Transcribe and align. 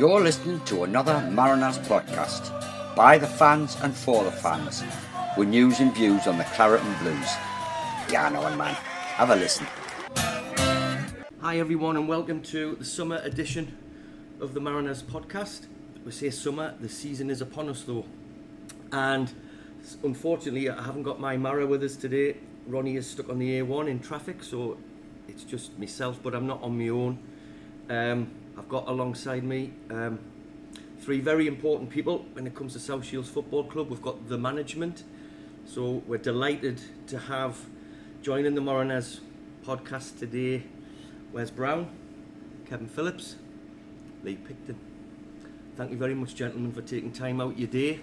You're 0.00 0.22
listening 0.22 0.60
to 0.64 0.84
another 0.84 1.20
Mariners 1.30 1.76
podcast 1.76 2.48
by 2.96 3.18
the 3.18 3.26
fans 3.26 3.76
and 3.82 3.94
for 3.94 4.24
the 4.24 4.32
fans 4.32 4.82
with 5.36 5.48
news 5.48 5.78
and 5.80 5.94
views 5.94 6.26
on 6.26 6.38
the 6.38 6.44
Claret 6.44 6.80
and 6.82 6.98
Blues. 7.00 7.28
Yeah, 8.10 8.30
know 8.30 8.40
man. 8.56 8.72
Have 9.16 9.28
a 9.28 9.36
listen. 9.36 9.66
Hi, 11.42 11.58
everyone, 11.58 11.98
and 11.98 12.08
welcome 12.08 12.40
to 12.44 12.76
the 12.76 12.84
summer 12.86 13.20
edition 13.24 13.76
of 14.40 14.54
the 14.54 14.60
Mariners 14.60 15.02
podcast. 15.02 15.66
We 16.02 16.12
say 16.12 16.30
summer, 16.30 16.74
the 16.80 16.88
season 16.88 17.28
is 17.28 17.42
upon 17.42 17.68
us 17.68 17.82
though. 17.82 18.06
And 18.92 19.30
unfortunately, 20.02 20.70
I 20.70 20.82
haven't 20.82 21.02
got 21.02 21.20
my 21.20 21.36
Mara 21.36 21.66
with 21.66 21.82
us 21.82 21.96
today. 21.96 22.38
Ronnie 22.66 22.96
is 22.96 23.06
stuck 23.06 23.28
on 23.28 23.38
the 23.38 23.60
A1 23.60 23.90
in 23.90 24.00
traffic, 24.00 24.44
so 24.44 24.78
it's 25.28 25.44
just 25.44 25.78
myself, 25.78 26.20
but 26.22 26.34
I'm 26.34 26.46
not 26.46 26.62
on 26.62 26.78
my 26.78 26.88
own. 26.88 27.18
Um, 27.90 28.30
I've 28.60 28.68
got 28.68 28.88
alongside 28.88 29.42
me 29.42 29.72
um, 29.88 30.18
three 31.00 31.20
very 31.20 31.46
important 31.46 31.88
people 31.88 32.26
when 32.34 32.46
it 32.46 32.54
comes 32.54 32.74
to 32.74 32.78
South 32.78 33.06
Shields 33.06 33.30
Football 33.30 33.64
Club. 33.64 33.88
We've 33.88 34.02
got 34.02 34.28
the 34.28 34.36
management, 34.36 35.02
so 35.64 36.02
we're 36.06 36.18
delighted 36.18 36.78
to 37.06 37.18
have 37.18 37.56
joining 38.20 38.54
the 38.54 38.60
Mariners 38.60 39.22
podcast 39.64 40.18
today 40.18 40.64
Wes 41.32 41.50
Brown, 41.50 41.88
Kevin 42.68 42.86
Phillips, 42.86 43.36
Lee 44.24 44.36
Picton. 44.36 44.78
Thank 45.78 45.90
you 45.90 45.96
very 45.96 46.14
much, 46.14 46.34
gentlemen, 46.34 46.70
for 46.70 46.82
taking 46.82 47.12
time 47.12 47.40
out 47.40 47.58
your 47.58 47.68
day 47.68 48.00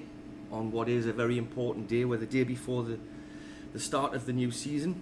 on 0.51 0.71
what 0.71 0.89
is 0.89 1.05
a 1.05 1.13
very 1.13 1.37
important 1.37 1.87
day. 1.87 2.03
We're 2.03 2.17
the 2.17 2.25
day 2.25 2.43
before 2.43 2.81
the, 2.81 2.97
the 3.73 3.79
start 3.79 4.15
of 4.15 4.25
the 4.25 4.33
new 4.33 4.49
season. 4.49 4.99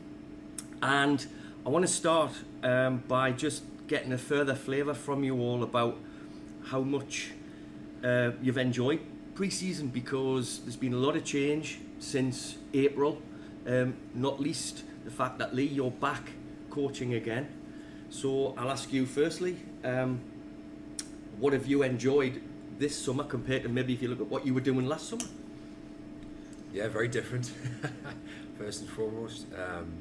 And 0.82 1.26
I 1.66 1.70
want 1.70 1.88
to 1.88 1.92
start 1.92 2.32
um, 2.62 3.04
by 3.08 3.32
just 3.32 3.64
getting 3.88 4.12
a 4.12 4.18
further 4.18 4.56
flavour 4.56 4.94
from 4.94 5.24
you 5.24 5.40
all 5.40 5.64
about 5.64 5.98
how 6.66 6.82
much 6.82 7.32
uh, 8.04 8.32
you've 8.42 8.58
enjoyed 8.58 9.00
pre-season 9.36 9.88
because 9.90 10.60
there's 10.60 10.76
been 10.76 10.94
a 10.94 10.98
lot 10.98 11.16
of 11.16 11.24
change 11.24 11.80
since 12.00 12.58
April. 12.74 13.22
Um, 13.68 13.96
not 14.14 14.40
least 14.40 14.84
the 15.04 15.12
fact 15.12 15.40
that 15.40 15.54
Lee, 15.54 15.66
you're 15.66 15.92
back 15.92 16.32
coaching 16.70 17.14
again. 17.14 17.48
So 18.10 18.54
I'll 18.58 18.72
ask 18.72 18.92
you 18.94 19.06
firstly, 19.06 19.58
um, 19.84 20.20
what 21.38 21.54
have 21.54 21.68
you 21.68 21.84
enjoyed 21.84 22.42
this 22.80 22.98
summer 22.98 23.24
compared 23.24 23.64
to 23.64 23.70
maybe 23.70 23.94
if 23.94 24.02
you 24.02 24.08
look 24.08 24.22
at 24.22 24.28
what 24.28 24.46
you 24.46 24.54
were 24.54 24.62
doing 24.62 24.88
last 24.88 25.10
summer? 25.10 25.26
Yeah, 26.74 26.88
very 26.88 27.08
different. 27.08 27.52
First 28.58 28.82
and 28.82 28.90
foremost, 28.90 29.48
um, 29.54 29.92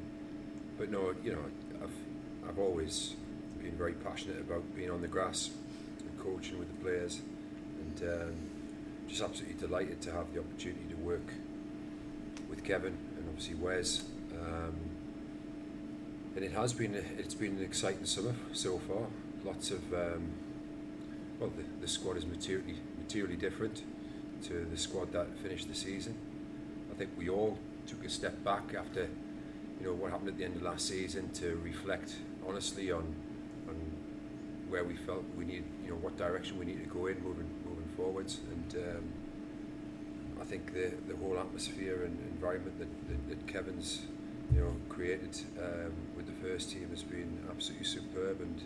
but 0.77 0.89
no, 0.89 1.13
you 1.23 1.33
know, 1.33 1.43
I've 1.81 2.49
I've 2.49 2.59
always 2.59 3.15
been 3.65 3.77
very 3.77 3.93
passionate 3.93 4.39
about 4.39 4.63
being 4.75 4.91
on 4.91 5.01
the 5.01 5.07
grass 5.07 5.49
and 5.99 6.19
coaching 6.19 6.59
with 6.59 6.67
the 6.67 6.83
players, 6.83 7.21
and 7.81 8.09
um, 8.09 8.35
just 9.07 9.21
absolutely 9.23 9.59
delighted 9.59 9.99
to 10.01 10.11
have 10.11 10.31
the 10.33 10.39
opportunity 10.39 10.85
to 10.89 10.95
work 10.97 11.33
with 12.47 12.63
Kevin 12.63 12.95
and 13.17 13.25
obviously 13.27 13.55
Wes. 13.55 14.03
Um, 14.39 14.75
and 16.35 16.45
it 16.45 16.51
has 16.51 16.73
been 16.73 16.93
it's 17.17 17.33
been 17.33 17.57
an 17.57 17.63
exciting 17.63 18.05
summer 18.05 18.35
so 18.53 18.77
far. 18.79 19.07
Lots 19.43 19.71
of 19.71 19.81
um, 19.93 20.31
well, 21.39 21.51
the, 21.57 21.63
the 21.81 21.87
squad 21.87 22.17
is 22.17 22.25
materially 22.25 22.75
materially 22.99 23.35
different 23.35 23.81
to 24.43 24.67
the 24.69 24.77
squad 24.77 25.11
that 25.13 25.27
finished 25.39 25.67
the 25.67 25.75
season. 25.75 26.15
I 26.91 26.97
think 26.97 27.11
we 27.17 27.29
all 27.29 27.57
took 27.87 28.05
a 28.05 28.09
step 28.09 28.43
back 28.43 28.75
after 28.77 29.07
you 29.79 29.87
know 29.87 29.93
what 29.93 30.11
happened 30.11 30.29
at 30.29 30.37
the 30.37 30.45
end 30.45 30.55
of 30.55 30.61
last 30.61 30.87
season 30.87 31.31
to 31.33 31.59
reflect 31.63 32.15
honestly 32.47 32.91
on 32.91 33.03
on 33.03 33.24
where 34.75 34.83
we 34.83 34.97
felt 35.07 35.23
we 35.37 35.45
need 35.45 35.63
you 35.85 35.89
know 35.91 35.95
what 36.05 36.17
direction 36.17 36.59
we 36.59 36.65
need 36.65 36.83
to 36.83 36.89
go 36.89 37.05
in 37.07 37.15
moving 37.23 37.49
moving 37.65 37.89
forwards 37.95 38.41
and 38.53 38.75
um, 38.87 39.03
I 40.41 40.43
think 40.43 40.73
the 40.73 40.91
the 41.07 41.15
whole 41.15 41.39
atmosphere 41.39 42.03
and 42.03 42.13
environment 42.35 42.77
that, 42.79 42.91
that, 43.07 43.21
that 43.29 43.47
Kevin's 43.47 44.01
you 44.53 44.59
know 44.59 44.73
created 44.89 45.33
um, 45.57 45.93
with 46.17 46.25
the 46.25 46.37
first 46.45 46.71
team 46.71 46.89
has 46.89 47.03
been 47.03 47.39
absolutely 47.49 47.85
superb 47.85 48.41
and 48.41 48.61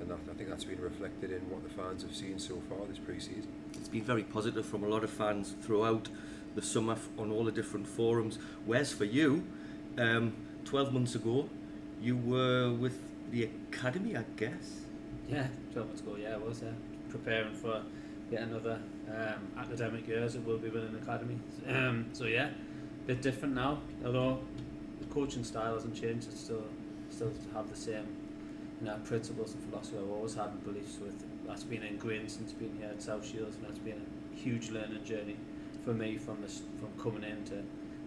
and 0.00 0.08
that, 0.10 0.18
I 0.30 0.34
think 0.34 0.48
that's 0.48 0.62
been 0.62 0.80
reflected 0.80 1.32
in 1.32 1.40
what 1.50 1.64
the 1.64 1.70
fans 1.70 2.02
have 2.02 2.14
seen 2.14 2.38
so 2.38 2.62
far 2.68 2.78
this 2.88 2.98
pre-season. 2.98 3.48
It's 3.74 3.88
been 3.88 4.04
very 4.04 4.22
positive 4.22 4.64
from 4.64 4.84
a 4.84 4.88
lot 4.88 5.02
of 5.02 5.10
fans 5.10 5.56
throughout 5.62 6.08
the 6.54 6.62
summer 6.62 6.96
on 7.18 7.32
all 7.32 7.42
the 7.42 7.50
different 7.50 7.88
forums. 7.88 8.38
Whereas 8.64 8.92
for 8.92 9.06
you, 9.06 9.42
um, 9.98 10.34
12 10.66 10.92
months 10.92 11.16
ago, 11.16 11.48
you 12.00 12.16
were 12.16 12.72
with 12.72 13.00
the 13.32 13.50
academy, 13.72 14.16
I 14.16 14.24
guess. 14.36 14.87
Yeah, 15.28 15.46
12 15.72 15.88
months 15.88 16.00
ago, 16.00 16.16
yeah, 16.16 16.34
I 16.34 16.36
was 16.38 16.62
yeah. 16.62 16.70
preparing 17.10 17.54
for 17.54 17.82
yet 18.30 18.42
another 18.42 18.78
um, 19.10 19.48
academic 19.58 20.08
year 20.08 20.22
as 20.22 20.34
it 20.34 20.44
will 20.44 20.58
be 20.58 20.70
within 20.70 20.92
the 20.92 20.98
academy. 20.98 21.38
Um, 21.68 22.06
so 22.12 22.24
yeah, 22.24 22.48
a 22.48 23.06
bit 23.06 23.20
different 23.20 23.54
now, 23.54 23.80
although 24.04 24.40
the 25.00 25.06
coaching 25.06 25.44
style 25.44 25.74
hasn't 25.74 25.94
changed, 25.94 26.28
it's 26.28 26.40
still 26.40 26.64
still 27.10 27.32
have 27.54 27.68
the 27.68 27.76
same 27.76 28.06
you 28.80 28.86
know, 28.86 28.96
principles 29.04 29.54
and 29.54 29.62
philosophy 29.64 29.96
I've 29.98 30.10
always 30.10 30.34
had 30.34 30.46
and 30.46 30.64
beliefs 30.64 30.98
with. 31.00 31.24
That's 31.46 31.64
been 31.64 31.82
ingrained 31.82 32.30
since 32.30 32.52
being 32.52 32.76
here 32.78 32.90
at 32.90 33.02
South 33.02 33.26
Shields 33.26 33.56
and 33.56 33.64
that's 33.66 33.78
been 33.78 34.00
a 34.32 34.36
huge 34.36 34.70
learning 34.70 35.04
journey 35.04 35.36
for 35.84 35.94
me 35.94 36.18
from 36.18 36.42
this 36.42 36.62
from 36.78 36.90
coming 37.02 37.28
in 37.28 37.44
to 37.44 37.62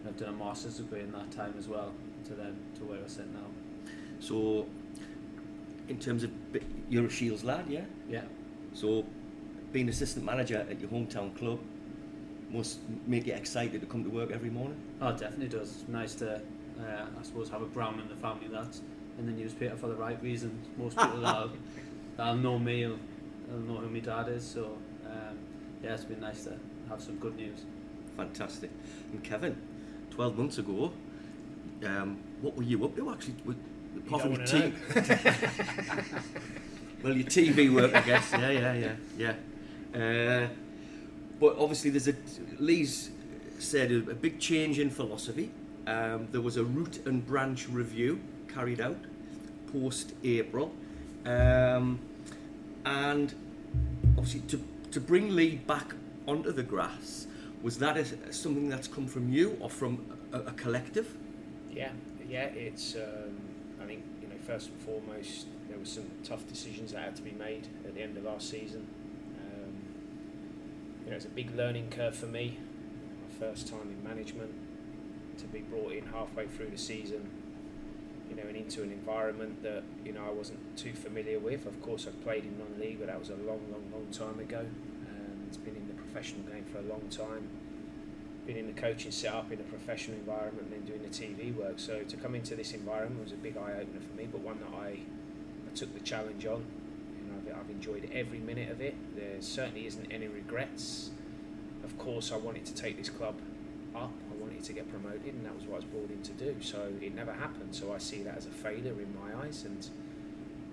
I've 0.08 0.18
done 0.18 0.30
a 0.30 0.32
master's 0.32 0.78
degree 0.78 1.02
in 1.02 1.12
that 1.12 1.32
time 1.32 1.54
as 1.58 1.68
well 1.68 1.92
to 2.26 2.34
then 2.34 2.58
to 2.78 2.86
where 2.86 3.00
I 3.04 3.08
sit 3.08 3.32
now. 3.34 3.48
So, 4.20 4.68
in 5.88 6.00
terms 6.00 6.24
of 6.24 6.32
you're 6.90 7.06
a 7.06 7.10
Shields 7.10 7.44
lad, 7.44 7.66
yeah. 7.68 7.82
Yeah. 8.10 8.24
So, 8.74 9.06
being 9.72 9.90
assistant 9.90 10.26
manager 10.26 10.66
at 10.70 10.80
your 10.80 10.90
hometown 10.90 11.38
club 11.38 11.60
must 12.50 12.80
make 13.08 13.26
you 13.28 13.34
excited 13.34 13.80
to 13.82 13.88
come 13.88 14.04
to 14.04 14.10
work 14.10 14.32
every 14.32 14.50
morning. 14.50 14.78
Oh, 15.02 15.10
it 15.10 15.18
definitely 15.18 15.48
does. 15.48 15.82
It's 15.82 15.88
nice 15.88 16.16
to, 16.16 16.36
uh, 16.36 17.06
I 17.20 17.24
suppose, 17.24 17.50
have 17.50 17.62
a 17.62 17.66
Brown 17.66 18.00
in 18.00 18.08
the 18.10 18.16
family 18.16 18.48
that's 18.52 18.82
in 19.18 19.26
the 19.26 19.32
newspaper 19.32 19.76
for 19.78 19.88
the 19.88 19.96
right 19.96 20.22
reasons. 20.22 20.68
Most 20.78 20.98
people 20.98 21.22
that'll, 21.22 21.52
that'll 22.18 22.36
know 22.36 22.60
me 22.60 22.86
will, 22.86 23.00
will 23.50 23.60
know 23.60 23.80
who 23.80 23.90
my 23.90 24.00
dad 24.00 24.28
is. 24.28 24.46
So, 24.46 24.78
um, 25.06 25.38
yeah, 25.84 25.94
it's 25.94 26.04
been 26.04 26.20
nice 26.20 26.44
to 26.44 26.58
have 26.90 27.02
some 27.02 27.18
good 27.18 27.36
news. 27.38 27.66
Fantastic. 28.18 28.70
And 29.14 29.24
Kevin, 29.24 29.56
12 30.12 30.38
months 30.38 30.58
ago, 30.58 30.92
um, 31.86 32.20
what 32.42 32.56
were 32.56 32.64
you 32.64 32.84
up 32.86 32.96
to 32.96 33.12
actually? 33.12 33.36
With, 33.94 34.08
apart 34.08 34.22
from 34.24 34.34
your 34.34 34.42
TV, 34.42 34.74
well, 37.04 37.14
your 37.14 37.28
TV 37.28 37.74
work, 37.74 37.96
I 37.96 38.02
guess. 38.02 38.32
Yeah, 38.32 38.50
yeah, 38.50 38.94
yeah, 39.18 39.34
yeah. 39.94 40.44
Uh, 40.44 40.48
but 41.40 41.58
obviously, 41.58 41.90
there's 41.90 42.08
a 42.08 42.16
Lee's 42.60 43.12
said 43.60 43.92
a, 43.92 43.98
a 43.98 44.16
big 44.16 44.40
change 44.40 44.80
in 44.80 44.90
philosophy. 44.90 45.52
Um, 45.88 46.28
there 46.32 46.42
was 46.42 46.58
a 46.58 46.64
root 46.64 47.06
and 47.06 47.26
branch 47.26 47.68
review 47.68 48.20
carried 48.48 48.82
out 48.82 48.98
post 49.72 50.14
April, 50.24 50.74
um, 51.26 52.00
and 52.86 53.34
obviously 54.18 54.42
to 54.42 54.64
to 54.92 55.00
bring 55.00 55.36
Lee 55.36 55.56
back 55.56 55.94
onto 56.28 56.52
the 56.52 56.64
grass 56.64 57.28
was 57.62 57.78
that 57.78 57.98
a, 57.98 58.34
something 58.34 58.70
that's 58.70 58.88
come 58.88 59.08
from 59.08 59.30
you 59.30 59.58
or 59.60 59.70
from 59.70 60.06
a, 60.34 60.40
a 60.40 60.52
collective? 60.54 61.16
Yeah, 61.72 61.92
yeah. 62.28 62.46
It's 62.46 62.96
um, 62.96 63.38
I 63.82 63.86
think 63.86 64.04
you 64.22 64.28
know 64.28 64.36
first 64.52 64.70
and 64.70 64.82
foremost 64.82 65.48
there 65.70 65.78
were 65.78 65.86
some 65.86 66.04
tough 66.26 66.46
decisions 66.48 66.92
that 66.92 67.04
had 67.04 67.16
to 67.16 67.22
be 67.22 67.32
made 67.32 67.68
at 67.86 67.96
the 67.96 68.02
end 68.02 68.18
of 68.18 68.24
last 68.26 68.50
season. 68.50 68.86
Um, 69.40 69.74
you 71.06 71.10
know, 71.10 71.16
it's 71.16 71.26
a 71.26 71.30
big 71.30 71.56
learning 71.56 71.90
curve 71.90 72.16
for 72.16 72.26
me. 72.26 72.58
My 73.24 73.48
first 73.48 73.70
time 73.70 73.84
in 73.84 74.04
management 74.04 74.52
to 75.38 75.46
be 75.46 75.60
brought 75.60 75.94
in 75.94 76.06
halfway 76.08 76.48
through 76.48 76.70
the 76.70 76.78
season. 76.78 77.30
You 78.30 78.36
know, 78.36 78.44
and 78.44 78.58
into 78.58 78.84
an 78.84 78.92
environment 78.92 79.64
that 79.64 79.84
you 80.06 80.12
know 80.12 80.26
I 80.26 80.32
wasn't 80.32 80.60
too 80.78 80.94
familiar 80.94 81.40
with. 81.40 81.66
Of 81.66 81.82
course, 81.82 82.06
I've 82.08 82.22
played 82.22 82.44
in 82.44 82.58
non-league, 82.58 83.00
but 83.00 83.08
that 83.08 83.20
was 83.20 83.30
a 83.30 83.36
long, 83.36 83.62
long, 83.72 83.90
long 83.92 84.08
time 84.12 84.40
ago. 84.40 84.60
Um, 84.60 85.46
it's 85.48 85.58
been 85.58 85.76
in 85.76 85.88
the 85.88 85.94
professional 85.94 86.44
game 86.44 86.66
for 86.66 86.80
a 86.80 86.84
long 86.84 87.08
time 87.10 87.48
been 88.46 88.58
in 88.58 88.68
the 88.68 88.80
coaching 88.80 89.12
setup 89.12 89.52
in 89.52 89.60
a 89.60 89.64
professional 89.64 90.18
environment 90.18 90.68
and 90.72 90.74
then 90.74 90.82
doing 90.82 91.02
the 91.02 91.10
TV 91.10 91.56
work. 91.56 91.78
So 91.78 92.02
to 92.02 92.18
come 92.18 92.36
into 92.36 92.56
this 92.56 92.74
environment 92.74 93.24
was 93.24 93.34
a 93.34 93.38
big 93.38 93.58
eye 93.58 93.74
opener 93.74 94.00
for 94.00 94.18
me, 94.18 94.28
but 94.32 94.42
one 94.42 94.60
that 94.60 94.78
I, 94.78 94.88
I 94.88 95.76
took 95.76 95.94
the 95.94 96.00
challenge 96.00 96.46
on. 96.46 96.64
Know, 97.28 97.54
I've, 97.54 97.60
I've 97.60 97.70
enjoyed 97.70 98.10
every 98.14 98.40
minute 98.40 98.70
of 98.72 98.82
it. 98.82 98.96
There 99.16 99.42
certainly 99.42 99.86
isn't 99.86 100.12
any 100.12 100.28
regrets. 100.28 101.12
Of 101.84 101.98
course, 101.98 102.32
I 102.32 102.38
wanted 102.38 102.66
to 102.66 102.74
take 102.74 102.98
this 102.98 103.10
club 103.10 103.36
up. 103.96 104.12
I 104.32 104.42
wanted 104.42 104.64
to 104.64 104.74
get 104.74 104.90
promoted, 104.90 105.34
and 105.34 105.46
that 105.46 105.56
was 105.56 105.66
what 105.66 105.74
I 105.74 105.78
was 105.78 105.86
brought 105.86 106.10
in 106.10 106.22
to 106.24 106.32
do. 106.34 106.56
So 106.62 106.92
it 107.02 107.14
never 107.14 107.34
happened. 107.34 107.76
So 107.76 107.94
I 107.94 107.98
see 107.98 108.24
that 108.24 108.38
as 108.38 108.46
a 108.46 108.50
failure 108.50 108.94
in 108.94 109.16
my 109.20 109.46
eyes. 109.46 109.66
And 109.66 109.88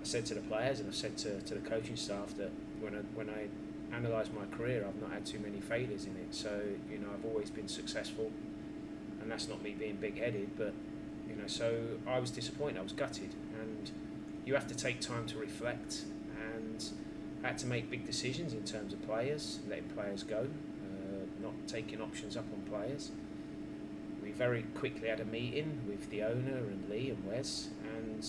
I 0.01 0.05
said 0.05 0.25
to 0.27 0.33
the 0.33 0.41
players, 0.41 0.79
and 0.79 0.89
I 0.89 0.93
said 0.93 1.17
to, 1.19 1.41
to 1.41 1.55
the 1.55 1.69
coaching 1.69 1.95
staff 1.95 2.35
that 2.37 2.51
when 2.79 2.95
I 2.95 2.99
when 3.15 3.29
I 3.29 3.47
analyse 3.93 4.29
my 4.33 4.45
career, 4.55 4.85
I've 4.87 5.01
not 5.01 5.11
had 5.11 5.25
too 5.25 5.39
many 5.39 5.59
failures 5.59 6.05
in 6.05 6.15
it. 6.17 6.33
So 6.33 6.61
you 6.89 6.99
know, 6.99 7.07
I've 7.13 7.25
always 7.25 7.49
been 7.49 7.67
successful, 7.67 8.31
and 9.21 9.31
that's 9.31 9.47
not 9.47 9.61
me 9.61 9.75
being 9.77 9.95
big-headed, 9.95 10.57
but 10.57 10.73
you 11.27 11.35
know, 11.35 11.47
so 11.47 11.81
I 12.07 12.19
was 12.19 12.31
disappointed. 12.31 12.79
I 12.79 12.83
was 12.83 12.93
gutted, 12.93 13.33
and 13.61 13.91
you 14.45 14.53
have 14.55 14.67
to 14.67 14.75
take 14.75 14.99
time 15.01 15.25
to 15.27 15.37
reflect. 15.37 16.03
And 16.55 16.83
had 17.43 17.57
to 17.59 17.67
make 17.67 17.89
big 17.89 18.05
decisions 18.05 18.53
in 18.53 18.63
terms 18.63 18.93
of 18.93 19.01
players, 19.05 19.59
letting 19.69 19.85
players 19.89 20.23
go, 20.23 20.39
uh, 20.39 21.41
not 21.41 21.53
taking 21.67 22.01
options 22.01 22.35
up 22.35 22.45
on 22.53 22.61
players. 22.69 23.11
We 24.21 24.31
very 24.31 24.63
quickly 24.75 25.07
had 25.07 25.19
a 25.19 25.25
meeting 25.25 25.81
with 25.87 26.09
the 26.09 26.23
owner 26.23 26.57
and 26.57 26.89
Lee 26.89 27.09
and 27.09 27.25
Wes, 27.25 27.69
and 27.97 28.27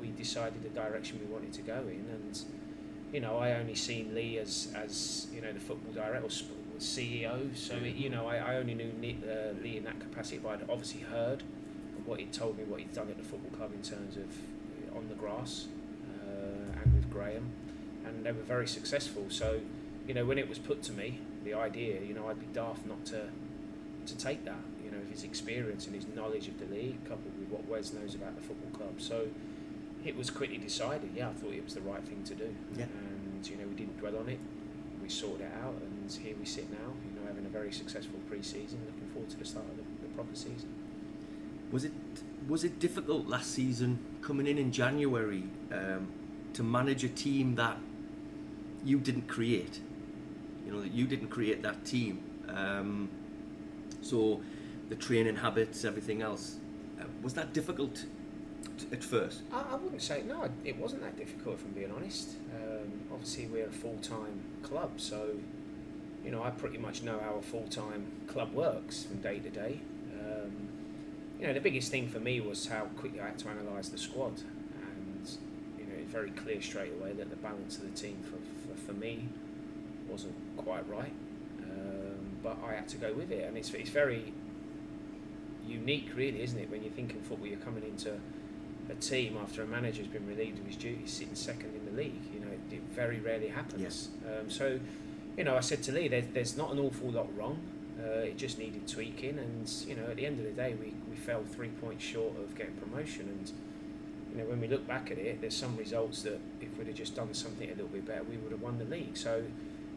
we 0.00 0.08
decided 0.08 0.62
the 0.62 0.68
direction 0.68 1.20
we 1.20 1.32
wanted 1.32 1.52
to 1.54 1.62
go 1.62 1.80
in. 1.88 2.06
And 2.12 2.40
you 3.12 3.20
know, 3.20 3.38
I 3.38 3.52
only 3.54 3.74
seen 3.74 4.14
Lee 4.14 4.38
as 4.38 4.68
as 4.74 5.26
you 5.32 5.40
know 5.40 5.52
the 5.52 5.60
football 5.60 5.92
director 5.92 6.26
or 6.26 6.30
CEO, 6.78 7.56
so 7.56 7.74
it, 7.74 7.96
you 7.96 8.08
know, 8.08 8.26
I, 8.26 8.36
I 8.36 8.56
only 8.56 8.74
knew 8.74 8.92
Lee, 9.00 9.18
uh, 9.24 9.52
Lee 9.62 9.76
in 9.76 9.84
that 9.84 10.00
capacity, 10.00 10.38
but 10.38 10.50
I'd 10.50 10.70
obviously 10.70 11.00
heard 11.00 11.42
what 12.06 12.18
he'd 12.18 12.32
told 12.32 12.56
me, 12.56 12.64
what 12.64 12.80
he'd 12.80 12.92
done 12.92 13.08
at 13.08 13.18
the 13.18 13.22
football 13.22 13.56
club 13.56 13.72
in 13.74 13.82
terms 13.82 14.16
of 14.16 14.24
uh, 14.24 14.98
on 14.98 15.08
the 15.08 15.14
grass 15.14 15.66
uh, 16.26 16.80
and 16.82 16.94
with 16.94 17.10
Graham, 17.10 17.50
and 18.06 18.24
they 18.24 18.32
were 18.32 18.42
very 18.42 18.66
successful. 18.66 19.26
So, 19.28 19.60
you 20.06 20.14
know, 20.14 20.24
when 20.24 20.38
it 20.38 20.48
was 20.48 20.58
put 20.58 20.82
to 20.84 20.92
me, 20.92 21.18
the 21.44 21.54
idea, 21.54 22.00
you 22.00 22.14
know, 22.14 22.28
I'd 22.28 22.40
be 22.40 22.46
daft 22.52 22.86
not 22.86 23.04
to 23.06 23.28
to 24.06 24.16
take 24.16 24.44
that. 24.44 24.62
You 24.84 24.90
know, 24.90 24.98
his 25.10 25.24
experience 25.24 25.86
and 25.86 25.94
his 25.94 26.06
knowledge 26.14 26.48
of 26.48 26.58
the 26.58 26.66
league, 26.66 27.04
coupled 27.04 27.38
with 27.38 27.48
what 27.48 27.66
Wes 27.66 27.92
knows 27.92 28.14
about 28.14 28.34
the 28.36 28.42
football 28.42 28.70
club. 28.70 29.00
So, 29.00 29.26
it 30.04 30.16
was 30.16 30.30
quickly 30.30 30.58
decided. 30.58 31.10
Yeah, 31.14 31.28
I 31.28 31.32
thought 31.32 31.52
it 31.52 31.64
was 31.64 31.74
the 31.74 31.80
right 31.82 32.02
thing 32.02 32.22
to 32.24 32.34
do. 32.34 32.54
Yeah. 32.76 32.84
And 32.84 33.46
you 33.46 33.56
know, 33.56 33.66
we 33.66 33.74
didn't 33.74 33.98
dwell 33.98 34.16
on 34.18 34.28
it. 34.28 34.38
We 35.02 35.08
sorted 35.08 35.46
it 35.46 35.52
out, 35.62 35.74
and 35.82 36.10
here 36.10 36.34
we 36.38 36.46
sit 36.46 36.70
now. 36.70 36.92
You 37.04 37.20
know, 37.20 37.26
having 37.26 37.46
a 37.46 37.48
very 37.48 37.72
successful 37.72 38.18
pre-season. 38.28 38.80
Looking 38.86 39.08
forward 39.12 39.30
to 39.30 39.36
the 39.36 39.44
start 39.44 39.66
of 39.66 39.76
the, 39.76 39.82
the 40.02 40.14
proper 40.14 40.34
season. 40.34 40.72
Was 41.72 41.84
it 41.84 41.92
was 42.48 42.64
it 42.64 42.78
difficult 42.78 43.26
last 43.26 43.52
season 43.52 43.98
coming 44.22 44.46
in 44.46 44.58
in 44.58 44.72
January 44.72 45.44
um, 45.72 46.08
to 46.54 46.62
manage 46.62 47.04
a 47.04 47.08
team 47.08 47.54
that 47.56 47.76
you 48.84 48.98
didn't 48.98 49.28
create? 49.28 49.80
You 50.66 50.72
know 50.72 50.80
that 50.80 50.92
you 50.92 51.06
didn't 51.06 51.28
create 51.28 51.62
that 51.62 51.84
team. 51.84 52.22
Um, 52.48 53.08
so 54.02 54.40
the 54.88 54.96
training 54.96 55.36
habits, 55.36 55.84
everything 55.84 56.22
else, 56.22 56.56
uh, 57.00 57.04
was 57.22 57.34
that 57.34 57.52
difficult 57.52 58.04
at 58.92 59.02
first? 59.02 59.42
I, 59.52 59.64
I 59.72 59.74
wouldn't 59.76 60.02
say 60.02 60.22
no. 60.26 60.48
It 60.64 60.76
wasn't 60.76 61.02
that 61.02 61.16
difficult, 61.16 61.56
if 61.56 61.64
I'm 61.64 61.72
being 61.72 61.92
honest. 61.92 62.36
Um, 62.54 63.02
obviously, 63.12 63.46
we're 63.46 63.66
a 63.66 63.70
full-time 63.70 64.40
club, 64.62 64.92
so 65.00 65.28
you 66.24 66.30
know 66.30 66.42
I 66.42 66.50
pretty 66.50 66.78
much 66.78 67.02
know 67.02 67.18
how 67.22 67.34
a 67.36 67.42
full-time 67.42 68.06
club 68.26 68.52
works 68.52 69.04
from 69.04 69.18
day 69.18 69.38
to 69.38 69.50
day. 69.50 69.80
Um, 70.20 70.68
you 71.38 71.46
know, 71.46 71.54
the 71.54 71.60
biggest 71.60 71.90
thing 71.90 72.08
for 72.08 72.20
me 72.20 72.40
was 72.40 72.66
how 72.66 72.84
quickly 72.98 73.20
I 73.20 73.26
had 73.26 73.38
to 73.40 73.48
analyse 73.48 73.88
the 73.88 73.98
squad, 73.98 74.42
and 74.82 75.30
you 75.78 75.84
know, 75.84 75.94
it's 75.98 76.12
very 76.12 76.30
clear 76.30 76.60
straight 76.60 76.92
away 76.92 77.12
that 77.14 77.30
the 77.30 77.36
balance 77.36 77.76
of 77.78 77.82
the 77.82 78.00
team 78.00 78.22
for 78.22 78.38
for, 78.68 78.80
for 78.86 78.92
me 78.92 79.28
wasn't 80.08 80.34
quite 80.56 80.88
right. 80.88 81.12
Um, 81.62 82.36
but 82.42 82.58
I 82.66 82.74
had 82.74 82.88
to 82.88 82.96
go 82.96 83.12
with 83.12 83.30
it, 83.30 83.44
and 83.46 83.56
it's 83.56 83.72
it's 83.74 83.90
very 83.90 84.32
unique, 85.66 86.10
really, 86.14 86.42
isn't 86.42 86.58
it? 86.58 86.70
When 86.70 86.82
you're 86.82 86.92
thinking 86.92 87.20
football, 87.22 87.46
you're 87.46 87.58
coming 87.58 87.84
into 87.84 88.18
a 88.90 88.94
team 88.94 89.38
after 89.40 89.62
a 89.62 89.66
manager's 89.66 90.06
been 90.08 90.26
relieved 90.26 90.58
of 90.58 90.66
his 90.66 90.76
duties, 90.76 91.12
sitting 91.12 91.34
second 91.34 91.74
in 91.74 91.84
the 91.94 92.02
league. 92.02 92.22
You 92.34 92.40
know, 92.40 92.48
it, 92.48 92.74
it 92.74 92.82
very 92.90 93.20
rarely 93.20 93.48
happens. 93.48 93.80
Yes. 93.80 94.08
Um, 94.26 94.50
so, 94.50 94.80
you 95.36 95.44
know, 95.44 95.56
I 95.56 95.60
said 95.60 95.82
to 95.84 95.92
Lee, 95.92 96.08
there's, 96.08 96.26
there's 96.32 96.56
not 96.56 96.72
an 96.72 96.78
awful 96.78 97.10
lot 97.10 97.28
wrong. 97.36 97.60
Uh, 97.98 98.20
it 98.20 98.38
just 98.38 98.58
needed 98.58 98.88
tweaking, 98.88 99.38
and 99.38 99.70
you 99.86 99.94
know, 99.94 100.04
at 100.04 100.16
the 100.16 100.24
end 100.24 100.38
of 100.38 100.44
the 100.46 100.52
day, 100.52 100.74
we, 100.80 100.94
we 101.10 101.16
fell 101.16 101.42
three 101.44 101.68
points 101.68 102.02
short 102.02 102.34
of 102.38 102.54
getting 102.56 102.72
promotion. 102.74 103.28
And 103.28 103.52
you 104.32 104.38
know, 104.38 104.48
when 104.48 104.58
we 104.60 104.68
look 104.68 104.86
back 104.86 105.10
at 105.10 105.18
it, 105.18 105.40
there's 105.42 105.56
some 105.56 105.76
results 105.76 106.22
that 106.22 106.40
if 106.62 106.76
we'd 106.78 106.86
have 106.86 106.96
just 106.96 107.14
done 107.14 107.34
something 107.34 107.68
a 107.68 107.72
little 107.72 107.88
bit 107.88 108.06
better, 108.06 108.22
we 108.22 108.38
would 108.38 108.52
have 108.52 108.62
won 108.62 108.78
the 108.78 108.86
league. 108.86 109.16
So, 109.18 109.42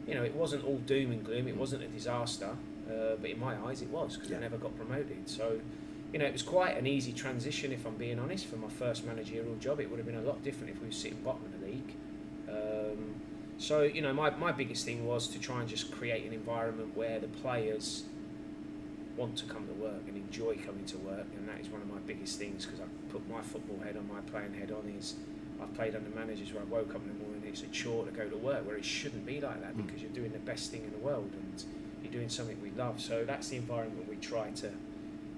you 0.05 0.15
know, 0.15 0.23
it 0.23 0.35
wasn't 0.35 0.65
all 0.65 0.79
doom 0.79 1.11
and 1.11 1.23
gloom. 1.23 1.47
It 1.47 1.55
wasn't 1.55 1.83
a 1.83 1.87
disaster, 1.87 2.57
uh, 2.89 3.15
but 3.21 3.29
in 3.29 3.39
my 3.39 3.55
eyes, 3.65 3.81
it 3.81 3.89
was 3.89 4.15
because 4.17 4.29
Yeah. 4.31 4.37
we 4.37 4.41
never 4.41 4.57
got 4.57 4.75
promoted. 4.75 5.29
So, 5.29 5.59
you 6.13 6.19
know, 6.19 6.25
it 6.25 6.31
was 6.31 6.43
quite 6.43 6.77
an 6.77 6.85
easy 6.85 7.11
transition, 7.11 7.71
if 7.71 7.85
I'm 7.87 7.95
being 7.95 8.19
honest, 8.19 8.45
for 8.45 8.57
my 8.57 8.69
first 8.69 9.03
managerial 9.03 9.55
job. 9.55 9.79
It 9.79 9.89
would 9.89 9.97
have 9.97 10.05
been 10.05 10.15
a 10.17 10.21
lot 10.21 10.43
different 10.43 10.69
if 10.69 10.79
we 10.79 10.85
were 10.87 10.93
sitting 10.93 11.17
bottom 11.23 11.43
of 11.45 11.59
the 11.59 11.65
league. 11.65 11.93
Um, 12.47 13.15
so, 13.57 13.81
you 13.81 14.01
know, 14.01 14.13
my, 14.13 14.29
my 14.31 14.51
biggest 14.51 14.85
thing 14.85 15.07
was 15.07 15.27
to 15.29 15.39
try 15.39 15.59
and 15.59 15.67
just 15.67 15.91
create 15.91 16.23
an 16.25 16.33
environment 16.33 16.95
where 16.95 17.19
the 17.19 17.27
players 17.27 18.03
want 19.17 19.37
to 19.37 19.45
come 19.45 19.65
to 19.67 19.73
work 19.73 20.03
and 20.07 20.15
enjoy 20.15 20.55
coming 20.57 20.85
to 20.85 20.97
work, 20.99 21.25
and 21.35 21.49
that 21.49 21.59
is 21.59 21.69
one 21.69 21.81
of 21.81 21.89
my 21.89 21.99
biggest 22.05 22.37
things 22.37 22.65
because 22.65 22.79
I 22.79 22.85
put 23.11 23.27
my 23.29 23.41
football 23.41 23.79
head 23.83 23.97
on, 23.97 24.07
my 24.07 24.21
playing 24.21 24.53
head 24.53 24.71
on 24.71 24.91
is 24.97 25.15
I've 25.61 25.73
played 25.73 25.95
under 25.95 26.09
managers 26.11 26.51
where 26.53 26.61
I 26.61 26.65
woke 26.65 26.93
up 26.95 27.01
in 27.03 27.07
the 27.07 27.23
morning, 27.23 27.41
and 27.43 27.45
it's 27.45 27.61
a 27.61 27.67
chore 27.67 28.05
to 28.05 28.11
go 28.11 28.27
to 28.27 28.37
work, 28.37 28.65
where 28.67 28.75
it 28.75 28.85
shouldn't 28.85 29.25
be 29.25 29.39
like 29.41 29.61
that 29.61 29.75
Mm. 29.75 29.85
because 29.85 30.01
you're 30.01 30.11
doing 30.11 30.31
the 30.31 30.39
best 30.39 30.71
thing 30.71 30.83
in 30.83 30.91
the 30.91 30.97
world 30.97 31.31
and 31.33 31.63
you're 32.03 32.11
doing 32.11 32.29
something 32.29 32.59
we 32.61 32.71
love. 32.71 32.99
So 33.01 33.23
that's 33.23 33.49
the 33.49 33.57
environment 33.57 34.07
we 34.09 34.15
try 34.17 34.49
to 34.49 34.71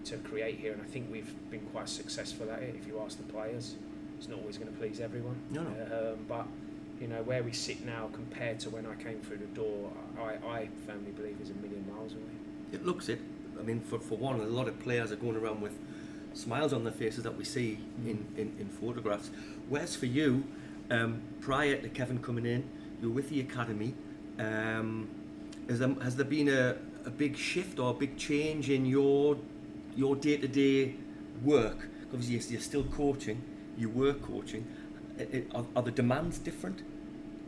to 0.05 0.17
create 0.17 0.59
here, 0.59 0.73
and 0.73 0.81
I 0.81 0.85
think 0.85 1.11
we've 1.11 1.33
been 1.49 1.65
quite 1.71 1.89
successful 1.89 2.49
at 2.51 2.61
it. 2.61 2.75
If 2.79 2.87
you 2.87 2.99
ask 3.03 3.17
the 3.17 3.31
players, 3.31 3.75
it's 4.17 4.27
not 4.27 4.39
always 4.39 4.57
going 4.57 4.71
to 4.71 4.77
please 4.77 4.99
everyone. 4.99 5.35
No, 5.51 5.63
no. 5.63 6.13
Um, 6.13 6.25
but 6.27 6.47
you 7.01 7.07
know 7.07 7.21
where 7.23 7.43
we 7.43 7.51
sit 7.51 7.85
now 7.85 8.09
compared 8.13 8.59
to 8.61 8.69
when 8.69 8.85
I 8.85 8.95
came 8.95 9.19
through 9.21 9.37
the 9.37 9.45
door, 9.47 9.91
I, 10.19 10.47
I 10.47 10.69
firmly 10.85 11.11
believe 11.11 11.39
is 11.41 11.49
a 11.49 11.53
million 11.55 11.85
miles 11.93 12.13
away. 12.13 12.21
It 12.71 12.85
looks 12.85 13.09
it. 13.09 13.19
I 13.59 13.63
mean, 13.63 13.81
for, 13.81 13.99
for 13.99 14.17
one, 14.17 14.39
a 14.39 14.43
lot 14.43 14.67
of 14.67 14.79
players 14.79 15.11
are 15.11 15.15
going 15.15 15.35
around 15.35 15.61
with 15.61 15.77
smiles 16.33 16.73
on 16.73 16.83
their 16.83 16.93
faces 16.93 17.23
that 17.23 17.35
we 17.35 17.45
see 17.45 17.79
in, 18.05 18.25
in, 18.37 18.55
in 18.59 18.67
photographs. 18.67 19.29
Whereas 19.69 19.95
for 19.95 20.05
you, 20.05 20.43
um, 20.91 21.21
prior 21.41 21.77
to 21.77 21.89
Kevin 21.89 22.19
coming 22.19 22.45
in, 22.45 22.69
you 23.01 23.09
were 23.09 23.15
with 23.15 23.29
the 23.29 23.39
academy. 23.39 23.93
Um, 24.39 25.07
has, 25.69 25.79
there, 25.79 25.95
has 26.01 26.15
there 26.15 26.25
been 26.25 26.49
a, 26.49 26.75
a 27.05 27.09
big 27.09 27.37
shift 27.37 27.79
or 27.79 27.91
a 27.91 27.93
big 27.93 28.17
change 28.17 28.69
in 28.69 28.85
your 28.85 29.37
your 29.95 30.15
day 30.15 30.37
to 30.37 30.47
day 30.47 30.95
work? 31.43 31.89
Obviously, 32.13 32.35
you're- 32.35 32.51
you're 32.51 32.61
still 32.61 32.83
coaching, 32.85 33.41
you 33.77 33.89
were 33.89 34.13
coaching. 34.13 34.65
Are, 35.53 35.65
are 35.75 35.83
the 35.83 35.91
demands 35.91 36.37
different? 36.39 36.81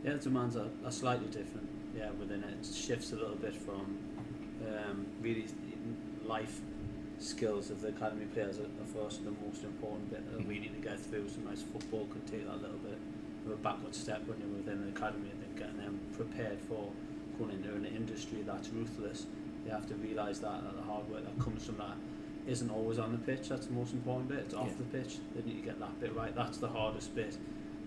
Yeah, 0.04 0.14
the 0.14 0.18
demands 0.18 0.56
are, 0.56 0.68
are 0.84 0.90
slightly 0.92 1.26
different. 1.26 1.68
Yeah, 1.96 2.10
within 2.12 2.42
it, 2.44 2.54
it 2.60 2.74
shifts 2.74 3.12
a 3.12 3.16
little 3.16 3.36
bit 3.36 3.54
from 3.54 3.98
um, 4.66 5.06
really 5.20 5.46
life 6.26 6.60
skills 7.18 7.70
of 7.70 7.80
the 7.80 7.88
academy 7.88 8.26
players 8.26 8.58
are, 8.58 8.64
are 8.64 8.86
for 8.92 9.06
us 9.06 9.16
the 9.18 9.32
most 9.44 9.64
important 9.64 10.08
bit 10.10 10.22
that 10.36 10.46
we 10.46 10.58
need 10.58 10.74
to 10.74 10.80
get 10.88 10.98
through. 11.00 11.28
Sometimes 11.28 11.62
football 11.62 12.06
can 12.06 12.20
take 12.22 12.46
that 12.46 12.60
little 12.62 12.78
bit 12.78 12.98
of 13.46 13.52
a 13.52 13.56
backward 13.56 13.94
step 13.94 14.26
when 14.26 14.38
you're 14.38 14.56
within 14.56 14.80
the 14.82 14.88
academy 14.96 15.30
and 15.30 15.42
then 15.42 15.54
getting 15.56 15.78
them 15.78 15.98
prepared 16.16 16.60
for 16.60 16.90
going 17.38 17.50
into 17.52 17.74
an 17.74 17.86
industry 17.86 18.42
that's 18.46 18.68
ruthless. 18.68 19.26
You 19.64 19.72
have 19.72 19.86
to 19.88 19.94
realise 19.94 20.38
that, 20.40 20.62
that 20.62 20.76
the 20.76 20.82
hard 20.82 21.08
work 21.10 21.24
that 21.24 21.38
comes 21.44 21.66
from 21.66 21.78
that 21.78 21.96
isn't 22.48 22.70
always 22.70 22.98
on 22.98 23.12
the 23.12 23.18
pitch. 23.18 23.48
That's 23.50 23.66
the 23.66 23.72
most 23.74 23.92
important 23.92 24.28
bit. 24.28 24.38
It's 24.40 24.54
off 24.54 24.68
Yeah. 24.68 24.74
the 24.78 24.98
pitch. 24.98 25.18
They 25.36 25.42
need 25.48 25.58
to 25.60 25.64
get 25.64 25.78
that 25.78 26.00
bit 26.00 26.14
right. 26.16 26.34
That's 26.34 26.58
the 26.58 26.68
hardest 26.68 27.14
bit 27.14 27.36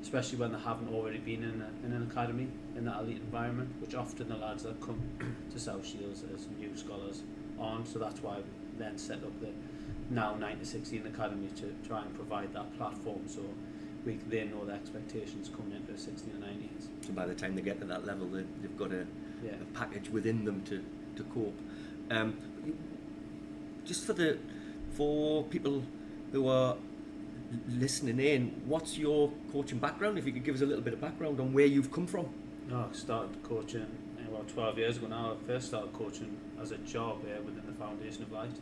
especially 0.02 0.40
when 0.40 0.52
they 0.52 0.58
haven't 0.58 0.92
already 0.92 1.20
been 1.20 1.44
in, 1.44 1.62
a, 1.62 1.86
in 1.86 1.94
an 1.94 2.10
academy 2.10 2.48
in 2.76 2.84
that 2.86 3.02
elite 3.02 3.18
environment, 3.18 3.70
which 3.80 3.94
often 3.94 4.28
the 4.28 4.36
lads 4.36 4.64
that 4.64 4.82
come 4.82 5.00
to 5.52 5.60
South 5.60 5.86
Shields 5.86 6.24
as 6.34 6.48
new 6.60 6.76
scholars 6.76 7.22
aren't. 7.60 7.88
So 7.88 8.00
that's 8.00 8.20
why 8.24 8.38
we 8.38 8.44
then 8.80 8.98
set 8.98 9.18
up 9.18 9.40
the 9.40 9.50
now 10.10 10.34
9 10.34 10.58
to 10.58 10.66
16 10.66 11.06
academy 11.06 11.50
to 11.58 11.74
try 11.88 12.02
and 12.02 12.16
provide 12.16 12.52
that 12.54 12.76
platform 12.80 13.22
so 13.28 13.42
we 14.04 14.14
they 14.28 14.46
know 14.46 14.66
the 14.66 14.74
expectations 14.74 15.52
coming 15.56 15.74
into 15.74 15.96
16 15.96 16.34
and 16.34 16.44
19s. 16.44 16.88
So 17.06 17.14
by 17.14 17.28
the 17.28 17.36
time 17.36 17.56
they 17.56 17.62
get 17.62 17.80
to 17.82 17.86
that 17.86 18.04
level, 18.04 18.26
they, 18.28 18.44
they've 18.60 18.78
got 18.78 18.92
a, 18.92 19.06
Yeah. 19.46 19.52
a 19.62 19.78
package 19.78 20.10
within 20.10 20.46
them 20.46 20.64
to, 20.64 20.84
to 21.18 21.24
cope. 21.26 21.60
Um, 22.10 22.34
just 23.92 24.06
for 24.06 24.14
the 24.14 24.38
for 24.96 25.44
people 25.56 25.84
who 26.32 26.48
are 26.48 26.78
listening 27.68 28.22
in, 28.22 28.62
what's 28.66 28.98
your 28.98 29.30
coaching 29.52 29.80
background? 29.80 30.18
If 30.18 30.26
you 30.26 30.32
could 30.32 30.46
give 30.46 30.56
us 30.56 30.62
a 30.62 30.66
little 30.66 30.84
bit 30.84 30.94
of 30.94 31.02
background 31.02 31.42
on 31.42 31.52
where 31.52 31.66
you've 31.66 31.92
come 31.92 32.08
from. 32.08 32.28
No, 32.70 32.88
I 32.90 32.96
started 32.96 33.44
coaching 33.44 33.86
eh, 34.18 34.30
about 34.30 34.48
12 34.48 34.78
years 34.78 34.96
ago 34.96 35.08
now. 35.08 35.34
I 35.34 35.46
first 35.46 35.68
started 35.68 35.92
coaching 35.92 36.38
as 36.62 36.72
a 36.72 36.78
job 36.78 37.18
uh, 37.26 37.42
within 37.42 37.66
the 37.66 37.74
Foundation 37.74 38.24
of 38.24 38.32
Light. 38.32 38.58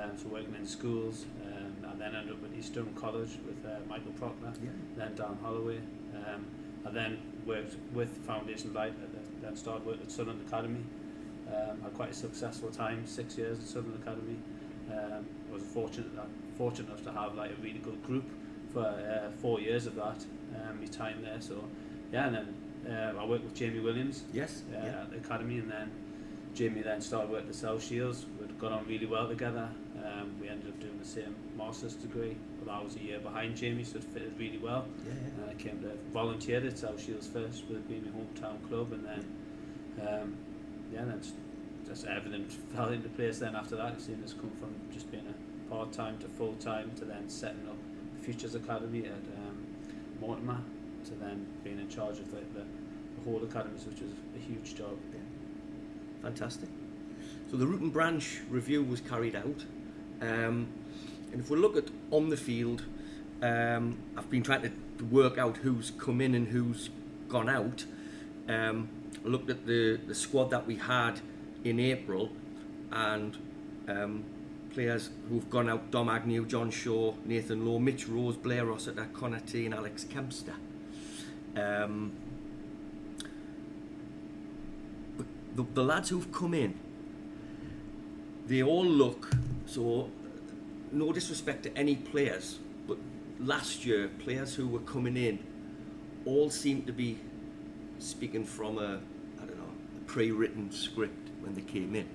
Um, 0.00 0.16
so 0.16 0.28
working 0.28 0.54
in 0.54 0.66
schools, 0.66 1.26
um, 1.44 1.90
and 1.90 2.00
then 2.00 2.16
ended 2.16 2.32
up 2.32 2.42
at 2.50 2.58
Eastern 2.58 2.94
College 2.94 3.32
with 3.44 3.62
uh, 3.66 3.76
Michael 3.90 4.12
Proctor, 4.12 4.54
then 4.96 5.14
Dan 5.14 5.36
Holloway. 5.42 5.80
Um, 6.16 6.46
I 6.86 6.90
then 6.90 7.18
worked 7.44 7.76
with 7.92 8.08
Foundation 8.26 8.70
of 8.70 8.76
Light, 8.76 8.94
and 8.94 9.12
then- 9.12 9.42
then 9.42 9.56
started 9.56 9.84
working 9.84 10.04
at 10.04 10.10
Southern 10.10 10.40
Academy. 10.46 10.84
Um, 11.52 11.82
had 11.82 11.94
quite 11.94 12.10
a 12.10 12.14
successful 12.14 12.70
time, 12.70 13.06
six 13.06 13.36
years 13.36 13.58
at 13.58 13.66
Southern 13.66 13.94
Academy. 14.00 14.38
Um, 14.92 15.26
was 15.52 15.62
fortunate 15.62 16.14
that, 16.16 16.26
fortunate 16.56 16.88
enough 16.88 17.02
to 17.04 17.12
have 17.12 17.34
like 17.34 17.50
a 17.50 17.62
really 17.62 17.78
good 17.78 18.02
group 18.04 18.24
for 18.72 18.80
uh, 18.86 19.30
four 19.40 19.60
years 19.60 19.86
of 19.86 19.94
that, 19.96 20.24
um, 20.56 20.80
my 20.80 20.86
time 20.86 21.22
there. 21.22 21.40
So 21.40 21.62
yeah, 22.12 22.26
and 22.28 22.34
then 22.36 22.54
uh, 23.16 23.20
I 23.20 23.24
worked 23.26 23.44
with 23.44 23.54
Jamie 23.54 23.80
Williams 23.80 24.24
Yes. 24.32 24.62
uh, 24.74 24.78
yeah. 24.84 25.02
at 25.02 25.10
the 25.10 25.16
academy, 25.18 25.58
and 25.58 25.70
then 25.70 25.90
Jamie 26.54 26.82
then 26.82 27.00
started 27.00 27.30
work 27.30 27.44
at 27.48 27.54
South 27.54 27.82
Shields. 27.82 28.26
We'd 28.40 28.58
gone 28.58 28.72
on 28.72 28.86
really 28.86 29.06
well 29.06 29.28
together. 29.28 29.68
Um, 30.04 30.34
we 30.40 30.48
ended 30.48 30.68
up 30.68 30.80
doing 30.80 30.98
the 30.98 31.04
same 31.06 31.34
master's 31.56 31.94
degree, 31.94 32.36
but 32.64 32.72
I 32.72 32.82
was 32.82 32.96
a 32.96 33.00
year 33.00 33.18
behind 33.20 33.56
Jamie, 33.56 33.84
so 33.84 33.98
it 33.98 34.04
fitted 34.04 34.34
really 34.38 34.58
well. 34.58 34.84
Yeah, 35.06 35.12
And 35.42 35.50
I 35.50 35.54
came 35.54 35.80
to 35.82 35.92
volunteer 36.12 36.64
at 36.66 36.78
South 36.78 37.02
Shields 37.02 37.26
first, 37.26 37.64
with 37.68 37.78
it 37.78 37.88
being 37.88 38.04
my 38.04 38.10
hometown 38.10 38.56
club, 38.68 38.92
and 38.92 39.04
then 39.04 39.24
um, 40.08 40.36
yeah, 40.92 41.04
then 41.04 41.20
just, 41.86 42.06
everything 42.06 42.46
fell 42.74 42.88
into 42.88 43.08
place. 43.10 43.38
Then 43.38 43.54
after 43.54 43.76
that, 43.76 44.00
seeing 44.00 44.22
us 44.22 44.32
come 44.32 44.50
from 44.60 44.74
just 44.92 45.10
being 45.10 45.26
a 45.26 45.70
part 45.70 45.92
time 45.92 46.18
to 46.18 46.28
full 46.28 46.54
time 46.54 46.90
to 46.96 47.04
then 47.04 47.28
setting 47.28 47.66
up 47.68 47.76
the 48.16 48.24
Futures 48.24 48.54
Academy 48.54 49.06
at 49.06 49.12
um, 49.12 49.66
Mortimer 50.20 50.58
to 51.04 51.10
then 51.14 51.46
being 51.64 51.78
in 51.78 51.88
charge 51.88 52.18
of 52.18 52.30
the, 52.30 52.38
the, 52.54 52.64
the 53.16 53.24
whole 53.24 53.42
academies, 53.42 53.84
which 53.86 54.00
was 54.00 54.12
a 54.36 54.38
huge 54.38 54.76
job. 54.76 54.96
Fantastic. 56.22 56.68
So 57.50 57.56
the 57.56 57.66
root 57.66 57.80
and 57.80 57.92
branch 57.92 58.40
review 58.48 58.82
was 58.82 59.00
carried 59.00 59.34
out, 59.34 59.64
um, 60.20 60.68
and 61.32 61.40
if 61.40 61.50
we 61.50 61.58
look 61.58 61.76
at 61.76 61.88
on 62.10 62.28
the 62.28 62.36
field, 62.36 62.84
um, 63.42 63.98
I've 64.16 64.30
been 64.30 64.42
trying 64.42 64.62
to 64.62 64.70
to 65.02 65.04
work 65.14 65.38
out 65.38 65.58
who's 65.58 65.90
come 65.90 66.20
in 66.20 66.34
and 66.34 66.48
who's 66.48 66.90
gone 67.28 67.48
out. 67.48 67.84
Um, 68.48 68.88
I 69.24 69.28
looked 69.28 69.50
at 69.50 69.66
the, 69.66 69.98
the 70.06 70.14
squad 70.14 70.50
that 70.50 70.66
we 70.66 70.76
had 70.76 71.20
in 71.64 71.80
April, 71.80 72.30
and 72.90 73.36
um, 73.88 74.24
players 74.70 75.10
who've 75.28 75.48
gone 75.50 75.68
out: 75.68 75.90
Dom 75.90 76.08
Agnew, 76.08 76.46
John 76.46 76.70
Shaw, 76.70 77.14
Nathan 77.24 77.64
Lowe, 77.66 77.78
Mitch 77.78 78.08
Rose, 78.08 78.36
Blair 78.36 78.66
Rossiter, 78.66 79.08
Connor 79.12 79.40
T, 79.40 79.66
and 79.66 79.74
Alex 79.74 80.04
Kempster. 80.04 80.54
Um, 81.56 82.12
the, 85.54 85.64
the 85.74 85.84
lads 85.84 86.08
who've 86.08 86.32
come 86.32 86.54
in, 86.54 86.78
they 88.46 88.62
all 88.62 88.84
look 88.84 89.30
so. 89.66 90.10
No 90.90 91.10
disrespect 91.10 91.62
to 91.62 91.74
any 91.74 91.96
players, 91.96 92.58
but 92.86 92.98
last 93.40 93.86
year 93.86 94.08
players 94.08 94.54
who 94.54 94.68
were 94.68 94.80
coming 94.80 95.16
in 95.16 95.38
all 96.26 96.50
seemed 96.50 96.86
to 96.86 96.92
be 96.92 97.18
speaking 97.98 98.44
from 98.44 98.78
a 98.78 99.00
I 99.40 99.46
don't 99.46 99.56
know 99.56 99.72
a 100.00 100.04
pre-written 100.04 100.70
script 100.70 101.21
when 101.42 101.54
they 101.54 101.62
came 101.62 101.94
in. 101.94 102.08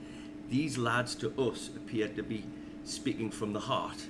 These 0.49 0.77
lads 0.77 1.15
to 1.15 1.33
us 1.39 1.69
appeared 1.75 2.15
to 2.15 2.23
be 2.23 2.45
speaking 2.83 3.31
from 3.31 3.53
the 3.53 3.59
heart 3.59 4.07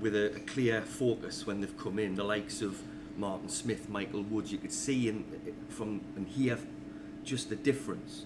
with 0.00 0.14
a, 0.14 0.34
a 0.36 0.40
clear 0.40 0.80
focus 0.82 1.46
when 1.46 1.60
they've 1.60 1.76
come 1.76 1.98
in. 1.98 2.14
The 2.14 2.24
likes 2.24 2.62
of 2.62 2.80
Martin 3.16 3.48
Smith, 3.48 3.88
Michael 3.88 4.22
Woods, 4.22 4.50
you 4.50 4.58
could 4.58 4.72
see 4.72 5.08
in, 5.08 5.24
from 5.68 6.00
and 6.16 6.26
hear 6.26 6.58
just 7.22 7.50
the 7.50 7.56
difference. 7.56 8.24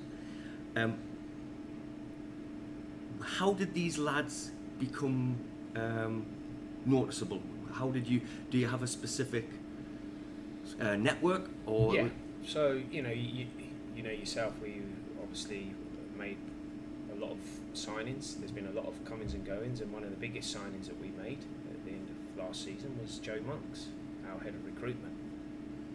Um, 0.77 0.97
how 3.21 3.53
did 3.53 3.75
these 3.75 3.99
lads 3.99 4.53
become 4.79 5.37
um, 5.77 6.27
noticeable? 6.85 7.43
How 7.73 7.91
did 7.91 8.07
you 8.07 8.21
do? 8.51 8.59
You 8.59 8.69
have 8.69 8.83
a 8.83 8.87
specific 8.87 9.49
uh, 10.81 10.97
network 10.97 11.51
or 11.67 11.95
yeah. 11.95 12.09
So 12.47 12.81
you 12.91 13.03
know, 13.03 13.11
you, 13.11 13.47
you 13.97 14.03
know 14.03 14.11
yourself. 14.11 14.53
We 14.63 14.83
obviously 15.21 15.75
made 16.17 16.37
a 17.13 17.21
lot 17.21 17.31
of 17.31 17.39
signings. 17.75 18.39
There's 18.39 18.51
been 18.53 18.67
a 18.67 18.73
lot 18.73 18.87
of 18.87 19.05
comings 19.05 19.35
and 19.35 19.45
goings, 19.45 19.81
and 19.81 19.93
one 19.93 20.03
of 20.03 20.11
the 20.11 20.17
biggest 20.17 20.55
signings 20.55 20.87
that 20.87 21.01
we 21.01 21.09
made 21.09 21.39
at 21.71 21.85
the 21.85 21.93
end 21.93 22.09
of 22.09 22.45
last 22.45 22.65
season 22.65 22.99
was 23.01 23.19
Joe 23.19 23.41
Monks, 23.47 23.87
our 24.31 24.41
head 24.41 24.55
of 24.55 24.65
recruitment. 24.65 25.15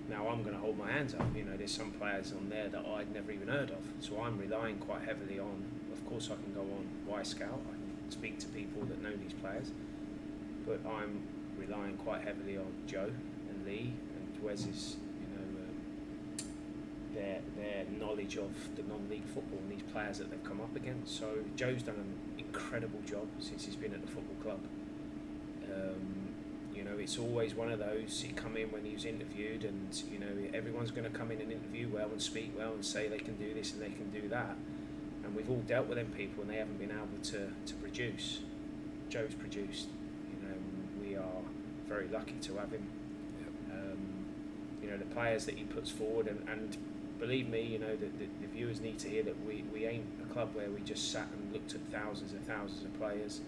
Now 0.10 0.28
I'm 0.28 0.42
going 0.44 0.56
to 0.56 0.62
hold 0.62 0.78
my 0.78 0.92
hands 0.92 1.14
up. 1.14 1.28
You 1.36 1.44
know, 1.44 1.56
there's 1.56 1.72
some 1.72 1.92
players 1.92 2.34
on 2.34 2.50
there 2.50 2.68
that 2.70 2.86
I'd 2.98 3.14
never 3.14 3.32
even 3.32 3.48
heard 3.48 3.70
of, 3.70 3.80
so 4.00 4.22
I'm 4.22 4.38
relying 4.38 4.78
quite 4.78 5.04
heavily 5.04 5.40
on. 5.40 5.66
Of 5.92 6.06
course, 6.08 6.30
I 6.32 6.36
can 6.42 6.54
go 6.54 6.62
on 6.62 6.88
Wyscout. 7.08 7.60
I 7.70 7.76
can 7.76 8.12
speak 8.12 8.40
to 8.40 8.48
people 8.48 8.84
that 8.86 9.02
know 9.02 9.16
these 9.16 9.34
players, 9.34 9.72
but 10.66 10.80
I'm 10.88 11.22
relying 11.58 11.98
quite 11.98 12.22
heavily 12.22 12.58
on 12.58 12.72
Joe 12.88 13.12
and 13.50 13.66
Lee 13.66 13.94
and 14.16 14.44
um, 14.44 14.98
their 17.20 17.40
their 17.58 17.84
knowledge 18.00 18.38
of 18.38 18.52
the 18.76 18.84
non-league 18.84 19.26
football 19.26 19.60
and 19.60 19.72
these 19.72 19.88
players 19.92 20.18
that 20.20 20.32
they've 20.32 20.44
come 20.44 20.62
up 20.62 20.76
against. 20.76 21.20
So 21.20 21.28
Joe's 21.56 21.84
done 21.84 21.96
an 21.96 22.16
incredible 22.38 23.02
job 23.06 23.28
since 23.40 23.66
he's 23.66 23.76
been 23.76 23.94
at 23.94 24.02
the 24.02 24.08
football 24.08 24.38
club. 24.42 24.60
Um, 25.66 26.30
you 26.74 26.84
know, 26.84 26.98
it's 26.98 27.20
always 27.20 27.54
one 27.56 27.72
of 27.72 27.80
those. 27.80 28.22
He 28.22 28.32
come 28.32 28.56
in 28.56 28.72
when 28.72 28.86
he 28.86 28.94
was 28.94 29.06
interviewed, 29.06 29.66
and 29.66 30.02
you 30.12 30.20
know 30.20 30.32
everyone's 30.54 30.92
going 30.92 31.10
to 31.12 31.18
come 31.18 31.32
in 31.32 31.42
and 31.42 31.52
interview 31.52 31.90
well 31.90 32.10
and 32.10 32.22
speak 32.22 32.54
well 32.58 32.74
and 32.74 32.86
say 32.86 33.08
they 33.08 33.20
can 33.20 33.36
do 33.36 33.54
this 33.54 33.74
and 33.74 33.82
they 33.82 33.90
can 33.90 34.10
do 34.12 34.28
that. 34.30 34.56
And 35.24 35.36
we've 35.36 35.50
all 35.50 35.64
dealt 35.68 35.88
with 35.88 35.98
them 35.98 36.12
people, 36.16 36.44
and 36.44 36.50
they 36.52 36.58
haven't 36.58 36.80
been 36.80 36.92
able 36.92 37.22
to, 37.24 37.52
to 37.66 37.74
produce. 37.82 38.40
Joe's 39.10 39.34
produced. 39.34 39.90
You 40.32 40.48
know, 40.48 40.56
we 41.02 41.16
are 41.16 41.42
very 41.88 42.08
lucky 42.08 42.36
to 42.42 42.58
have 42.58 42.72
him. 42.72 42.88
Um, 43.72 44.26
you 44.82 44.90
know, 44.90 44.98
the 44.98 45.06
players 45.06 45.46
that 45.46 45.56
he 45.56 45.66
puts 45.66 45.92
forward, 45.92 46.28
and, 46.28 46.48
and 46.48 46.78
believe 47.20 47.50
me, 47.50 47.62
you 47.62 47.80
know, 47.80 47.96
the, 47.96 48.06
the, 48.06 48.26
the 48.42 48.48
viewers 48.54 48.80
need 48.80 48.98
to 49.00 49.10
hear 49.10 49.24
that 49.24 49.46
we, 49.46 49.64
we 49.74 49.86
ain't 49.86 50.06
a 50.24 50.34
club 50.34 50.56
where 50.56 50.70
we 50.70 50.82
just 50.82 51.12
sat 51.12 51.28
and 51.34 51.54
looked 51.54 51.76
at 51.76 51.82
thousands 51.92 52.32
and 52.32 52.46
thousands 52.48 52.84
of 52.84 52.98
players. 52.98 53.42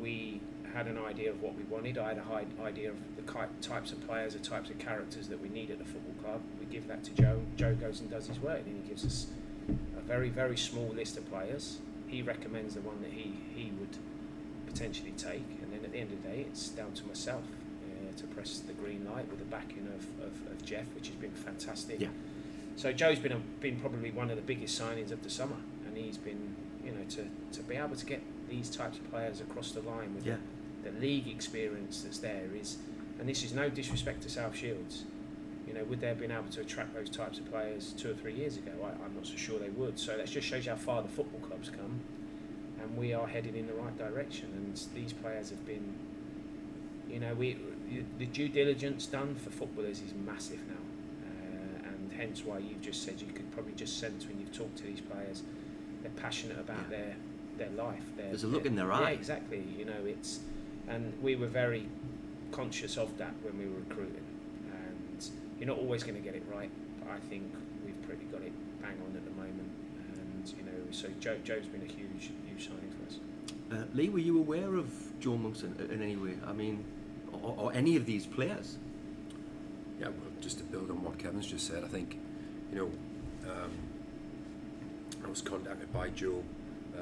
We 0.00 0.40
had 0.74 0.86
an 0.86 0.98
idea 0.98 1.30
of 1.30 1.42
what 1.42 1.54
we 1.54 1.64
wanted. 1.64 1.98
I 1.98 2.14
had 2.14 2.18
a 2.18 2.62
idea 2.62 2.90
of 2.90 2.96
the 3.16 3.22
types 3.60 3.92
of 3.92 4.06
players, 4.06 4.34
the 4.34 4.38
types 4.38 4.70
of 4.70 4.78
characters 4.78 5.28
that 5.28 5.40
we 5.40 5.48
need 5.48 5.70
at 5.70 5.78
the 5.78 5.84
football 5.84 6.14
club. 6.22 6.40
We 6.60 6.66
give 6.66 6.88
that 6.88 7.04
to 7.04 7.10
Joe. 7.12 7.40
Joe 7.56 7.74
goes 7.74 8.00
and 8.00 8.10
does 8.10 8.26
his 8.26 8.38
work, 8.40 8.62
and 8.66 8.82
he 8.82 8.88
gives 8.88 9.04
us 9.04 9.26
a 9.96 10.00
very, 10.00 10.28
very 10.28 10.56
small 10.56 10.88
list 10.88 11.16
of 11.16 11.28
players. 11.30 11.78
He 12.06 12.22
recommends 12.22 12.74
the 12.74 12.80
one 12.80 13.02
that 13.02 13.12
he, 13.12 13.34
he 13.54 13.72
would 13.78 13.96
potentially 14.66 15.12
take, 15.16 15.44
and 15.62 15.72
then 15.72 15.84
at 15.84 15.92
the 15.92 15.98
end 15.98 16.12
of 16.12 16.22
the 16.22 16.28
day, 16.28 16.46
it's 16.48 16.68
down 16.68 16.92
to 16.92 17.06
myself 17.06 17.42
uh, 17.42 18.16
to 18.18 18.26
press 18.28 18.60
the 18.60 18.72
green 18.74 19.06
light 19.10 19.28
with 19.30 19.38
the 19.38 19.44
backing 19.46 19.88
of, 19.88 20.26
of, 20.26 20.52
of 20.52 20.64
Geoff, 20.64 20.86
which 20.94 21.08
has 21.08 21.16
been 21.16 21.32
fantastic. 21.32 22.00
Yeah. 22.00 22.08
So 22.78 22.92
Joe's 22.92 23.18
been 23.18 23.32
a, 23.32 23.38
been 23.58 23.80
probably 23.80 24.12
one 24.12 24.30
of 24.30 24.36
the 24.36 24.42
biggest 24.42 24.80
signings 24.80 25.10
of 25.10 25.24
the 25.24 25.30
summer, 25.30 25.56
and 25.84 25.96
he's 25.96 26.16
been 26.16 26.54
you 26.84 26.92
know 26.92 27.02
to, 27.10 27.26
to 27.56 27.62
be 27.64 27.74
able 27.74 27.96
to 27.96 28.06
get 28.06 28.22
these 28.48 28.70
types 28.70 28.98
of 28.98 29.10
players 29.10 29.40
across 29.40 29.72
the 29.72 29.80
line 29.80 30.14
with 30.14 30.24
Yeah. 30.24 30.36
the, 30.84 30.90
the 30.90 31.00
league 31.00 31.26
experience 31.26 32.02
that's 32.02 32.18
there 32.18 32.46
is, 32.54 32.78
and 33.18 33.28
this 33.28 33.42
is 33.42 33.52
no 33.52 33.68
disrespect 33.68 34.22
to 34.22 34.30
South 34.30 34.54
Shields. 34.56 35.02
You 35.66 35.74
know, 35.74 35.82
would 35.84 35.98
they 36.00 36.06
have 36.06 36.20
been 36.20 36.30
able 36.30 36.50
to 36.50 36.60
attract 36.60 36.94
those 36.94 37.10
types 37.10 37.40
of 37.40 37.50
players 37.50 37.94
two 37.98 38.12
or 38.12 38.14
three 38.14 38.34
years 38.34 38.56
ago? 38.56 38.70
I, 38.84 38.90
I'm 39.04 39.12
not 39.16 39.26
so 39.26 39.34
sure 39.34 39.58
they 39.58 39.70
would. 39.70 39.98
So 39.98 40.16
that 40.16 40.28
just 40.28 40.46
shows 40.46 40.64
you 40.64 40.70
how 40.70 40.78
far 40.78 41.02
the 41.02 41.08
football 41.08 41.40
clubs 41.40 41.70
come, 41.70 41.98
and 42.80 42.96
we 42.96 43.12
are 43.12 43.26
headed 43.26 43.56
in 43.56 43.66
the 43.66 43.74
right 43.74 43.98
direction. 43.98 44.50
And 44.54 44.80
these 44.94 45.12
players 45.12 45.50
have 45.50 45.66
been, 45.66 45.96
you 47.10 47.18
know, 47.18 47.34
we 47.34 47.58
the 48.18 48.26
due 48.26 48.48
diligence 48.48 49.04
done 49.06 49.34
for 49.34 49.50
footballers 49.50 50.00
is 50.00 50.14
massive 50.14 50.60
now, 50.68 50.77
hence 52.18 52.44
why 52.44 52.58
you've 52.58 52.82
just 52.82 53.04
said 53.04 53.14
you 53.20 53.32
could 53.32 53.50
probably 53.52 53.72
just 53.72 53.98
sense 53.98 54.26
when 54.26 54.38
you've 54.38 54.52
talked 54.52 54.76
to 54.78 54.84
these 54.84 55.00
players, 55.00 55.42
they're 56.02 56.10
passionate 56.12 56.58
about 56.58 56.76
Yeah. 56.90 56.96
their 56.98 57.16
their 57.56 57.70
life. 57.70 58.04
Their, 58.16 58.26
There's 58.28 58.44
a 58.44 58.46
look 58.46 58.66
in 58.66 58.76
their 58.76 58.86
yeah, 58.86 59.08
exactly. 59.08 59.64
You 59.76 59.84
know, 59.84 60.04
it's 60.04 60.40
and 60.88 61.12
we 61.22 61.34
were 61.34 61.48
very 61.48 61.88
conscious 62.52 62.96
of 62.96 63.16
that 63.18 63.34
when 63.42 63.58
we 63.58 63.66
were 63.66 63.80
recruiting. 63.80 64.24
And 64.72 65.28
you're 65.58 65.66
not 65.68 65.78
always 65.78 66.02
going 66.04 66.14
to 66.14 66.20
get 66.20 66.34
it 66.36 66.44
right, 66.52 66.70
but 67.00 67.10
I 67.10 67.18
think 67.28 67.52
we've 67.84 68.00
pretty 68.06 68.24
got 68.26 68.42
it 68.42 68.52
bang 68.80 68.94
on 69.04 69.16
at 69.16 69.24
the 69.24 69.30
moment. 69.32 69.70
And 70.20 70.48
you 70.56 70.64
know, 70.64 70.90
so 70.92 71.08
Joe, 71.20 71.36
Joe's 71.44 71.66
been 71.66 71.82
a 71.82 71.92
huge, 71.92 72.30
huge 72.48 72.68
signing 72.68 72.92
for 72.96 73.06
us. 73.06 73.18
Uh, 73.72 73.84
Lee, 73.92 74.08
were 74.08 74.18
you 74.20 74.38
aware 74.38 74.76
of 74.76 74.88
Joe 75.20 75.36
Monks 75.36 75.62
in, 75.62 75.74
in 75.90 76.00
any 76.00 76.16
way? 76.16 76.34
I 76.46 76.52
mean, 76.52 76.84
or, 77.32 77.54
or 77.58 77.72
any 77.74 77.96
of 77.96 78.06
these 78.06 78.24
players? 78.24 78.76
Yeah, 80.00 80.08
well, 80.08 80.27
just 80.40 80.58
to 80.58 80.64
build 80.64 80.90
on 80.90 81.02
what 81.02 81.18
Kevin's 81.18 81.46
just 81.46 81.66
said, 81.66 81.84
I 81.84 81.88
think, 81.88 82.18
you 82.72 82.78
know, 82.78 82.90
um, 83.50 83.72
I 85.24 85.28
was 85.28 85.42
contacted 85.42 85.92
by 85.92 86.10
Joe, 86.10 86.42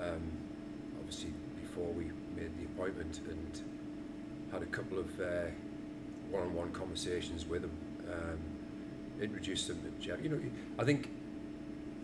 um, 0.00 0.22
obviously 0.98 1.32
before 1.60 1.92
we 1.92 2.04
made 2.34 2.56
the 2.58 2.64
appointment, 2.64 3.20
and 3.28 3.60
had 4.52 4.62
a 4.62 4.66
couple 4.66 4.98
of 4.98 5.20
uh, 5.20 5.50
one-on-one 6.30 6.72
conversations 6.72 7.46
with 7.46 7.64
him. 7.64 7.72
Um, 8.10 8.38
introduced 9.20 9.68
him 9.70 9.80
to 9.82 10.04
Geoff. 10.04 10.22
You 10.22 10.28
know, 10.28 10.40
I 10.78 10.84
think, 10.84 11.10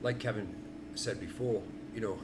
like 0.02 0.18
Kevin 0.18 0.54
said 0.94 1.20
before, 1.20 1.62
you 1.94 2.00
know, 2.00 2.18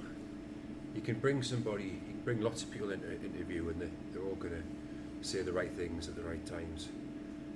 you 0.95 1.01
can 1.01 1.19
bring 1.19 1.43
somebody, 1.43 1.85
you 1.85 2.13
can 2.13 2.21
bring 2.25 2.41
lots 2.41 2.63
of 2.63 2.71
people 2.71 2.91
into 2.91 3.07
an 3.07 3.21
interview, 3.23 3.69
and 3.69 3.81
they, 3.81 3.89
they're 4.13 4.23
all 4.23 4.35
going 4.35 4.55
to 4.55 5.29
say 5.29 5.43
the 5.43 5.53
right 5.53 5.73
things 5.73 6.09
at 6.09 6.17
the 6.17 6.23
right 6.23 6.45
times. 6.47 6.89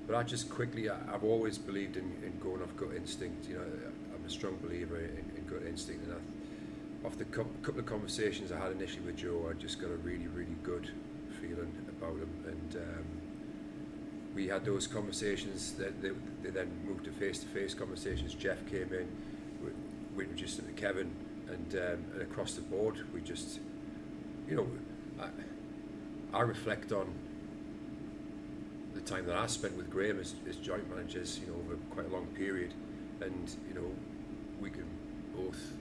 But 0.06 0.16
I 0.16 0.22
just 0.24 0.50
quickly, 0.50 0.90
I, 0.90 0.96
I've 1.12 1.24
always 1.24 1.58
believed 1.58 1.96
in, 1.96 2.04
in 2.24 2.38
going 2.40 2.62
off 2.62 2.76
gut 2.76 2.90
instinct. 2.96 3.48
You 3.48 3.54
know, 3.54 3.62
I'm 4.14 4.24
a 4.26 4.30
strong 4.30 4.56
believer 4.56 4.98
in, 4.98 5.24
in 5.36 5.46
gut 5.46 5.62
instinct, 5.66 6.04
and 6.04 6.14
I, 6.14 7.06
off 7.06 7.16
the 7.16 7.24
cou- 7.26 7.46
couple 7.62 7.80
of 7.80 7.86
conversations 7.86 8.52
I 8.52 8.58
had 8.58 8.72
initially 8.72 9.02
with 9.06 9.16
Joe, 9.16 9.48
I 9.50 9.54
just 9.54 9.80
got 9.80 9.90
a 9.90 9.96
really, 9.96 10.26
really 10.28 10.56
good 10.62 10.90
feeling 11.40 11.72
about 11.88 12.14
him, 12.14 12.30
and 12.46 12.76
um, 12.76 13.04
we 14.34 14.48
had 14.48 14.64
those 14.64 14.86
conversations. 14.86 15.72
That 15.72 16.00
they, 16.02 16.10
they 16.42 16.50
then 16.50 16.70
moved 16.86 17.04
to 17.04 17.10
face-to-face 17.12 17.74
conversations. 17.74 18.34
Geoff 18.34 18.58
came 18.70 18.92
in, 18.92 19.08
we, 19.64 19.70
we 20.16 20.26
him 20.58 20.66
to 20.66 20.72
Kevin, 20.72 21.10
and, 21.48 21.74
um, 21.74 22.04
and 22.12 22.22
across 22.22 22.54
the 22.54 22.62
board, 22.62 22.98
we 23.12 23.20
just, 23.20 23.60
you 24.48 24.56
know, 24.56 24.68
I, 25.20 26.36
I 26.36 26.40
reflect 26.42 26.92
on 26.92 27.12
time 29.06 29.26
that 29.26 29.36
I 29.36 29.46
spent 29.46 29.76
with 29.76 29.90
Graham 29.90 30.20
as, 30.20 30.34
as 30.48 30.56
joint 30.56 30.88
managers, 30.90 31.40
you 31.40 31.46
know, 31.46 31.58
over 31.64 31.76
quite 31.90 32.06
a 32.06 32.10
long 32.10 32.26
period, 32.34 32.72
and 33.20 33.54
you 33.68 33.74
know, 33.74 33.90
we 34.60 34.70
can 34.70 34.84
both, 35.36 35.72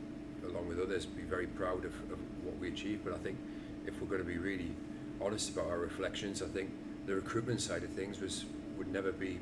along 0.45 0.67
with 0.67 0.79
others, 0.79 1.05
be 1.05 1.23
very 1.23 1.47
proud 1.47 1.85
of, 1.85 1.93
of 2.11 2.19
what 2.43 2.57
we 2.59 2.69
achieved. 2.69 3.03
But 3.03 3.13
I 3.13 3.17
think 3.17 3.37
if 3.85 3.99
we're 4.01 4.07
going 4.07 4.21
to 4.21 4.27
be 4.27 4.37
really 4.37 4.71
honest 5.19 5.49
about 5.49 5.67
our 5.67 5.79
reflections, 5.79 6.41
I 6.41 6.47
think 6.47 6.71
the 7.05 7.15
recruitment 7.15 7.61
side 7.61 7.83
of 7.83 7.89
things 7.91 8.19
was 8.19 8.45
would 8.77 8.91
never 8.91 9.11
be 9.11 9.39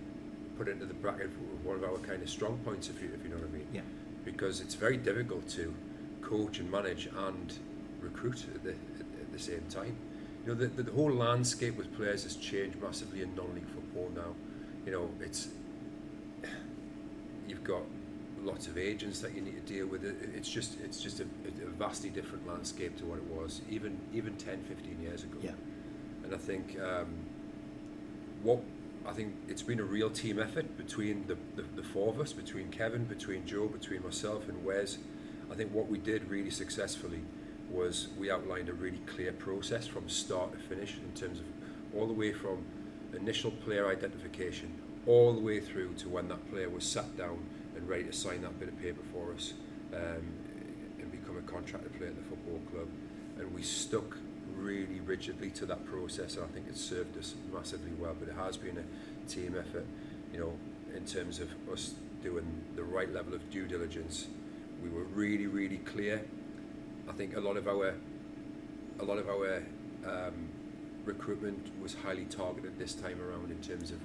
put 0.58 0.68
into 0.68 0.86
the 0.86 0.94
bracket 0.94 1.28
of 1.28 1.66
one 1.66 1.78
of 1.78 1.84
our 1.84 1.98
kind 2.00 2.22
of 2.22 2.30
strong 2.30 2.58
points, 2.66 2.90
if 2.90 3.02
you 3.02 3.10
if 3.14 3.24
you 3.24 3.30
know 3.30 3.38
what 3.38 3.50
I 3.50 3.58
mean. 3.58 3.68
Yeah. 3.74 3.82
Because 4.26 4.60
it's 4.60 4.76
very 4.76 4.98
difficult 4.98 5.48
to 5.50 5.74
coach 6.22 6.60
and 6.60 6.70
manage 6.70 7.08
and 7.08 7.54
recruit 8.02 8.46
at 8.54 8.64
the, 8.64 8.72
at 8.72 9.32
the 9.32 9.40
same 9.40 9.64
time. 9.70 9.96
You 10.50 10.56
know, 10.56 10.62
the, 10.62 10.68
the, 10.68 10.84
the 10.84 10.92
whole 10.92 11.12
landscape 11.12 11.78
with 11.78 11.96
players 11.96 12.24
has 12.24 12.36
changed 12.36 12.82
massively 12.82 13.22
in 13.22 13.36
non-league 13.36 13.68
football 13.68 14.10
now. 14.16 14.34
You 14.84 14.92
know, 14.92 15.10
it's 15.22 15.50
you've 17.48 17.64
got 17.64 17.84
lots 18.42 18.66
of 18.66 18.76
agents 18.76 19.20
that 19.20 19.36
you 19.36 19.42
need 19.42 19.64
to 19.64 19.72
deal 19.72 19.86
with. 19.86 20.04
It, 20.04 20.16
it's 20.34 20.50
just 20.50 20.80
it's 20.84 21.04
just 21.04 21.20
a, 21.20 21.26
a 21.46 21.70
vastly 21.78 22.10
different 22.10 22.48
landscape 22.48 22.98
to 22.98 23.06
what 23.06 23.20
it 23.20 23.26
was 23.26 23.62
even 23.70 24.00
even 24.12 24.38
10, 24.38 24.64
15 24.64 25.00
years 25.00 25.22
ago. 25.22 25.38
Yeah. 25.40 25.52
And 26.24 26.34
I 26.34 26.38
think 26.40 26.80
um, 26.82 27.14
what 28.42 28.64
I 29.06 29.14
think 29.14 29.36
it's 29.48 29.62
been 29.62 29.80
a 29.80 29.84
real 29.84 30.10
team 30.10 30.40
effort 30.40 30.76
between 30.78 31.28
the, 31.28 31.38
the, 31.58 31.64
the 31.76 31.84
four 31.84 32.10
of 32.10 32.20
us, 32.20 32.34
between 32.34 32.70
Kevin, 32.70 33.06
between 33.06 33.46
Joe, 33.46 33.68
between 33.68 34.02
myself 34.02 34.50
and 34.50 34.66
Wes. 34.66 34.98
I 35.52 35.54
think 35.54 35.72
what 35.76 35.90
we 35.90 36.00
did 36.00 36.28
really 36.28 36.50
successfully 36.50 37.22
was 37.70 38.08
we 38.18 38.32
outlined 38.32 38.70
a 38.70 38.74
really 38.74 39.02
clear 39.06 39.32
process 39.32 39.88
from 39.88 40.10
start 40.10 40.52
to 40.54 40.58
finish 40.60 40.98
in 40.98 41.20
terms 41.20 41.40
of 41.40 41.46
all 41.96 42.08
the 42.08 42.14
way 42.14 42.32
from 42.32 42.64
initial 43.14 43.52
player 43.52 43.88
identification 43.90 44.74
all 45.06 45.34
the 45.34 45.40
way 45.40 45.60
through 45.60 45.94
to 45.96 46.10
when 46.10 46.28
that 46.28 46.50
player 46.52 46.70
was 46.70 46.84
sat 46.84 47.18
down 47.18 47.40
and 47.76 47.88
ready 47.88 48.04
to 48.04 48.14
sign 48.14 48.42
that 48.42 48.60
bit 48.60 48.70
of 48.70 48.80
paper 48.80 49.02
for 49.12 49.34
us 49.34 49.54
um, 49.94 50.24
and 51.00 51.12
become 51.12 51.38
a 51.38 51.42
contracted 51.42 51.92
player 51.98 52.10
at 52.10 52.16
the 52.16 52.24
football 52.24 52.60
club. 52.72 52.88
And 53.38 53.54
we 53.54 53.64
stuck 53.64 54.18
really 54.56 55.00
rigidly 55.00 55.50
to 55.52 55.66
that 55.68 55.86
process, 55.86 56.36
and 56.36 56.44
I 56.44 56.48
think 56.50 56.68
it 56.68 56.78
served 56.78 57.18
us 57.18 57.36
massively 57.54 57.92
well. 57.98 58.16
But 58.20 58.30
it 58.30 58.36
has 58.36 58.58
been 58.58 58.78
a 58.78 59.30
team 59.30 59.56
effort, 59.58 59.86
you 60.34 60.40
know, 60.40 60.54
in 60.96 61.06
terms 61.06 61.40
of 61.40 61.50
us 61.72 61.94
doing 62.22 62.62
the 62.76 62.84
right 62.84 63.12
level 63.12 63.34
of 63.34 63.50
due 63.50 63.66
diligence. 63.66 64.28
We 64.84 64.90
were 64.90 65.06
really, 65.06 65.48
really 65.48 65.78
clear. 65.78 66.22
I 67.20 67.22
think 67.22 67.36
a 67.36 67.42
lot 67.42 67.58
of 67.58 67.68
our, 67.68 67.96
a 69.02 69.04
lot 69.04 69.18
of 69.18 69.28
our 69.28 69.62
um, 70.08 70.48
recruitment 71.04 71.70
was 71.82 71.94
highly 71.94 72.24
targeted 72.24 72.80
this 72.80 72.94
time 72.94 73.20
around 73.22 73.52
in 73.52 73.60
terms 73.60 73.92
of 73.92 74.00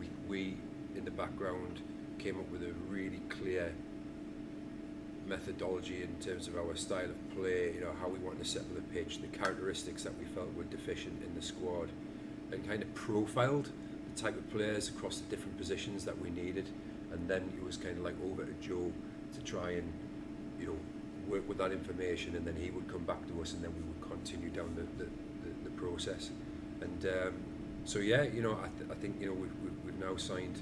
we, 0.00 0.08
we 0.26 0.56
in 0.96 1.04
the 1.04 1.10
background 1.10 1.82
came 2.18 2.40
up 2.40 2.50
with 2.50 2.62
a 2.62 2.72
really 2.88 3.20
clear 3.28 3.74
methodology 5.26 6.04
in 6.04 6.14
terms 6.24 6.48
of 6.48 6.56
our 6.56 6.74
style 6.74 7.04
of 7.04 7.36
play, 7.36 7.74
you 7.74 7.82
know, 7.82 7.92
how 8.00 8.08
we 8.08 8.18
wanted 8.20 8.42
to 8.42 8.48
settle 8.48 8.74
the 8.74 8.80
pitch, 8.80 9.20
the 9.20 9.26
characteristics 9.26 10.02
that 10.04 10.18
we 10.18 10.24
felt 10.24 10.50
were 10.54 10.64
deficient 10.64 11.22
in 11.22 11.34
the 11.34 11.42
squad, 11.42 11.90
and 12.50 12.66
kind 12.66 12.80
of 12.80 12.94
profiled 12.94 13.68
the 14.10 14.22
type 14.22 14.38
of 14.38 14.50
players 14.50 14.88
across 14.88 15.18
the 15.18 15.28
different 15.28 15.58
positions 15.58 16.06
that 16.06 16.18
we 16.18 16.30
needed. 16.30 16.70
And 17.12 17.28
then 17.28 17.52
it 17.58 17.62
was 17.62 17.76
kind 17.76 17.98
of 17.98 18.04
like 18.04 18.16
over 18.24 18.46
to 18.46 18.54
Joe 18.66 18.90
to 19.34 19.42
try 19.42 19.72
and, 19.72 19.92
work 21.34 21.48
with 21.48 21.58
that 21.58 21.72
information, 21.72 22.36
and 22.36 22.46
then 22.46 22.54
he 22.56 22.70
would 22.70 22.88
come 22.88 23.04
back 23.04 23.26
to 23.26 23.42
us, 23.42 23.52
and 23.54 23.62
then 23.64 23.72
we 23.74 23.82
would 23.82 24.00
continue 24.08 24.50
down 24.50 24.70
the, 24.76 24.82
the, 25.02 25.10
the, 25.44 25.50
the 25.64 25.70
process. 25.70 26.30
And 26.80 27.06
um, 27.06 27.34
so, 27.84 27.98
yeah, 27.98 28.22
you 28.22 28.42
know, 28.42 28.52
I, 28.52 28.68
th- 28.78 28.90
I 28.90 28.94
think, 28.94 29.20
you 29.20 29.26
know, 29.26 29.32
we've, 29.34 29.56
we've, 29.62 29.78
we've 29.84 29.98
now 29.98 30.16
signed 30.16 30.60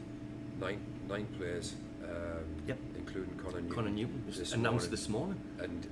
nine, 0.61 0.81
nine 1.09 1.27
players. 1.39 1.75
Um, 2.05 2.45
Yep. 2.67 2.79
including 2.97 3.35
Connor 3.37 3.61
Newton. 3.61 3.75
Connor 3.75 3.91
Newton 3.91 4.23
was 4.27 4.39
this 4.39 4.53
announced 4.53 4.87
morning. 4.87 4.91
this 4.91 5.09
morning. 5.09 5.41
And 5.61 5.87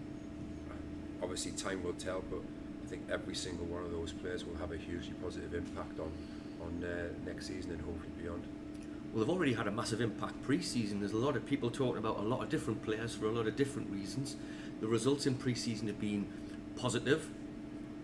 uh, 0.71 1.23
obviously, 1.23 1.53
time 1.53 1.83
will 1.85 1.93
tell, 1.95 2.23
but 2.31 2.41
I 2.85 2.87
think 2.89 3.03
every 3.11 3.35
single 3.35 3.67
one 3.67 3.85
of 3.85 3.93
those 3.93 4.13
players 4.13 4.45
will 4.45 4.57
have 4.57 4.73
a 4.73 4.77
hugely 4.77 5.15
positive 5.23 5.55
impact 5.55 6.01
on 6.01 6.11
on 6.63 6.85
uh, 6.85 7.09
next 7.25 7.47
season 7.47 7.71
and 7.71 7.81
hopefully 7.81 8.13
beyond. 8.21 8.43
Well, 9.13 9.25
they've 9.25 9.35
already 9.35 9.55
had 9.55 9.67
a 9.67 9.71
massive 9.71 10.01
impact 10.03 10.43
pre-season. 10.43 11.01
There's 11.01 11.13
a 11.13 11.17
lot 11.17 11.35
of 11.37 11.47
people 11.47 11.71
talking 11.71 11.97
about 11.99 12.19
a 12.19 12.23
lot 12.23 12.43
of 12.43 12.49
different 12.51 12.83
players 12.83 13.15
for 13.15 13.27
a 13.27 13.33
lot 13.33 13.47
of 13.47 13.57
different 13.57 13.91
reasons. 13.91 14.37
The 14.81 14.87
results 14.87 15.27
in 15.27 15.35
pre-season 15.35 15.87
have 15.89 16.01
been 16.01 16.27
positive. 16.77 17.29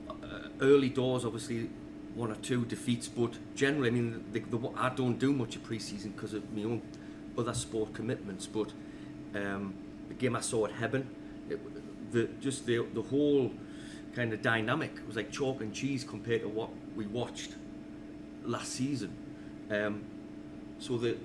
Uh, 0.09 0.49
early 0.61 0.89
doors, 0.89 1.25
obviously, 1.25 1.71
one 2.15 2.31
or 2.31 2.37
two 2.37 2.65
defeats, 2.65 3.09
but 3.09 3.35
generally, 3.55 3.89
I 3.89 3.93
mean, 3.93 4.25
the, 4.33 4.41
the, 4.41 4.71
I 4.77 4.91
don't 4.91 5.19
do 5.19 5.33
much 5.33 5.57
of 5.57 5.65
pre-season 5.65 6.13
because 6.13 6.35
of 6.35 6.51
my 6.53 6.65
own 6.65 6.83
other 7.37 7.55
sport 7.55 7.95
commitments. 7.95 8.47
But 8.47 8.73
um, 9.35 9.75
the 10.09 10.15
game 10.15 10.37
I 10.37 10.41
saw 10.41 10.67
at 10.67 10.73
Hebburn, 10.73 11.07
it, 11.49 12.13
the 12.13 12.29
just 12.41 12.67
the 12.67 12.87
the 12.95 13.03
whole 13.03 13.53
kind 14.15 14.33
of 14.33 14.41
dynamic 14.41 14.93
was 15.07 15.17
like 15.17 15.31
chalk 15.31 15.61
and 15.61 15.75
cheese 15.75 16.05
compared 16.05 16.43
to 16.43 16.49
what 16.49 16.71
we 16.95 17.07
watched 17.07 17.55
last 18.45 18.73
season. 18.73 19.15
Um, 19.71 20.05
so 20.79 20.97
the 20.97 21.17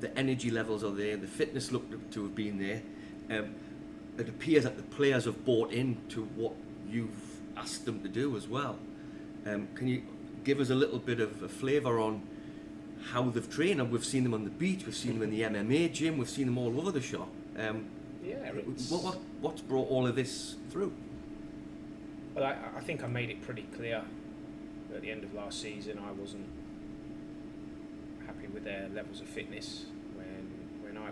the 0.00 0.16
energy 0.16 0.50
levels 0.50 0.84
are 0.84 0.90
there, 0.90 1.16
the 1.16 1.26
fitness 1.26 1.72
looked 1.72 2.12
to 2.12 2.22
have 2.24 2.34
been 2.34 2.58
there. 2.58 2.82
Um, 3.30 3.54
it 4.18 4.28
appears 4.28 4.64
that 4.64 4.76
the 4.76 4.82
players 4.82 5.24
have 5.24 5.44
bought 5.44 5.72
into 5.72 6.24
what 6.36 6.52
you've 6.88 7.10
asked 7.56 7.84
them 7.84 8.00
to 8.02 8.08
do 8.08 8.36
as 8.36 8.48
well. 8.48 8.78
Um, 9.46 9.68
can 9.74 9.88
you 9.88 10.02
give 10.44 10.60
us 10.60 10.70
a 10.70 10.74
little 10.74 10.98
bit 10.98 11.20
of 11.20 11.42
a 11.42 11.48
flavour 11.48 11.98
on 11.98 12.22
how 13.10 13.22
they've 13.22 13.50
trained? 13.50 13.80
And 13.80 13.90
we've 13.90 14.04
seen 14.04 14.22
them 14.22 14.34
on 14.34 14.44
the 14.44 14.50
beach, 14.50 14.84
we've 14.86 14.94
seen 14.96 15.18
them 15.18 15.22
in 15.22 15.30
the 15.30 15.42
MMA 15.42 15.92
gym, 15.92 16.18
we've 16.18 16.28
seen 16.30 16.46
them 16.46 16.58
all 16.58 16.78
over 16.80 16.90
the 16.92 17.02
shop. 17.02 17.28
Um, 17.58 17.86
Yeah, 18.24 18.36
it's, 18.54 18.90
what, 18.90 19.02
what 19.02 19.18
what's 19.40 19.60
brought 19.62 19.88
all 19.88 20.06
of 20.06 20.16
this 20.16 20.56
through? 20.70 20.92
Well, 22.34 22.44
I, 22.44 22.56
I 22.76 22.80
think 22.80 23.02
I 23.02 23.06
made 23.06 23.30
it 23.30 23.42
pretty 23.42 23.62
clear 23.76 24.02
at 24.94 25.02
the 25.02 25.10
end 25.10 25.24
of 25.24 25.34
last 25.34 25.60
season 25.60 25.98
I 25.98 26.12
wasn't 26.12 26.46
happy 28.26 28.46
with 28.48 28.64
their 28.64 28.88
levels 28.92 29.20
of 29.20 29.26
fitness. 29.26 29.86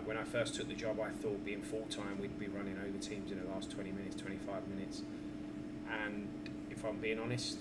When 0.05 0.17
I 0.17 0.23
first 0.23 0.53
took 0.55 0.67
the 0.67 0.75
job, 0.75 0.99
I 0.99 1.09
thought 1.09 1.43
being 1.43 1.61
full 1.63 1.85
time 1.89 2.19
we'd 2.21 2.37
be 2.39 2.47
running 2.47 2.77
over 2.77 2.97
teams 2.99 3.31
in 3.31 3.43
the 3.43 3.49
last 3.51 3.71
20 3.71 3.91
minutes, 3.91 4.15
25 4.21 4.67
minutes. 4.67 5.01
And 5.89 6.27
if 6.69 6.85
I'm 6.85 6.97
being 6.97 7.19
honest, 7.19 7.57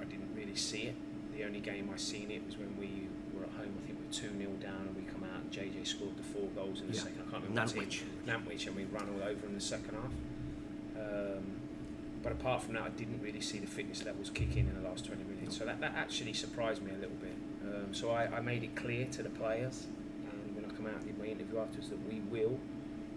I 0.00 0.04
didn't 0.04 0.30
really 0.34 0.56
see 0.56 0.82
it. 0.82 0.96
The 1.36 1.44
only 1.44 1.60
game 1.60 1.90
I 1.92 1.96
seen 1.96 2.30
it 2.30 2.44
was 2.44 2.56
when 2.56 2.76
we 2.78 3.06
were 3.32 3.44
at 3.44 3.50
home. 3.52 3.72
I 3.82 3.86
think 3.86 3.98
we 4.00 4.06
were 4.06 4.12
two 4.12 4.36
0 4.36 4.50
down, 4.60 4.88
and 4.88 4.96
we 4.96 5.02
come 5.02 5.22
out 5.22 5.42
and 5.42 5.50
JJ 5.52 5.86
scored 5.86 6.16
the 6.16 6.22
four 6.24 6.48
goals 6.56 6.80
in 6.80 6.88
the 6.88 6.94
Yeah. 6.94 7.00
second. 7.02 7.18
I 7.28 7.30
can't 7.30 7.44
remember 7.44 7.60
what 7.60 7.74
Nantwich. 7.76 8.02
Nantwich, 8.26 8.66
and 8.66 8.76
we 8.76 8.84
ran 8.84 9.08
all 9.08 9.22
over 9.22 9.46
in 9.46 9.54
the 9.54 9.60
second 9.60 9.94
half. 9.94 10.12
Um, 10.98 11.44
but 12.22 12.32
apart 12.32 12.62
from 12.64 12.74
that, 12.74 12.82
I 12.82 12.88
didn't 12.88 13.20
really 13.22 13.40
see 13.40 13.58
the 13.58 13.66
fitness 13.68 14.04
levels 14.04 14.30
kick 14.30 14.56
in 14.56 14.66
in 14.66 14.74
the 14.82 14.88
last 14.88 15.04
20 15.06 15.22
minutes. 15.22 15.56
So 15.56 15.64
that, 15.66 15.80
that 15.80 15.94
actually 15.94 16.32
surprised 16.32 16.82
me 16.82 16.90
a 16.90 16.98
little 16.98 17.16
bit. 17.20 17.36
Um, 17.62 17.94
so 17.94 18.10
I, 18.10 18.24
I 18.26 18.40
made 18.40 18.64
it 18.64 18.74
clear 18.74 19.06
to 19.12 19.22
the 19.22 19.28
players, 19.30 19.86
and 20.32 20.56
when 20.56 20.64
I 20.64 20.74
come 20.74 20.75
out 20.88 21.04
did 21.04 21.18
my 21.18 21.26
interview 21.26 21.58
afterwards, 21.58 21.90
that 21.90 21.98
we 22.08 22.20
will, 22.20 22.58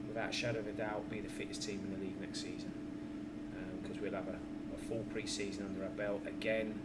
without 0.08 0.29
a 0.29 0.34
shadow 0.34 0.60
of 0.60 0.67
a 0.67 0.71
doubt, 0.71 1.10
be 1.10 1.19
the 1.19 1.29
fittest 1.29 1.63
team 1.63 1.82
in 1.86 1.93
the 1.93 2.05
league 2.05 2.19
next 2.19 2.41
season. 2.41 2.71
Um, 3.55 3.79
because 3.82 3.99
we'll 4.01 4.13
have 4.13 4.27
a, 4.27 4.39
a 4.75 4.77
full 4.88 5.05
pre 5.12 5.25
season 5.25 5.65
under 5.65 5.84
our 5.84 5.89
belt. 5.89 6.21
Again, 6.25 6.79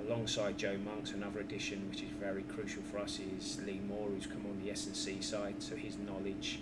alongside 0.00 0.58
Joe 0.58 0.76
Monks, 0.84 1.12
another 1.12 1.40
addition 1.40 1.88
which 1.88 2.02
is 2.02 2.10
very 2.20 2.42
crucial 2.42 2.82
for 2.82 2.98
us 2.98 3.18
is 3.38 3.58
Lee 3.66 3.80
Moore, 3.86 4.08
who's 4.08 4.26
come 4.26 4.44
on 4.46 4.60
the 4.64 4.70
S&C 4.70 5.20
side. 5.20 5.56
So 5.58 5.76
his 5.76 5.96
knowledge 5.98 6.60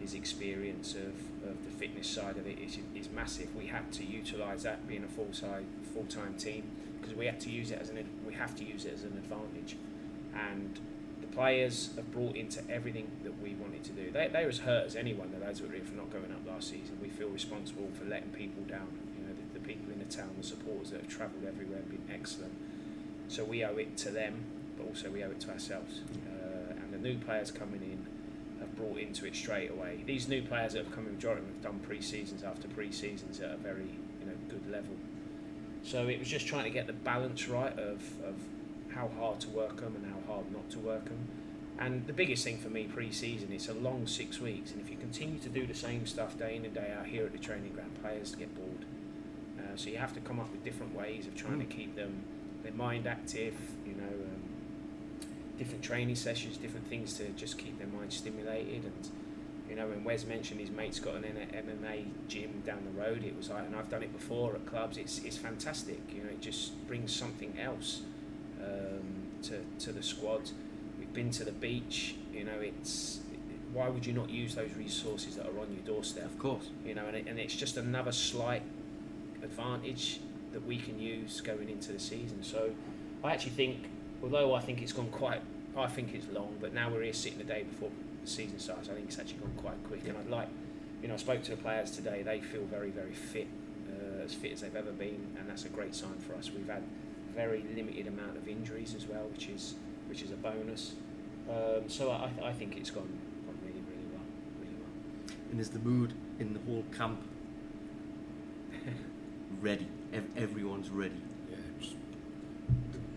his 0.00 0.14
experience 0.14 0.94
of, 0.94 1.48
of 1.48 1.64
the 1.64 1.70
fitness 1.70 2.06
side 2.06 2.36
of 2.36 2.46
it 2.46 2.58
is, 2.58 2.78
is 2.94 3.10
massive. 3.10 3.54
We 3.54 3.66
had 3.66 3.90
to 3.92 4.04
utilise 4.04 4.62
that 4.62 4.86
being 4.86 5.04
a 5.04 5.08
full 5.08 5.32
side 5.32 5.64
full 5.92 6.04
time 6.04 6.34
team 6.34 6.64
because 7.00 7.14
we 7.14 7.26
had 7.26 7.40
to 7.40 7.50
use 7.50 7.70
it 7.70 7.80
as 7.80 7.90
an 7.90 8.08
we 8.26 8.34
have 8.34 8.54
to 8.56 8.64
use 8.64 8.84
it 8.84 8.94
as 8.94 9.04
an 9.04 9.12
advantage, 9.16 9.76
and 10.34 10.78
the 11.28 11.36
players 11.36 11.90
have 11.96 12.10
brought 12.12 12.36
into 12.36 12.60
everything 12.70 13.10
that 13.24 13.40
we 13.42 13.54
wanted 13.54 13.84
to 13.84 13.92
do. 13.92 14.10
They 14.10 14.28
they 14.28 14.42
were 14.42 14.50
as 14.50 14.58
hurt 14.58 14.86
as 14.86 14.96
anyone. 14.96 15.30
The 15.32 15.44
lads 15.44 15.60
were 15.60 15.68
for 15.68 15.96
not 15.96 16.10
going 16.10 16.32
up 16.32 16.46
last 16.46 16.70
season. 16.70 16.98
We 17.00 17.08
feel 17.08 17.28
responsible 17.28 17.88
for 17.94 18.04
letting 18.04 18.30
people 18.30 18.62
down. 18.64 18.88
You 19.16 19.26
know 19.26 19.34
the, 19.34 19.58
the 19.58 19.64
people 19.66 19.92
in 19.92 19.98
the 19.98 20.04
town, 20.04 20.30
the 20.36 20.46
supporters 20.46 20.90
that 20.90 21.00
have 21.00 21.10
travelled 21.10 21.44
everywhere 21.46 21.78
have 21.78 21.90
been 21.90 22.08
excellent. 22.12 22.54
So 23.28 23.44
we 23.44 23.64
owe 23.64 23.76
it 23.76 23.96
to 23.98 24.10
them, 24.10 24.44
but 24.76 24.86
also 24.86 25.10
we 25.10 25.22
owe 25.22 25.30
it 25.30 25.40
to 25.40 25.50
ourselves. 25.50 26.00
Uh, 26.26 26.72
and 26.72 26.92
the 26.92 26.98
new 26.98 27.18
players 27.18 27.50
coming 27.50 27.82
in 27.82 28.06
have 28.60 28.74
brought 28.76 28.98
into 28.98 29.26
it 29.26 29.36
straight 29.36 29.70
away. 29.70 30.02
These 30.06 30.28
new 30.28 30.42
players 30.42 30.72
that 30.72 30.84
have 30.84 30.94
come 30.94 31.06
in, 31.06 31.14
majority 31.14 31.42
have 31.46 31.62
done 31.62 31.78
pre-seasons 31.80 32.42
after 32.42 32.68
pre-seasons 32.68 33.40
at 33.40 33.50
a 33.50 33.56
very 33.56 33.90
you 34.20 34.26
know 34.26 34.36
good 34.48 34.70
level. 34.70 34.96
So 35.82 36.08
it 36.08 36.18
was 36.18 36.28
just 36.28 36.46
trying 36.46 36.64
to 36.64 36.70
get 36.70 36.86
the 36.86 36.92
balance 36.92 37.48
right 37.48 37.72
of, 37.78 38.02
of 38.24 38.34
how 38.90 39.10
hard 39.18 39.40
to 39.40 39.48
work 39.50 39.76
them 39.80 39.94
and 39.94 40.04
how 40.06 40.17
hard 40.28 40.52
not 40.52 40.70
to 40.70 40.78
work 40.78 41.06
them. 41.06 41.26
And 41.78 42.06
the 42.06 42.12
biggest 42.12 42.42
thing 42.44 42.58
for 42.58 42.68
me 42.68 42.84
pre-season, 42.84 43.52
it's 43.52 43.68
a 43.68 43.74
long 43.74 44.06
six 44.06 44.40
weeks, 44.40 44.72
and 44.72 44.80
if 44.80 44.90
you 44.90 44.96
continue 44.96 45.38
to 45.38 45.48
do 45.48 45.66
the 45.66 45.74
same 45.74 46.06
stuff 46.06 46.36
day 46.36 46.56
in 46.56 46.64
and 46.64 46.74
day 46.74 46.92
out 46.98 47.06
here 47.06 47.24
at 47.24 47.32
the 47.32 47.38
training 47.38 47.72
ground, 47.72 48.00
players 48.02 48.34
get 48.34 48.52
bored. 48.54 48.84
Uh, 49.58 49.76
so 49.76 49.88
you 49.88 49.96
have 49.96 50.12
to 50.14 50.20
come 50.20 50.40
up 50.40 50.50
with 50.50 50.64
different 50.64 50.94
ways 50.94 51.26
of 51.26 51.36
trying 51.36 51.60
to 51.60 51.66
keep 51.66 51.94
them 51.94 52.24
their 52.62 52.72
mind 52.72 53.06
active. 53.06 53.54
You 53.86 53.94
know, 53.94 54.06
um, 54.06 54.42
different 55.56 55.82
training 55.82 56.16
sessions, 56.16 56.56
different 56.56 56.88
things 56.88 57.14
to 57.14 57.28
just 57.30 57.58
keep 57.58 57.78
their 57.78 57.88
mind 57.88 58.12
stimulated. 58.12 58.84
And 58.84 59.10
you 59.68 59.76
know, 59.76 59.86
when 59.86 60.02
Wes 60.02 60.24
mentioned 60.24 60.60
his 60.60 60.70
mate's 60.70 60.98
got 60.98 61.16
an 61.16 61.24
MMA 61.24 62.06
gym 62.26 62.62
down 62.64 62.84
the 62.84 63.00
road, 63.00 63.22
it 63.22 63.36
was 63.36 63.50
like, 63.50 63.66
and 63.66 63.76
I've 63.76 63.90
done 63.90 64.02
it 64.02 64.12
before 64.12 64.54
at 64.54 64.66
clubs. 64.66 64.96
It's 64.96 65.18
it's 65.20 65.36
fantastic. 65.36 66.00
You 66.12 66.24
know, 66.24 66.30
it 66.30 66.40
just 66.40 66.86
brings 66.86 67.14
something 67.14 67.58
else 67.60 68.02
to 69.44 69.64
to 69.80 69.92
the 69.92 70.02
squad. 70.02 70.50
We've 70.98 71.12
been 71.12 71.30
to 71.32 71.44
the 71.44 71.52
beach. 71.52 72.16
You 72.32 72.44
know, 72.44 72.60
it's 72.60 73.20
why 73.72 73.88
would 73.88 74.06
you 74.06 74.12
not 74.12 74.30
use 74.30 74.54
those 74.54 74.74
resources 74.74 75.36
that 75.36 75.46
are 75.46 75.60
on 75.60 75.72
your 75.72 75.84
doorstep? 75.84 76.24
Of 76.24 76.38
course. 76.38 76.70
You 76.84 76.94
know, 76.94 77.06
and, 77.06 77.16
it, 77.16 77.26
and 77.26 77.38
it's 77.38 77.54
just 77.54 77.76
another 77.76 78.12
slight 78.12 78.62
advantage 79.42 80.20
that 80.52 80.66
we 80.66 80.78
can 80.78 80.98
use 80.98 81.40
going 81.40 81.68
into 81.68 81.92
the 81.92 82.00
season. 82.00 82.42
So 82.42 82.70
I 83.22 83.32
actually 83.32 83.52
think, 83.52 83.88
although 84.22 84.54
I 84.54 84.60
think 84.60 84.82
it's 84.82 84.92
gone 84.92 85.10
quite, 85.10 85.42
I 85.76 85.86
think 85.86 86.14
it's 86.14 86.26
long, 86.32 86.56
but 86.60 86.72
now 86.72 86.90
we're 86.90 87.02
here 87.02 87.12
sitting 87.12 87.38
the 87.38 87.44
day 87.44 87.64
before 87.64 87.90
the 88.22 88.28
season 88.28 88.58
starts. 88.58 88.88
I 88.88 88.94
think 88.94 89.06
it's 89.08 89.18
actually 89.18 89.38
gone 89.38 89.54
quite 89.56 89.82
quick, 89.84 90.08
and 90.08 90.16
I'd 90.16 90.30
like, 90.30 90.48
you 91.02 91.08
know, 91.08 91.14
I 91.14 91.18
spoke 91.18 91.42
to 91.44 91.50
the 91.52 91.56
players 91.56 91.90
today. 91.90 92.22
They 92.22 92.40
feel 92.40 92.64
very, 92.64 92.90
very 92.90 93.12
fit, 93.12 93.46
uh, 93.88 94.24
as 94.24 94.34
fit 94.34 94.52
as 94.52 94.62
they've 94.62 94.74
ever 94.74 94.92
been, 94.92 95.36
and 95.38 95.48
that's 95.48 95.64
a 95.66 95.68
great 95.68 95.94
sign 95.94 96.18
for 96.26 96.34
us. 96.34 96.50
We've 96.50 96.68
had 96.68 96.82
very 97.34 97.64
limited 97.74 98.06
amount 98.06 98.36
of 98.36 98.48
injuries 98.48 98.94
as 98.94 99.06
well, 99.06 99.24
which 99.32 99.48
is 99.48 99.74
which 100.08 100.22
is 100.22 100.30
a 100.30 100.36
bonus. 100.36 100.94
Um, 101.48 101.88
so 101.88 102.10
I, 102.10 102.30
I 102.44 102.52
think 102.52 102.76
it's 102.76 102.90
gone, 102.90 103.08
gone 103.46 103.58
really, 103.62 103.80
really 103.88 104.06
well, 104.12 104.22
really 104.60 104.74
well. 104.74 105.36
And 105.50 105.60
is 105.60 105.70
the 105.70 105.78
mood 105.78 106.12
in 106.38 106.52
the 106.52 106.60
whole 106.60 106.84
camp 106.96 107.20
ready? 109.60 109.86
Ev- 110.12 110.28
everyone's 110.36 110.90
ready. 110.90 111.14
Yeah, 111.50 111.56
just, 111.80 111.94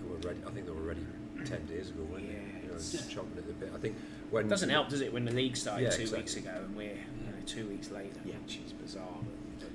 they 0.02 0.10
were 0.10 0.18
ready. 0.18 0.40
I 0.48 0.52
think 0.52 0.66
they 0.66 0.72
were 0.72 0.82
ready 0.82 1.06
ten 1.46 1.66
days 1.66 1.90
ago, 1.90 2.04
weren't 2.12 2.26
Yeah, 2.26 2.32
they? 2.34 2.62
You 2.64 2.68
know, 2.68 2.74
it's- 2.76 2.92
just 2.92 3.10
chomping 3.10 3.38
at 3.38 3.48
the 3.48 3.54
bit. 3.54 3.72
I 3.76 3.78
think 3.80 3.96
when 4.30 4.46
It 4.46 4.50
doesn't 4.50 4.70
help, 4.70 4.90
does 4.90 5.02
it, 5.02 5.12
when 5.12 5.26
the 5.26 5.32
league 5.32 5.56
started 5.58 5.84
Yeah, 5.84 5.90
two 5.92 6.02
exactly. 6.04 6.20
weeks 6.20 6.36
ago 6.38 6.62
and 6.66 6.76
we're 6.76 6.84
you 6.86 7.26
know, 7.28 7.34
two 7.46 7.68
weeks 7.68 7.92
later, 7.92 8.20
Yeah. 8.26 8.36
which 8.46 8.60
is 8.66 8.72
bizarre. 8.74 9.18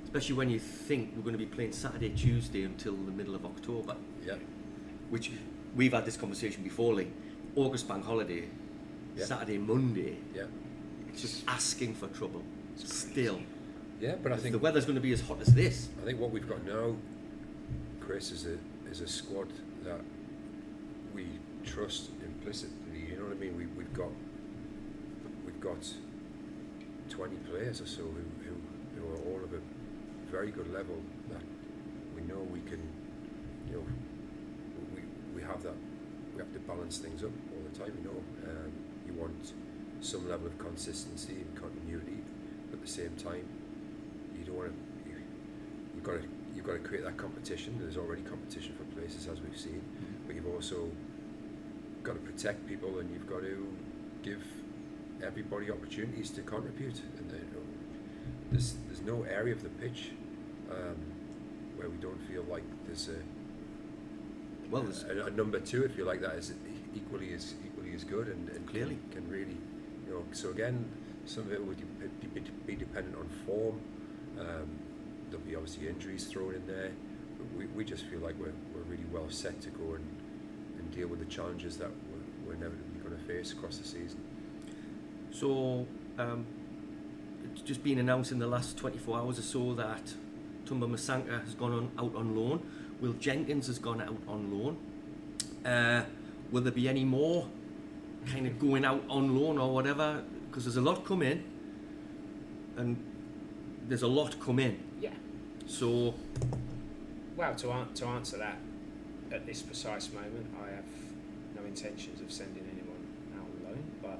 Especially 0.07 0.37
when 0.37 0.49
you 0.49 0.61
think 0.61 1.13
we're 1.17 1.23
going 1.23 1.35
to 1.35 1.39
be 1.39 1.47
playing 1.47 1.73
Saturday, 1.73 2.11
Tuesday 2.11 2.63
until 2.63 2.95
the 2.95 3.11
middle 3.11 3.35
of 3.35 3.45
October, 3.45 3.97
Yeah, 4.25 4.35
which 5.11 5.33
we've 5.75 5.93
had 5.93 6.05
this 6.05 6.17
conversation 6.17 6.63
before, 6.63 6.95
Lee. 6.95 7.09
August 7.57 7.89
bank 7.89 8.05
holiday, 8.05 8.45
Yeah. 9.17 9.25
Saturday, 9.25 9.59
Monday, 9.59 10.17
yeah, 10.33 10.45
it's 11.09 11.23
just 11.23 11.43
asking 11.49 11.95
for 11.95 12.07
trouble. 12.09 12.43
Still, 12.77 13.41
yeah. 14.01 14.15
But 14.23 14.31
I 14.31 14.37
think 14.37 14.53
the 14.53 14.61
weather's 14.61 14.85
going 14.85 14.95
to 14.95 15.01
be 15.03 15.13
as 15.13 15.23
hot 15.23 15.41
as 15.41 15.49
this. 15.49 15.89
I 16.01 16.05
think 16.05 16.21
what 16.21 16.31
we've 16.31 16.49
got 16.49 16.65
now, 16.65 16.95
Chris, 17.99 18.31
is 18.31 18.47
a 18.47 18.59
is 18.89 19.01
a 19.01 19.09
squad 19.09 19.49
that 19.83 20.01
we 21.13 21.27
trust 21.65 22.11
implicitly. 22.25 23.07
You 23.11 23.17
know 23.17 23.25
what 23.25 23.33
I 23.33 23.41
mean? 23.41 23.57
We 23.57 23.67
we've 23.67 23.93
got 23.93 24.11
we've 25.45 25.61
got 25.61 25.83
twenty 27.11 27.37
players 27.51 27.81
or 27.81 27.87
so 27.87 28.03
who 28.03 29.09
are 29.09 29.19
all 29.33 29.43
of 29.43 29.53
a 29.53 29.61
very 30.37 30.51
good 30.51 30.71
level 30.71 31.01
that 31.31 31.41
we 32.15 32.21
know 32.29 32.41
we 32.53 32.61
can 32.69 32.83
you 33.67 33.73
know 33.73 33.85
we, 34.95 35.01
we 35.35 35.41
have 35.41 35.63
that 35.63 35.73
we 36.35 36.39
have 36.43 36.53
to 36.53 36.59
balance 36.61 36.99
things 36.99 37.25
up 37.25 37.31
all 37.53 37.63
the 37.73 37.79
time, 37.79 37.97
you 37.97 38.05
know. 38.05 38.21
Um, 38.45 38.71
you 39.07 39.15
want 39.15 39.55
some 40.03 40.29
level 40.29 40.47
of 40.47 40.59
consistency 40.59 41.37
and 41.41 41.57
continuity, 41.57 42.21
but 42.71 42.81
at 42.81 42.85
the 42.85 42.93
same 42.93 43.17
time 43.17 43.47
you 44.37 44.45
don't 44.45 44.57
want 44.57 44.69
to 44.69 45.11
you, 45.11 45.17
you've 45.95 46.05
got 46.05 46.21
to 46.21 46.29
you've 46.55 46.67
got 46.67 46.75
to 46.75 46.81
create 46.81 47.05
that 47.05 47.17
competition. 47.17 47.79
There's 47.81 47.97
already 47.97 48.21
competition 48.21 48.77
for 48.77 48.85
places 48.95 49.29
as 49.29 49.41
we've 49.41 49.59
seen, 49.59 49.81
but 50.27 50.37
you've 50.37 50.53
also 50.55 50.91
got 52.03 52.13
to 52.13 52.21
protect 52.21 52.69
people 52.69 52.99
and 52.99 53.11
you've 53.11 53.27
got 53.27 53.41
to 53.41 53.75
give 54.23 54.45
everybody 55.25 55.71
opportunities 55.71 56.29
to 56.33 56.43
contribute. 56.43 57.01
And 57.17 57.31
you 57.33 57.39
know, 57.39 57.65
there's 58.51 58.75
there's 58.87 59.01
no 59.01 59.23
area 59.23 59.55
of 59.55 59.63
the 59.63 59.71
pitch 59.71 60.11
um, 60.71 60.97
where 61.77 61.89
we 61.89 61.97
don't 61.99 62.21
feel 62.29 62.45
like 62.45 62.63
there's 62.87 63.09
a 63.09 64.69
Well, 64.71 64.83
there's, 64.83 65.05
a, 65.05 65.27
a 65.27 65.31
number 65.31 65.61
two, 65.61 65.85
if 65.85 65.97
you 65.97 66.05
like, 66.05 66.21
that 66.21 66.35
is 66.35 66.53
equally 66.95 67.33
as 67.35 67.55
equally 67.65 67.95
as 67.95 68.05
good 68.05 68.29
and, 68.29 68.49
and 68.51 68.67
Clearly. 68.67 68.99
can, 69.11 69.23
can 69.23 69.31
really, 69.31 69.57
you 70.07 70.13
know. 70.13 70.25
So 70.33 70.51
again, 70.51 70.85
some 71.25 71.45
of 71.45 71.53
it 71.53 71.65
would 71.65 71.79
be, 72.35 72.41
be 72.67 72.77
dependent 72.77 73.17
on 73.17 73.29
form. 73.45 73.81
Um, 74.39 74.79
there'll 75.31 75.45
be 75.45 75.57
obviously 75.57 75.89
injuries 75.89 76.27
thrown 76.27 76.55
in 76.55 76.67
there. 76.67 76.91
But 77.37 77.59
we, 77.59 77.67
we 77.67 77.85
just 77.85 78.05
feel 78.07 78.21
like 78.21 78.35
we're, 78.39 78.53
we're 78.75 78.83
really 78.89 79.05
well 79.13 79.29
set 79.29 79.61
to 79.63 79.71
go 79.71 79.95
and, 79.95 80.07
and 80.79 80.91
deal 80.95 81.09
with 81.09 81.19
the 81.19 81.27
challenges 81.27 81.77
that 81.79 81.91
we're, 82.11 82.49
we're 82.49 82.55
inevitably 82.55 83.01
going 83.03 83.17
to 83.17 83.25
face 83.25 83.53
across 83.53 83.79
the 83.79 83.87
season. 83.87 84.21
So, 85.33 85.87
um, 86.19 86.47
it's 87.53 87.63
just 87.63 87.83
been 87.83 87.99
announced 87.99 88.33
in 88.33 88.39
the 88.39 88.47
last 88.47 88.77
24 88.79 89.19
hours 89.19 89.39
or 89.39 89.43
so 89.43 89.75
that 89.75 90.15
Tumba 90.67 90.87
Masanka 90.87 91.41
has 91.45 91.55
gone 91.55 91.73
on, 91.73 91.91
out 91.99 92.15
on 92.17 92.37
loan. 92.37 92.61
Will 93.01 93.13
Jenkins 93.15 93.69
has 93.69 93.79
gone 93.79 94.01
out 94.01 94.17
on 94.29 94.51
loan. 94.53 94.77
Uh, 95.65 96.05
will 96.51 96.63
there 96.63 96.73
be 96.73 96.89
any 96.89 97.05
more 97.05 97.47
kind 98.27 98.47
of 98.47 98.59
going 98.59 98.85
out 98.85 99.03
on 99.09 99.39
loan 99.41 99.59
or 99.59 99.73
whatever? 99.73 100.23
Because 100.49 100.65
there's 100.65 100.77
a 100.77 100.81
lot 100.81 101.05
come 101.05 101.23
in, 101.23 101.45
and 102.77 102.97
there's 103.89 104.03
a 104.03 104.09
lot 104.09 104.39
come 104.41 104.59
in. 104.59 104.79
yeah. 105.01 105.11
So, 105.67 106.15
Well, 107.37 107.55
to, 107.57 107.71
an- 107.73 107.93
to 107.95 108.07
answer 108.07 108.39
that 108.39 108.59
at 109.33 109.47
this 109.47 109.63
precise 109.63 110.13
moment, 110.13 110.47
I 110.65 110.71
have 110.77 110.85
no 111.57 111.65
intentions 111.67 112.21
of 112.21 112.31
sending 112.33 112.65
anyone 112.73 113.07
out 113.37 113.47
on 113.47 113.65
loan. 113.73 113.85
But 114.03 114.19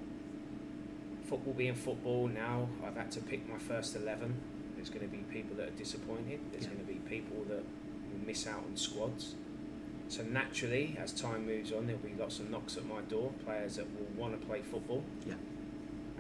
football 1.29 1.55
being 1.55 1.75
football 1.75 2.29
now, 2.29 2.69
I've 2.85 2.97
had 2.97 3.11
to 3.13 3.21
pick 3.21 3.49
my 3.49 3.59
first 3.59 3.95
11. 3.97 4.35
There's 4.87 5.01
going 5.01 5.11
to 5.11 5.17
be 5.17 5.25
people 5.25 5.57
that 5.57 5.67
are 5.67 5.77
disappointed, 5.77 6.39
there's 6.53 6.63
Yeah. 6.63 6.75
going 6.75 6.87
to 6.87 6.93
be 6.93 7.01
people 7.11 7.43
that 7.49 7.65
will 7.65 8.25
miss 8.25 8.47
out 8.47 8.63
on 8.63 8.77
squads. 8.77 9.35
So 10.07 10.23
naturally, 10.23 10.97
as 10.97 11.13
time 11.13 11.45
moves 11.45 11.73
on, 11.73 11.89
there'll 11.89 12.01
be 12.03 12.15
lots 12.17 12.39
of 12.39 12.51
knocks 12.51 12.77
at 12.77 12.87
my 12.87 13.01
door, 13.01 13.33
players 13.45 13.75
that 13.77 13.87
will 13.99 14.07
want 14.17 14.41
to 14.41 14.47
play 14.47 14.63
football. 14.63 15.03
Yeah. 15.27 15.35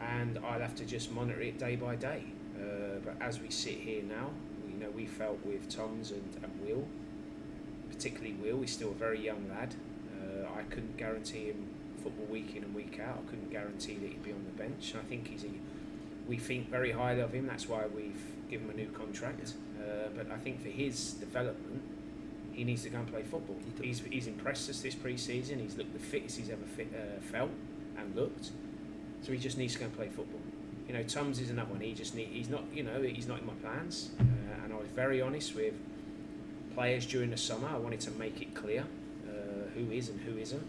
And 0.00 0.38
I'll 0.38 0.58
have 0.58 0.74
to 0.76 0.84
just 0.84 1.12
monitor 1.12 1.40
it 1.42 1.58
day 1.58 1.76
by 1.76 1.94
day. 1.94 2.24
Uh, 2.56 2.98
but 3.04 3.14
as 3.20 3.40
we 3.40 3.50
sit 3.50 3.74
here 3.74 4.02
now, 4.02 4.30
you 4.68 4.78
know, 4.78 4.90
we 4.90 5.06
felt 5.06 5.38
with 5.46 5.68
Tom's 5.68 6.10
and, 6.10 6.36
and 6.42 6.60
Will, 6.60 6.88
particularly 7.88 8.32
Will, 8.32 8.62
he's 8.62 8.72
still 8.72 8.90
a 8.90 8.94
very 8.94 9.20
young 9.24 9.48
lad. 9.48 9.76
Uh, 10.20 10.48
I 10.58 10.62
couldn't 10.64 10.96
guarantee 10.96 11.46
him 11.50 11.68
football 12.02 12.26
week 12.26 12.56
in 12.56 12.64
and 12.64 12.74
week 12.74 12.98
out. 12.98 13.22
I 13.24 13.30
couldn't 13.30 13.50
guarantee 13.52 13.94
that 13.94 14.08
he'd 14.08 14.24
be 14.24 14.32
on 14.32 14.44
the 14.44 14.60
bench. 14.60 14.92
I 14.98 15.04
think 15.08 15.28
he's 15.28 15.44
a, 15.44 15.50
we 16.26 16.36
think 16.36 16.68
very 16.68 16.90
highly 16.90 17.20
of 17.20 17.32
him. 17.32 17.46
That's 17.46 17.68
why 17.68 17.84
we've 17.86 18.20
given 18.48 18.66
him 18.66 18.74
a 18.74 18.78
new 18.78 18.88
contract. 18.88 19.52
Uh, 19.78 20.08
but 20.16 20.30
I 20.30 20.36
think 20.36 20.62
for 20.62 20.68
his 20.68 21.12
development, 21.14 21.82
he 22.52 22.64
needs 22.64 22.82
to 22.84 22.90
go 22.90 22.98
and 22.98 23.08
play 23.08 23.22
football. 23.22 23.56
He. 23.80 23.86
He's, 23.88 24.00
he's 24.00 24.26
impressed 24.26 24.70
us 24.70 24.80
this 24.80 24.94
pre-season. 24.94 25.58
He's 25.58 25.76
looked 25.76 25.92
the 25.92 25.98
fittest 25.98 26.38
he's 26.38 26.50
ever 26.50 26.64
fit, 26.76 26.88
uh, 26.94 27.20
felt 27.20 27.50
and 27.98 28.14
looked. 28.16 28.50
So 29.22 29.32
he 29.32 29.38
just 29.38 29.58
needs 29.58 29.74
to 29.74 29.80
go 29.80 29.84
and 29.86 29.96
play 29.96 30.08
football. 30.08 30.40
You 30.88 30.94
know, 30.94 31.02
Tums 31.02 31.40
is 31.40 31.50
another 31.50 31.72
one. 31.72 31.80
He 31.80 31.92
just 31.92 32.14
need. 32.14 32.28
He's 32.28 32.48
not. 32.48 32.62
You 32.72 32.84
know, 32.84 33.02
he's 33.02 33.26
not 33.26 33.40
in 33.40 33.46
my 33.46 33.54
plans. 33.54 34.10
Uh, 34.20 34.64
and 34.64 34.72
I 34.72 34.76
was 34.76 34.88
very 34.88 35.20
honest 35.20 35.54
with 35.54 35.74
players 36.74 37.06
during 37.06 37.30
the 37.30 37.36
summer. 37.36 37.68
I 37.68 37.76
wanted 37.76 38.00
to 38.00 38.10
make 38.12 38.40
it 38.40 38.54
clear 38.54 38.84
uh, 39.28 39.68
who 39.74 39.90
is 39.90 40.08
and 40.08 40.20
who 40.20 40.38
isn't. 40.38 40.62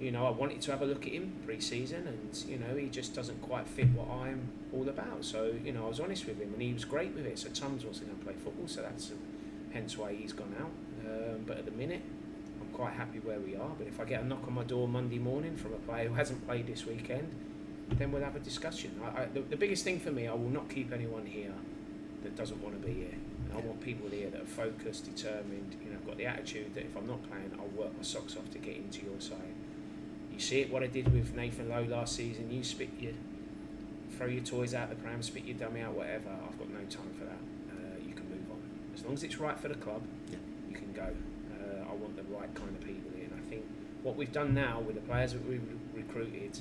You 0.00 0.10
know, 0.10 0.26
I 0.26 0.30
wanted 0.30 0.62
to 0.62 0.70
have 0.70 0.80
a 0.80 0.86
look 0.86 1.06
at 1.06 1.12
him 1.12 1.32
pre-season, 1.44 2.06
and 2.06 2.44
you 2.48 2.58
know, 2.58 2.74
he 2.74 2.88
just 2.88 3.14
doesn't 3.14 3.42
quite 3.42 3.68
fit 3.68 3.88
what 3.90 4.08
I'm 4.10 4.48
all 4.72 4.88
about. 4.88 5.24
So 5.24 5.52
you 5.62 5.72
know, 5.72 5.84
I 5.84 5.88
was 5.88 6.00
honest 6.00 6.26
with 6.26 6.40
him, 6.40 6.52
and 6.54 6.62
he 6.62 6.72
was 6.72 6.86
great 6.86 7.14
with 7.14 7.26
it. 7.26 7.38
So 7.38 7.50
Tums 7.50 7.84
wants 7.84 7.98
to 7.98 8.06
go 8.06 8.12
and 8.12 8.24
play 8.24 8.32
football, 8.32 8.66
so 8.66 8.80
that's 8.80 9.12
hence 9.72 9.98
why 9.98 10.14
he's 10.14 10.32
gone 10.32 10.54
out. 10.58 10.70
Um, 11.06 11.44
but 11.46 11.58
at 11.58 11.66
the 11.66 11.70
minute, 11.72 12.02
I'm 12.60 12.68
quite 12.68 12.94
happy 12.94 13.18
where 13.18 13.40
we 13.40 13.56
are. 13.56 13.70
But 13.76 13.86
if 13.88 14.00
I 14.00 14.04
get 14.04 14.22
a 14.22 14.26
knock 14.26 14.42
on 14.46 14.54
my 14.54 14.64
door 14.64 14.88
Monday 14.88 15.18
morning 15.18 15.56
from 15.56 15.74
a 15.74 15.78
player 15.78 16.08
who 16.08 16.14
hasn't 16.14 16.46
played 16.46 16.66
this 16.66 16.86
weekend, 16.86 17.30
then 17.90 18.10
we'll 18.10 18.24
have 18.24 18.36
a 18.36 18.40
discussion. 18.40 18.98
I, 19.04 19.22
I, 19.22 19.24
the, 19.26 19.40
the 19.40 19.56
biggest 19.56 19.84
thing 19.84 20.00
for 20.00 20.10
me, 20.10 20.28
I 20.28 20.32
will 20.32 20.48
not 20.48 20.70
keep 20.70 20.92
anyone 20.92 21.26
here 21.26 21.52
that 22.22 22.36
doesn't 22.36 22.62
want 22.62 22.80
to 22.80 22.86
be 22.86 22.94
here. 22.94 23.18
I 23.52 23.58
want 23.60 23.80
people 23.80 24.08
here 24.08 24.30
that 24.30 24.42
are 24.42 24.46
focused, 24.46 25.14
determined. 25.14 25.76
You 25.84 25.90
know, 25.90 25.96
I've 25.96 26.06
got 26.06 26.16
the 26.16 26.26
attitude 26.26 26.74
that 26.74 26.84
if 26.84 26.96
I'm 26.96 27.06
not 27.06 27.22
playing, 27.28 27.50
I'll 27.58 27.66
work 27.78 27.96
my 27.96 28.02
socks 28.02 28.36
off 28.36 28.50
to 28.52 28.58
get 28.58 28.76
into 28.76 29.04
your 29.04 29.20
side. 29.20 29.54
You 30.40 30.46
see 30.46 30.60
it 30.62 30.72
what 30.72 30.82
I 30.82 30.86
did 30.86 31.12
with 31.12 31.34
Nathan 31.34 31.68
Lowe 31.68 31.82
last 31.82 32.16
season. 32.16 32.50
You 32.50 32.64
spit 32.64 32.88
your, 32.98 33.12
throw 34.16 34.26
your 34.26 34.42
toys 34.42 34.72
out 34.72 34.88
the 34.88 34.96
pram, 34.96 35.22
spit 35.22 35.44
your 35.44 35.58
dummy 35.58 35.82
out, 35.82 35.92
whatever. 35.92 36.30
I've 36.30 36.58
got 36.58 36.70
no 36.70 36.78
time 36.78 37.12
for 37.18 37.24
that. 37.24 37.42
Uh, 37.68 37.98
you 38.08 38.14
can 38.14 38.26
move 38.30 38.50
on 38.50 38.58
as 38.94 39.04
long 39.04 39.12
as 39.12 39.22
it's 39.22 39.38
right 39.38 39.60
for 39.60 39.68
the 39.68 39.74
club. 39.74 40.00
Yeah. 40.30 40.38
You 40.66 40.76
can 40.76 40.94
go. 40.94 41.08
Uh, 41.52 41.90
I 41.90 41.92
want 41.92 42.16
the 42.16 42.22
right 42.34 42.48
kind 42.54 42.70
of 42.70 42.80
people 42.80 43.10
in. 43.16 43.30
I 43.36 43.50
think 43.50 43.66
what 44.02 44.16
we've 44.16 44.32
done 44.32 44.54
now 44.54 44.80
with 44.80 44.94
the 44.94 45.02
players 45.02 45.34
that 45.34 45.46
we've 45.46 45.60
recruited, 45.92 46.58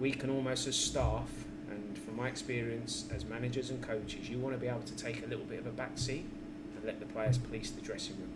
we 0.00 0.10
can 0.10 0.28
almost 0.28 0.66
as 0.66 0.74
staff 0.74 1.30
and 1.70 1.96
from 1.98 2.16
my 2.16 2.26
experience 2.26 3.04
as 3.14 3.24
managers 3.24 3.70
and 3.70 3.80
coaches, 3.80 4.28
you 4.28 4.38
want 4.38 4.56
to 4.56 4.60
be 4.60 4.66
able 4.66 4.82
to 4.82 4.96
take 4.96 5.24
a 5.24 5.28
little 5.28 5.44
bit 5.44 5.60
of 5.60 5.68
a 5.68 5.70
back 5.70 5.92
seat 5.94 6.26
and 6.74 6.84
let 6.84 6.98
the 6.98 7.06
players 7.06 7.38
police 7.38 7.70
the 7.70 7.80
dressing 7.80 8.16
room. 8.16 8.32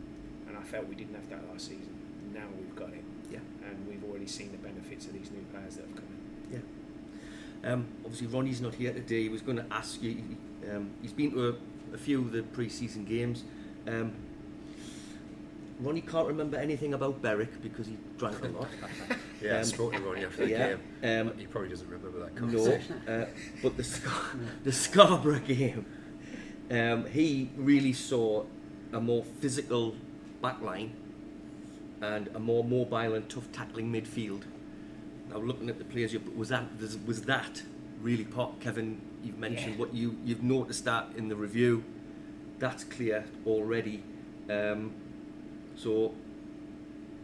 And 0.47 0.57
I 0.57 0.63
felt 0.63 0.87
we 0.87 0.95
didn't 0.95 1.17
have 1.17 1.29
that 1.31 1.51
last 1.51 1.67
season. 1.67 1.99
Now 2.33 2.45
we've 2.57 2.77
got 2.77 2.91
it. 2.91 3.03
Yeah. 4.23 4.29
And 4.31 4.31
we've 4.31 4.31
already 4.31 4.31
seen 4.31 4.53
the 4.53 4.59
benefits 4.59 5.07
of 5.07 5.13
these 5.13 5.31
new 5.31 5.45
players 5.53 5.77
that 5.77 5.87
have 5.87 5.95
come 5.97 6.05
in. 6.53 6.63
Um, 7.65 7.87
obviously, 8.05 8.27
Ronnie's 8.27 8.61
not 8.61 8.75
here 8.75 8.93
today. 8.93 9.23
He 9.23 9.29
was 9.29 9.41
going 9.41 9.59
to 9.59 9.67
ask 9.71 10.03
you. 10.03 10.17
Um, 10.71 10.91
he's 11.01 11.13
been 11.13 11.31
to 11.33 11.49
a, 11.51 11.95
a 11.95 11.99
few 11.99 12.21
of 12.21 12.33
the 12.33 12.43
pre-season 12.43 13.05
games. 13.05 13.45
Um, 13.87 14.13
Ronnie 15.81 16.01
can't 16.01 16.27
remember 16.29 16.57
anything 16.57 16.95
about 16.95 17.23
Berwick 17.23 17.61
because 17.63 17.87
he 17.87 17.97
drank 18.19 18.43
a 18.45 18.49
lot. 18.49 18.69
Yeah, 19.43 19.55
I 19.57 19.59
Um, 19.59 19.65
spoke 19.65 19.93
to 19.95 19.99
Ronnie 20.01 20.25
after 20.25 20.45
the 20.45 20.51
yeah, 20.53 20.75
game. 21.03 21.29
um, 21.29 21.39
he 21.39 21.47
probably 21.47 21.71
doesn't 21.71 21.89
remember 21.89 22.21
that 22.21 22.35
No, 22.35 22.41
conversation. 22.41 22.95
uh, 23.09 23.27
but 23.61 23.77
the 23.77 23.83
Scar- 23.83 24.37
the 24.65 24.71
Scarborough 24.73 25.41
game, 25.41 25.85
um, 26.71 27.07
he 27.07 27.51
really 27.57 27.93
saw 27.93 28.45
a 28.93 29.01
more 29.01 29.25
physical 29.41 29.97
backline 30.43 30.91
and 32.03 32.29
a 32.35 32.39
more 32.41 32.65
mobile 32.65 33.15
and 33.15 33.29
tough 33.31 33.51
tackling 33.53 33.91
midfield. 33.91 34.43
Now, 35.31 35.39
looking 35.39 35.71
at 35.71 35.79
the 35.79 35.85
players, 35.85 36.15
was 36.37 36.49
that 36.51 36.65
was 37.07 37.23
that 37.23 37.63
really 38.03 38.25
part? 38.25 38.61
Kevin, 38.61 39.01
you've 39.23 39.39
mentioned 39.39 39.75
Yeah. 39.75 39.79
what 39.81 39.95
you 39.95 40.17
you've 40.25 40.43
noticed 40.43 40.85
that 40.85 41.09
in 41.17 41.29
the 41.29 41.37
review. 41.37 41.85
That's 42.59 42.85
clear 42.85 43.25
already. 43.47 44.03
Um, 44.51 44.93
so 45.77 46.15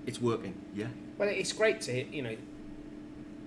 it's 0.07 0.21
working. 0.21 0.55
Yeah. 0.75 0.89
Well, 1.19 1.29
it's 1.29 1.53
great 1.53 1.81
to 1.83 1.93
hear, 1.93 2.07
you 2.11 2.23
know 2.23 2.37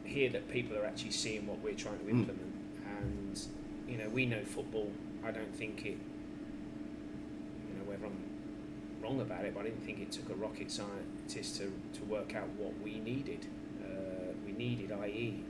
hear 0.03 0.29
that 0.29 0.49
people 0.49 0.77
are 0.77 0.85
actually 0.85 1.11
seeing 1.11 1.47
what 1.47 1.59
we're 1.59 1.73
trying 1.73 1.97
to 1.99 2.03
Mm. 2.03 2.09
implement, 2.09 2.53
and 2.85 3.41
you 3.87 3.97
know 3.97 4.09
we 4.09 4.25
know 4.25 4.43
football. 4.43 4.91
I 5.23 5.31
don't 5.31 5.55
think 5.55 5.85
it, 5.85 5.97
you 7.69 7.77
know, 7.77 7.85
whether 7.85 8.05
I'm 8.07 8.17
wrong 9.01 9.21
about 9.21 9.45
it, 9.45 9.53
but 9.53 9.61
I 9.61 9.63
didn't 9.69 9.83
think 9.83 9.99
it 10.01 10.11
took 10.11 10.29
a 10.29 10.35
rocket 10.35 10.69
scientist 11.31 11.57
to 11.57 11.71
to 11.97 12.05
work 12.05 12.35
out 12.35 12.47
what 12.57 12.73
we 12.83 12.99
needed. 12.99 13.45
Uh, 13.83 14.33
we 14.45 14.51
needed, 14.51 14.91
i.e., 14.91 15.43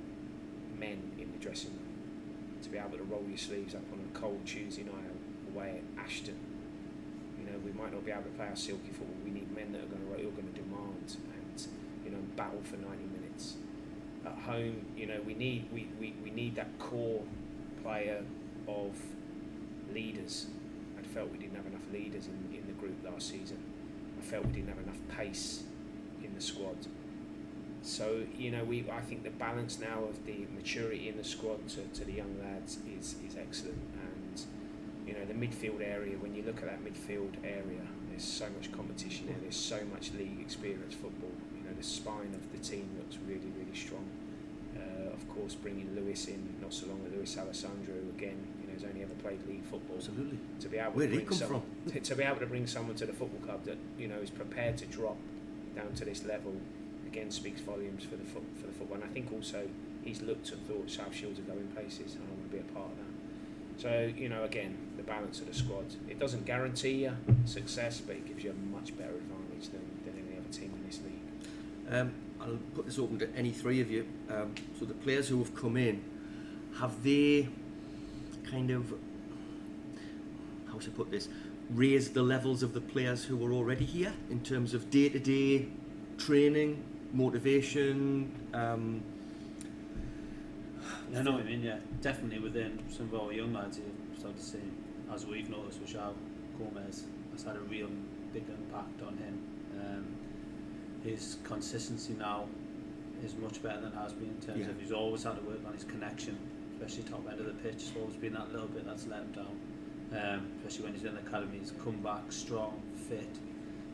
men 0.77 1.11
in 1.17 1.31
the 1.31 1.37
dressing 1.39 1.71
room 1.71 2.61
to 2.61 2.69
be 2.69 2.77
able 2.77 2.97
to 2.97 3.03
roll 3.03 3.23
your 3.27 3.37
sleeves 3.37 3.73
up 3.73 3.81
on 3.91 3.99
a 3.99 4.19
cold 4.19 4.39
Tuesday 4.45 4.83
night 4.83 5.05
away 5.53 5.81
at 5.81 6.05
Ashton. 6.05 6.37
You 7.39 7.51
know, 7.51 7.57
we 7.65 7.71
might 7.71 7.91
not 7.91 8.05
be 8.05 8.11
able 8.11 8.23
to 8.23 8.29
play 8.29 8.47
our 8.47 8.55
silky 8.55 8.89
football. 8.89 9.17
We 9.25 9.31
need 9.31 9.53
men 9.55 9.71
that 9.71 9.81
are 9.81 9.85
going 9.85 10.05
to 10.05 10.27
are 10.27 10.31
going 10.31 10.53
to 10.53 10.61
demand 10.61 11.17
and 11.35 11.67
you 12.05 12.11
know 12.11 12.19
battle 12.35 12.61
for 12.63 12.77
90 12.77 12.87
minutes. 13.19 13.55
At 14.25 14.37
home, 14.37 14.85
you 14.95 15.07
know, 15.07 15.19
we 15.25 15.33
need 15.33 15.67
we, 15.73 15.87
we, 15.99 16.13
we 16.23 16.29
need 16.29 16.55
that 16.55 16.77
core 16.77 17.23
player 17.81 18.23
of 18.67 18.95
leaders. 19.91 20.47
I 20.99 21.01
felt 21.01 21.31
we 21.31 21.39
didn't 21.39 21.55
have 21.55 21.65
enough 21.65 21.91
leaders 21.91 22.27
in, 22.27 22.55
in 22.55 22.67
the 22.67 22.73
group 22.73 22.95
last 23.03 23.29
season. 23.29 23.57
I 24.19 24.23
felt 24.23 24.45
we 24.45 24.51
didn't 24.51 24.69
have 24.69 24.77
enough 24.77 24.99
pace 25.17 25.63
in 26.31 26.35
the 26.35 26.41
squad. 26.41 26.77
So 27.83 28.23
you 28.37 28.51
know, 28.51 28.63
we 28.63 28.85
I 28.91 29.01
think 29.01 29.23
the 29.23 29.31
balance 29.31 29.79
now 29.79 30.03
of 30.07 30.25
the 30.25 30.45
maturity 30.55 31.09
in 31.09 31.17
the 31.17 31.23
squad 31.23 31.67
to, 31.69 31.81
to 31.81 32.05
the 32.05 32.13
young 32.13 32.35
lads 32.39 32.77
is, 32.97 33.15
is 33.27 33.35
excellent, 33.37 33.81
and 33.93 34.41
you 35.05 35.13
know 35.13 35.25
the 35.25 35.33
midfield 35.33 35.81
area. 35.81 36.15
When 36.17 36.35
you 36.35 36.43
look 36.43 36.57
at 36.57 36.65
that 36.65 36.83
midfield 36.83 37.33
area, 37.43 37.81
there's 38.09 38.23
so 38.23 38.45
much 38.55 38.71
competition 38.71 39.27
there. 39.27 39.37
There's 39.41 39.55
so 39.55 39.79
much 39.91 40.11
league 40.13 40.39
experience 40.39 40.93
football. 40.93 41.33
You 41.57 41.63
know 41.63 41.75
the 41.75 41.83
spine 41.83 42.35
of 42.35 42.51
the 42.51 42.59
team 42.59 42.87
looks 42.99 43.17
really 43.27 43.51
really 43.57 43.75
strong. 43.75 44.05
Uh, 44.77 45.11
of 45.11 45.27
course, 45.29 45.55
bringing 45.55 45.93
Lewis 45.95 46.27
in 46.27 46.55
not 46.61 46.73
so 46.73 46.85
long 46.85 46.99
ago, 47.01 47.17
Lewis 47.17 47.35
Alessandra 47.37 47.95
again. 48.15 48.37
You 48.61 48.67
know, 48.67 48.73
has 48.73 48.83
only 48.83 49.01
ever 49.01 49.13
played 49.15 49.39
league 49.47 49.63
football 49.65 49.97
Absolutely. 49.97 50.37
to 50.59 50.69
be 50.69 50.77
able 50.77 50.91
Where 50.91 51.07
to 51.07 51.13
bring 51.13 51.25
come 51.25 51.37
some, 51.37 51.61
to, 51.89 51.99
to 52.03 52.15
be 52.15 52.23
able 52.23 52.39
to 52.39 52.45
bring 52.45 52.67
someone 52.67 52.95
to 52.95 53.05
the 53.05 53.13
football 53.13 53.41
club 53.41 53.65
that 53.65 53.77
you 53.97 54.07
know 54.07 54.17
is 54.17 54.29
prepared 54.29 54.77
to 54.77 54.85
drop 54.85 55.17
down 55.75 55.93
to 55.93 56.05
this 56.05 56.23
level 56.25 56.53
again 57.07 57.31
speaks 57.31 57.61
volumes 57.61 58.03
for 58.03 58.15
the 58.15 58.23
foot, 58.23 58.43
for 58.59 58.67
the 58.67 58.73
football. 58.73 58.95
And 58.95 59.03
I 59.03 59.07
think 59.07 59.31
also 59.33 59.67
he's 60.03 60.21
looked 60.21 60.51
and 60.51 60.65
thought 60.67 60.89
South 60.89 61.13
Shields 61.13 61.39
are 61.39 61.43
going 61.43 61.67
places, 61.67 62.15
and 62.15 62.23
I 62.27 62.31
want 62.31 62.51
to 62.51 62.57
be 62.57 62.59
a 62.59 62.73
part 62.73 62.87
of 62.87 62.97
that. 62.97 63.81
So 63.81 64.13
you 64.15 64.29
know, 64.29 64.43
again, 64.43 64.77
the 64.97 65.03
balance 65.03 65.39
of 65.39 65.47
the 65.47 65.53
squad. 65.53 65.85
It 66.09 66.19
doesn't 66.19 66.45
guarantee 66.45 67.03
you 67.03 67.15
success, 67.45 68.01
but 68.01 68.15
it 68.15 68.27
gives 68.27 68.43
you 68.43 68.51
a 68.51 68.75
much 68.75 68.95
better 68.97 69.15
advantage 69.15 69.69
than, 69.71 69.81
than 70.05 70.23
any 70.27 70.37
other 70.37 70.49
team 70.51 70.71
in 70.75 70.85
this 70.85 70.99
league. 71.03 71.93
Um, 71.93 72.13
I'll 72.39 72.59
put 72.75 72.85
this 72.85 72.97
open 72.97 73.19
to 73.19 73.29
any 73.35 73.51
three 73.51 73.81
of 73.81 73.91
you. 73.91 74.07
Um, 74.29 74.55
so 74.79 74.85
the 74.85 74.93
players 74.93 75.27
who 75.27 75.39
have 75.39 75.55
come 75.55 75.77
in, 75.77 76.01
have 76.79 77.03
they 77.03 77.47
kind 78.49 78.71
of, 78.71 78.93
how 80.71 80.79
should 80.79 80.93
I 80.93 80.95
put 80.95 81.11
this, 81.11 81.27
raised 81.73 82.13
the 82.13 82.21
levels 82.23 82.63
of 82.63 82.73
the 82.73 82.81
players 82.81 83.23
who 83.23 83.37
were 83.37 83.53
already 83.53 83.85
here 83.85 84.13
in 84.29 84.41
terms 84.41 84.73
of 84.73 84.89
day-to-day 84.89 85.67
training, 86.17 86.83
motivation? 87.13 88.31
Um, 88.53 89.03
I 91.15 91.21
know 91.21 91.31
what 91.33 91.43
you 91.43 91.51
mean, 91.57 91.63
yeah. 91.63 91.77
Definitely 92.01 92.39
within 92.39 92.79
some 92.89 93.13
of 93.13 93.21
our 93.21 93.33
young 93.33 93.53
lads, 93.53 93.77
you've 93.79 94.19
started 94.19 94.37
to 94.37 94.43
see, 94.45 94.59
as 95.13 95.25
we've 95.25 95.49
noticed 95.49 95.79
with 95.81 95.93
João 95.93 96.13
Gomez, 96.57 97.05
has 97.33 97.43
had 97.43 97.55
a 97.55 97.61
real 97.61 97.89
big 98.33 98.43
impact 98.47 99.01
on 99.05 99.17
him. 99.17 99.41
Um, 99.79 100.05
his 101.03 101.37
consistency 101.43 102.13
now 102.13 102.45
is 103.23 103.35
much 103.35 103.61
better 103.61 103.81
than 103.81 103.91
it 103.91 103.95
has 103.95 104.13
been 104.13 104.29
in 104.29 104.37
terms 104.41 104.59
Yeah. 104.59 104.69
of 104.69 104.79
he's 104.79 104.91
always 104.91 105.23
had 105.23 105.35
to 105.35 105.41
work 105.41 105.59
on 105.65 105.73
his 105.73 105.83
connection, 105.83 106.37
especially 106.73 107.03
top 107.03 107.27
end 107.29 107.39
of 107.39 107.45
the 107.45 107.53
pitch. 107.53 107.75
It's 107.75 107.93
always 107.99 108.15
been 108.15 108.33
that 108.33 108.51
little 108.51 108.67
bit 108.67 108.85
that's 108.85 109.07
let 109.07 109.19
him 109.21 109.31
down. 109.33 109.59
Um, 110.11 110.51
especially 110.57 110.85
when 110.85 110.93
he's 110.93 111.05
in 111.05 111.15
the 111.15 111.21
academy, 111.21 111.59
he's 111.59 111.71
come 111.83 111.97
back 112.03 112.31
strong, 112.31 112.81
fit. 113.07 113.29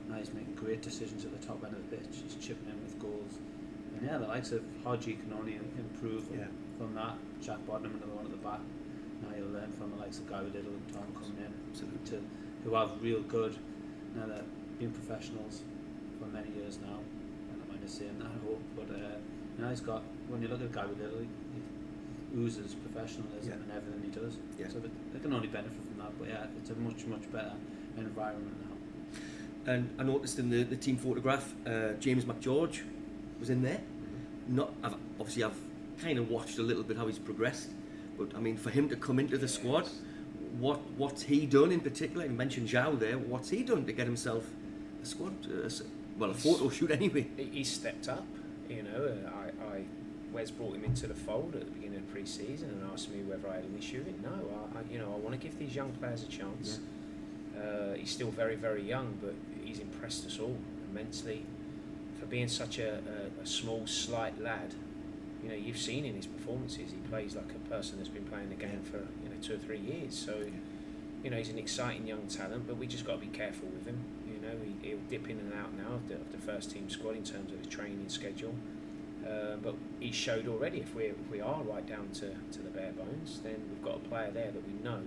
Now 0.10 0.16
he's 0.18 0.34
making 0.34 0.56
great 0.56 0.82
decisions 0.82 1.26
at 1.26 1.40
the 1.40 1.46
top 1.46 1.64
end 1.64 1.76
of 1.76 1.90
the 1.90 1.96
pitch. 1.98 2.22
He's 2.24 2.36
chipping 2.36 2.70
in 2.70 2.82
with 2.82 2.98
goals. 3.00 3.38
And 3.94 4.08
yeah, 4.08 4.18
the 4.18 4.28
likes 4.28 4.52
of 4.52 4.62
Hodgie 4.84 5.20
can 5.22 5.34
only 5.38 5.56
improve 5.78 6.26
Yeah. 6.34 6.48
from 6.78 6.96
that. 6.96 7.16
Jack 7.42 7.60
Bodnam, 7.68 7.94
another 7.98 8.14
one 8.18 8.26
at 8.26 8.32
the 8.32 8.38
back. 8.38 8.62
Now 9.22 9.36
you'll 9.38 9.50
learn 9.54 9.72
from 9.74 9.92
the 9.92 9.98
likes 9.98 10.18
of 10.20 10.30
Gary 10.30 10.50
Little 10.50 10.72
and 10.74 10.94
Tom 10.94 11.06
coming 11.14 11.38
in, 11.38 11.54
Absolutely. 11.70 12.00
to, 12.10 12.22
who 12.64 12.74
have 12.76 13.02
real 13.02 13.22
good, 13.22 13.58
now 14.16 14.26
they're 14.26 14.46
being 14.80 14.92
professionals 14.92 15.62
for 16.20 16.26
many 16.28 16.50
years 16.50 16.80
now. 16.82 16.98
I 16.98 17.58
don't 17.58 17.70
mind 17.70 17.90
saying 17.90 18.18
that, 18.20 18.28
I 18.28 18.38
hope. 18.46 18.62
But 18.76 18.90
uh, 18.94 19.18
now 19.58 19.70
he's 19.70 19.82
got, 19.82 20.02
when 20.30 20.42
you 20.42 20.48
look 20.48 20.62
at 20.62 20.72
Gary 20.72 20.94
Little, 21.00 21.20
he, 21.20 21.28
he 21.54 22.42
oozes 22.42 22.74
professionalism 22.76 23.50
Yeah. 23.50 23.56
in 23.62 23.70
everything 23.76 24.02
he 24.04 24.10
does. 24.14 24.38
Yeah. 24.58 24.68
So 24.70 24.80
they, 24.80 24.90
they 25.14 25.20
can 25.20 25.34
only 25.34 25.48
benefit 25.48 25.82
from 25.98 26.06
that. 26.06 26.20
But 26.20 26.30
yeah, 26.30 26.46
it's 26.60 26.70
a 26.70 26.76
much, 26.76 27.06
much 27.06 27.32
better 27.32 27.54
environment 27.98 28.56
now. 28.62 29.74
and 29.74 29.90
I 30.00 30.04
noticed 30.04 30.40
in 30.40 30.50
the, 30.50 30.64
the 30.64 30.76
team 30.76 30.98
photograph, 30.98 31.54
uh, 31.66 31.94
James 32.00 32.26
McGeorge 32.26 32.82
was 33.40 33.50
in 33.50 33.62
there. 33.62 33.82
Not, 34.48 34.74
I've, 34.84 34.96
obviously, 35.20 35.44
I've 35.44 35.60
kind 36.02 36.20
of 36.20 36.30
watched 36.30 36.58
a 36.58 36.62
little 36.62 36.84
bit 36.84 36.98
how 36.98 37.08
he's 37.08 37.20
progressed, 37.20 37.70
but 38.18 38.34
I 38.36 38.40
mean, 38.40 38.58
for 38.58 38.70
him 38.70 38.88
to 38.90 38.96
come 38.96 39.20
into 39.20 39.38
the 39.38 39.48
squad, 39.48 39.90
what 40.60 40.80
what's 40.98 41.24
he 41.24 41.46
done 41.46 41.72
in 41.72 41.82
particular? 41.82 42.26
You 42.26 42.32
mentioned 42.32 42.70
Zhao 42.70 42.98
there. 42.98 43.18
What's 43.18 43.50
he 43.50 43.64
done 43.64 43.86
to 43.86 43.92
get 43.92 44.08
himself 44.08 44.46
a 45.04 45.06
squad? 45.06 45.34
Uh, 45.46 45.70
well, 46.18 46.32
a 46.32 46.34
photo 46.34 46.70
shoot 46.70 46.90
anyway. 46.92 47.28
He- 47.38 47.64
stepped 47.64 48.08
up. 48.08 48.26
You 48.70 48.84
know, 48.84 49.16
uh, 49.26 49.30
I, 49.30 49.76
I 49.76 49.84
Wes 50.32 50.52
brought 50.52 50.76
him 50.76 50.84
into 50.84 51.08
the 51.08 51.14
fold 51.14 51.56
at 51.56 51.66
the 51.66 51.72
beginning 51.72 52.00
of 52.00 52.12
pre-season 52.12 52.70
and 52.70 52.92
asked 52.92 53.10
me 53.12 53.22
whether 53.24 53.48
I 53.48 53.56
had 53.56 53.64
an 53.64 53.76
issue 53.78 54.00
with 54.00 54.10
it. 54.10 54.22
No, 54.22 54.30
I, 54.30 54.80
I 54.80 54.82
you 54.92 55.00
know 55.00 55.14
I 55.14 55.18
want 55.18 55.32
to 55.32 55.38
give 55.38 55.58
these 55.58 55.76
young 55.76 55.92
players 55.94 56.24
a 56.24 56.28
chance. 56.28 56.80
Uh, 57.56 57.94
he's 57.96 58.12
still 58.12 58.32
very 58.32 58.56
very 58.56 58.84
young, 58.84 59.18
but 59.22 59.34
he's 59.64 59.80
impressed 59.80 60.26
us 60.26 60.40
all 60.40 60.58
immensely 60.90 61.44
for 62.20 62.26
being 62.26 62.48
such 62.48 62.80
a, 62.80 62.96
a, 62.96 63.42
a 63.42 63.46
small 63.46 63.86
slight 63.88 64.40
lad. 64.42 64.74
You 65.44 65.50
know, 65.50 65.56
you've 65.56 65.78
seen 65.78 66.04
in 66.06 66.16
his 66.16 66.26
performances 66.26 66.92
he 66.92 66.98
plays 67.10 67.36
like 67.36 67.52
a 67.52 67.70
person 67.70 67.98
that's 67.98 68.10
been 68.10 68.26
playing 68.26 68.50
the 68.50 68.56
game 68.56 68.82
for 68.84 68.98
you 68.98 69.30
know 69.30 69.36
two 69.42 69.56
or 69.56 69.58
three 69.60 69.80
years. 69.80 70.18
So 70.18 70.36
you 71.24 71.30
know 71.30 71.38
he's 71.38 71.50
an 71.50 71.60
exciting 71.60 72.06
young 72.06 72.28
talent, 72.28 72.68
but 72.68 72.78
we 72.78 72.88
just 72.88 73.06
got 73.06 73.14
to 73.14 73.26
be 73.26 73.28
careful 73.28 73.70
with 73.70 73.86
him. 73.86 74.00
You 74.28 74.42
know, 74.42 74.54
he, 74.64 74.90
he'll 74.90 75.00
dip 75.10 75.30
in 75.30 75.40
and 75.40 75.54
out 75.54 75.74
now 75.74 75.96
of 75.96 76.08
the, 76.08 76.16
of 76.16 76.32
the 76.32 76.38
first 76.38 76.72
team 76.72 76.90
squad 76.90 77.16
in 77.16 77.24
terms 77.24 77.52
of 77.52 77.64
the 77.64 77.70
training 77.70 78.10
schedule. 78.10 78.54
Uh, 79.28 79.58
but 79.62 79.76
he 80.00 80.12
showed 80.12 80.48
already 80.48 80.80
if 80.80 80.94
we 80.96 81.04
if 81.06 81.30
we 81.32 81.42
are 81.42 81.62
right 81.64 81.86
down 81.88 82.08
to, 82.14 82.30
to 82.52 82.60
the 82.64 82.70
bare 82.70 82.94
bones, 82.94 83.40
then 83.44 83.56
we've 83.70 83.82
got 83.84 83.96
a 83.96 84.00
player 84.10 84.32
there 84.32 84.52
that 84.52 84.66
we 84.68 84.74
know 84.84 85.02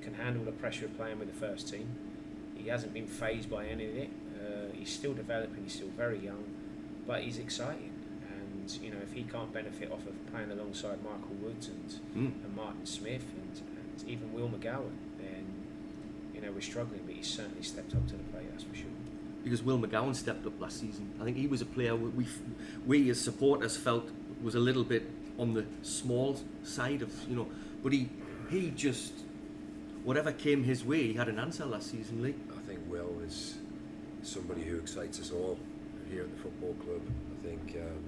can 0.00 0.14
handle 0.14 0.44
the 0.44 0.52
pressure 0.52 0.86
of 0.86 0.96
playing 0.96 1.18
with 1.18 1.28
the 1.32 1.38
first 1.46 1.68
team. 1.68 1.86
He 2.56 2.68
hasn't 2.68 2.92
been 2.94 3.06
phased 3.06 3.50
by 3.50 3.66
any 3.66 3.86
of 3.88 3.96
it. 3.96 4.10
Uh, 4.40 4.72
he's 4.74 4.90
still 4.90 5.12
developing. 5.14 5.62
He's 5.64 5.74
still 5.74 5.90
very 5.96 6.18
young, 6.18 6.44
but 7.06 7.22
he's 7.22 7.38
exciting. 7.38 7.92
And 8.30 8.70
you 8.82 8.90
know, 8.90 8.98
if 9.02 9.12
he 9.12 9.22
can't 9.24 9.52
benefit 9.52 9.90
off 9.92 10.06
of 10.06 10.14
playing 10.32 10.50
alongside 10.50 10.98
Michael 11.04 11.36
Woods 11.42 11.68
and, 11.68 11.90
Mm. 12.16 12.44
and 12.44 12.56
Martin 12.56 12.86
Smith 12.86 13.24
and, 13.36 13.60
and 13.78 14.08
even 14.08 14.32
Will 14.32 14.48
McGowan, 14.48 14.96
then 15.18 15.44
you 16.34 16.40
know 16.40 16.50
we're 16.52 16.60
struggling. 16.62 17.00
But 17.06 17.14
he's 17.16 17.28
certainly 17.28 17.62
stepped 17.62 17.94
up 17.94 18.06
to 18.08 18.14
the 18.16 18.24
plate. 18.32 18.50
That's 18.50 18.64
for 18.64 18.74
sure. 18.74 18.86
Because 19.44 19.62
Will 19.62 19.78
McGowan 19.78 20.14
stepped 20.14 20.46
up 20.46 20.60
last 20.60 20.80
season. 20.80 21.12
I 21.20 21.24
think 21.24 21.36
he 21.36 21.46
was 21.46 21.62
a 21.62 21.66
player 21.66 21.94
we 21.96 22.26
we, 22.86 23.10
as 23.10 23.20
supporters 23.20 23.76
felt 23.76 24.08
was 24.42 24.54
a 24.54 24.60
little 24.60 24.84
bit 24.84 25.08
on 25.38 25.54
the 25.54 25.64
small 25.82 26.38
side 26.62 27.02
of 27.02 27.12
you 27.28 27.36
know, 27.36 27.48
but 27.82 27.92
he 27.92 28.08
he 28.50 28.70
just 28.70 29.12
whatever 30.04 30.32
came 30.32 30.64
his 30.64 30.84
way, 30.84 31.08
he 31.08 31.14
had 31.14 31.28
an 31.28 31.38
answer 31.38 31.64
last 31.64 31.90
season, 31.90 32.22
Lee. 32.22 32.34
I 32.56 32.60
think 32.66 32.80
Will 32.88 33.20
is 33.24 33.58
somebody 34.22 34.62
who 34.62 34.78
excites 34.78 35.20
us 35.20 35.30
all 35.30 35.58
here 36.10 36.22
at 36.22 36.36
the 36.36 36.42
football 36.42 36.74
club. 36.84 37.00
I 37.30 37.46
think 37.46 37.76
um, 37.76 38.04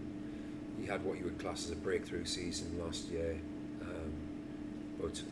he 0.81 0.87
had 0.87 1.05
what 1.05 1.19
you 1.19 1.25
would 1.25 1.39
class 1.39 1.65
as 1.65 1.71
a 1.71 1.77
breakthrough 1.77 2.25
season 2.25 2.79
last 2.85 3.09
year, 3.09 3.37
um, 3.83 4.13
but 5.01 5.23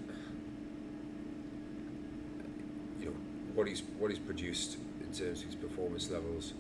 you 3.01 3.07
know 3.07 3.17
what 3.55 3.67
he's 3.67 3.83
what 3.99 4.11
he's 4.11 4.21
produced 4.21 4.77
terms 5.13 5.41
of 5.41 5.47
his 5.47 5.55
performance 5.55 6.11
levels 6.11 6.55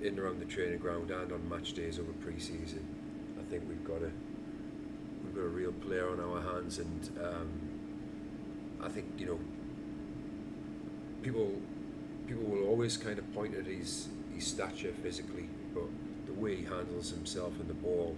in 0.00 0.08
and 0.08 0.18
around 0.18 0.40
the 0.40 0.44
training 0.44 0.78
ground 0.78 1.10
and 1.10 1.32
on 1.32 1.48
match 1.48 1.72
days 1.72 1.98
over 1.98 2.12
pre-season. 2.14 2.84
I 3.38 3.42
think 3.50 3.64
we've 3.68 3.84
got 3.84 4.02
a 4.02 4.10
we've 5.24 5.34
got 5.34 5.42
a 5.42 5.48
real 5.48 5.72
player 5.72 6.10
on 6.10 6.20
our 6.20 6.40
hands, 6.40 6.78
and 6.78 7.10
um, 7.22 7.50
I 8.82 8.88
think 8.88 9.06
you 9.18 9.26
know 9.26 9.38
people 11.22 11.52
people 12.26 12.44
will 12.44 12.68
always 12.68 12.96
kind 12.96 13.18
of 13.18 13.34
point 13.34 13.54
at 13.54 13.66
his 13.66 14.08
his 14.34 14.46
stature 14.46 14.92
physically, 15.02 15.48
but 15.74 15.84
the 16.26 16.32
way 16.32 16.56
he 16.56 16.64
handles 16.64 17.10
himself 17.10 17.52
and 17.60 17.68
the 17.68 17.74
ball, 17.74 18.16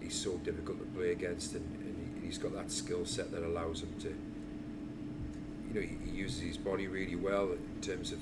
he's 0.00 0.14
so 0.14 0.36
difficult 0.38 0.78
to 0.78 0.84
play 0.98 1.12
against, 1.12 1.54
and, 1.54 1.64
and 1.80 2.20
he, 2.20 2.26
he's 2.26 2.38
got 2.38 2.52
that 2.54 2.70
skill 2.70 3.04
set 3.04 3.32
that 3.32 3.42
allows 3.42 3.82
him 3.82 3.94
to. 4.00 4.14
You 5.68 5.74
know, 5.74 5.80
he, 5.80 6.10
he 6.10 6.16
uses 6.16 6.40
his 6.40 6.56
body 6.56 6.86
really 6.86 7.16
well 7.16 7.50
in 7.52 7.80
terms 7.80 8.12
of 8.12 8.20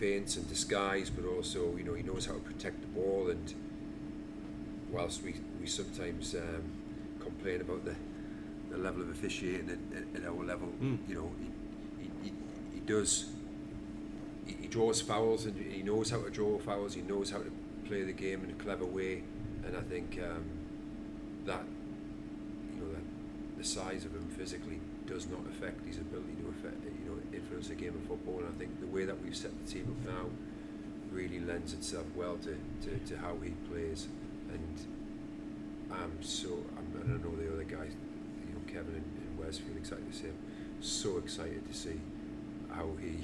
feints 0.00 0.36
and 0.36 0.48
disguise, 0.48 1.10
but 1.10 1.24
also 1.26 1.76
you 1.76 1.84
know 1.84 1.94
he 1.94 2.02
knows 2.02 2.26
how 2.26 2.34
to 2.34 2.40
protect 2.40 2.80
the 2.80 2.88
ball. 2.88 3.28
And 3.30 3.54
whilst 4.90 5.22
we 5.22 5.34
we 5.60 5.66
sometimes 5.66 6.34
um, 6.34 6.64
complain 7.20 7.60
about 7.60 7.84
the 7.84 7.94
the 8.70 8.78
level 8.78 9.02
of 9.02 9.10
officiating 9.10 9.68
at, 9.68 10.20
at, 10.22 10.28
our 10.28 10.44
level, 10.44 10.68
Mm. 10.80 10.98
you 11.08 11.14
know, 11.16 11.30
he, 11.40 12.04
he, 12.04 12.10
he, 12.22 12.32
he 12.74 12.80
does. 12.80 13.26
He, 14.46 14.56
he 14.62 14.68
draws 14.68 15.00
fouls 15.00 15.44
and 15.44 15.56
he 15.72 15.82
knows 15.82 16.10
how 16.10 16.20
to 16.22 16.30
draw 16.30 16.56
fouls. 16.58 16.94
He 16.94 17.02
knows 17.02 17.30
how 17.30 17.38
to 17.38 17.50
play 17.84 18.02
the 18.04 18.12
game 18.12 18.44
in 18.44 18.50
a 18.50 18.58
clever 18.64 18.84
way, 18.86 19.24
and 19.64 19.76
I 19.76 19.82
think 19.82 20.18
um, 20.22 20.44
that 21.46 21.64
you 22.74 22.80
know 22.80 22.92
that 22.92 23.58
the 23.58 23.64
size 23.64 24.04
of 24.04 24.12
him 24.12 24.26
physically 24.38 24.80
does 25.06 25.26
not 25.26 25.40
affect 25.50 25.84
his 25.84 25.98
ability 25.98 26.36
affect 26.50 26.84
you 26.84 27.10
know 27.10 27.16
influence 27.32 27.68
the 27.68 27.74
game 27.74 27.94
of 27.94 28.02
football. 28.06 28.38
And 28.38 28.48
I 28.54 28.58
think 28.58 28.80
the 28.80 28.86
way 28.86 29.04
that 29.04 29.20
we've 29.22 29.36
set 29.36 29.50
the 29.64 29.70
team 29.72 29.96
up 29.96 30.14
now 30.14 30.26
really 31.10 31.40
lends 31.40 31.72
itself 31.72 32.06
well 32.14 32.36
to, 32.38 32.56
to, 32.82 32.98
to 33.06 33.18
how 33.18 33.36
he 33.42 33.50
plays. 33.72 34.06
And 34.52 34.76
I'm 35.92 36.22
so 36.22 36.48
I'm, 36.76 36.86
I 37.02 37.06
don't 37.08 37.24
know 37.24 37.36
the 37.36 37.52
other 37.52 37.64
guys, 37.64 37.92
you 38.46 38.54
know 38.54 38.60
Kevin 38.66 38.94
and, 38.94 39.04
and 39.28 39.38
Wes 39.38 39.58
feel 39.58 39.76
exactly 39.76 40.06
the 40.10 40.16
same. 40.16 40.36
So 40.80 41.18
excited 41.18 41.66
to 41.68 41.74
see 41.76 42.00
how 42.72 42.88
he, 43.00 43.18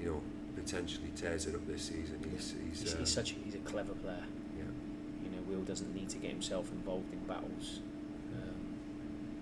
you 0.02 0.10
know, 0.10 0.22
potentially 0.56 1.10
tears 1.16 1.46
it 1.46 1.54
up 1.54 1.66
this 1.66 1.82
season. 1.82 2.18
He's 2.32 2.54
he's, 2.70 2.80
He's, 2.80 2.94
uh, 2.94 2.98
he's 2.98 3.12
such 3.12 3.32
a, 3.32 3.34
he's 3.44 3.54
a 3.54 3.58
clever 3.58 3.92
player. 3.94 4.24
yeah. 4.56 4.64
You 5.22 5.30
know, 5.30 5.42
Will 5.48 5.62
doesn't 5.64 5.94
need 5.94 6.08
to 6.10 6.18
get 6.18 6.30
himself 6.30 6.70
involved 6.72 7.12
in 7.12 7.20
battles. 7.20 7.80
Um, 8.34 8.76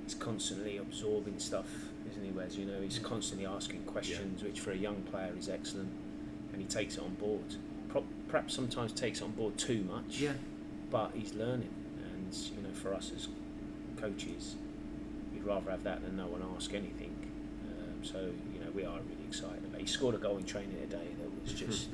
he's 0.04 0.14
constantly 0.14 0.76
absorbing 0.78 1.38
stuff, 1.38 1.68
isn't 2.10 2.24
he, 2.24 2.30
Wes? 2.30 2.56
You 2.56 2.66
know, 2.66 2.80
he's 2.80 2.98
constantly 2.98 3.46
asking 3.46 3.82
questions, 3.82 4.42
which 4.42 4.60
for 4.60 4.72
a 4.72 4.76
young 4.76 5.02
player 5.02 5.32
is 5.38 5.48
excellent, 5.48 5.90
and 6.52 6.60
he 6.60 6.66
takes 6.66 6.96
it 6.96 7.02
on 7.02 7.14
board. 7.14 7.54
Pro- 7.88 8.04
perhaps 8.28 8.54
sometimes 8.54 8.92
takes 8.92 9.20
it 9.20 9.24
on 9.24 9.30
board 9.32 9.56
too 9.58 9.82
much, 9.84 10.20
Yeah. 10.20 10.32
but 10.90 11.12
he's 11.14 11.34
learning. 11.34 11.70
And 12.12 12.34
you 12.56 12.62
know, 12.62 12.72
for 12.74 12.94
us 12.94 13.12
as 13.14 13.28
coaches, 14.00 14.56
we'd 15.32 15.44
rather 15.44 15.70
have 15.70 15.82
that 15.84 16.02
than 16.02 16.16
no 16.16 16.26
one 16.26 16.42
ask 16.56 16.72
anything. 16.74 17.14
Um, 17.68 18.04
so 18.04 18.18
you 18.54 18.60
know, 18.60 18.70
we 18.74 18.84
are 18.84 18.98
really 19.00 19.24
excited. 19.28 19.64
About 19.64 19.80
He 19.80 19.86
scored 19.86 20.14
a 20.14 20.18
goal 20.18 20.36
in 20.36 20.44
training 20.44 20.76
today 20.80 21.08
that 21.20 21.42
was 21.42 21.52
just 21.52 21.88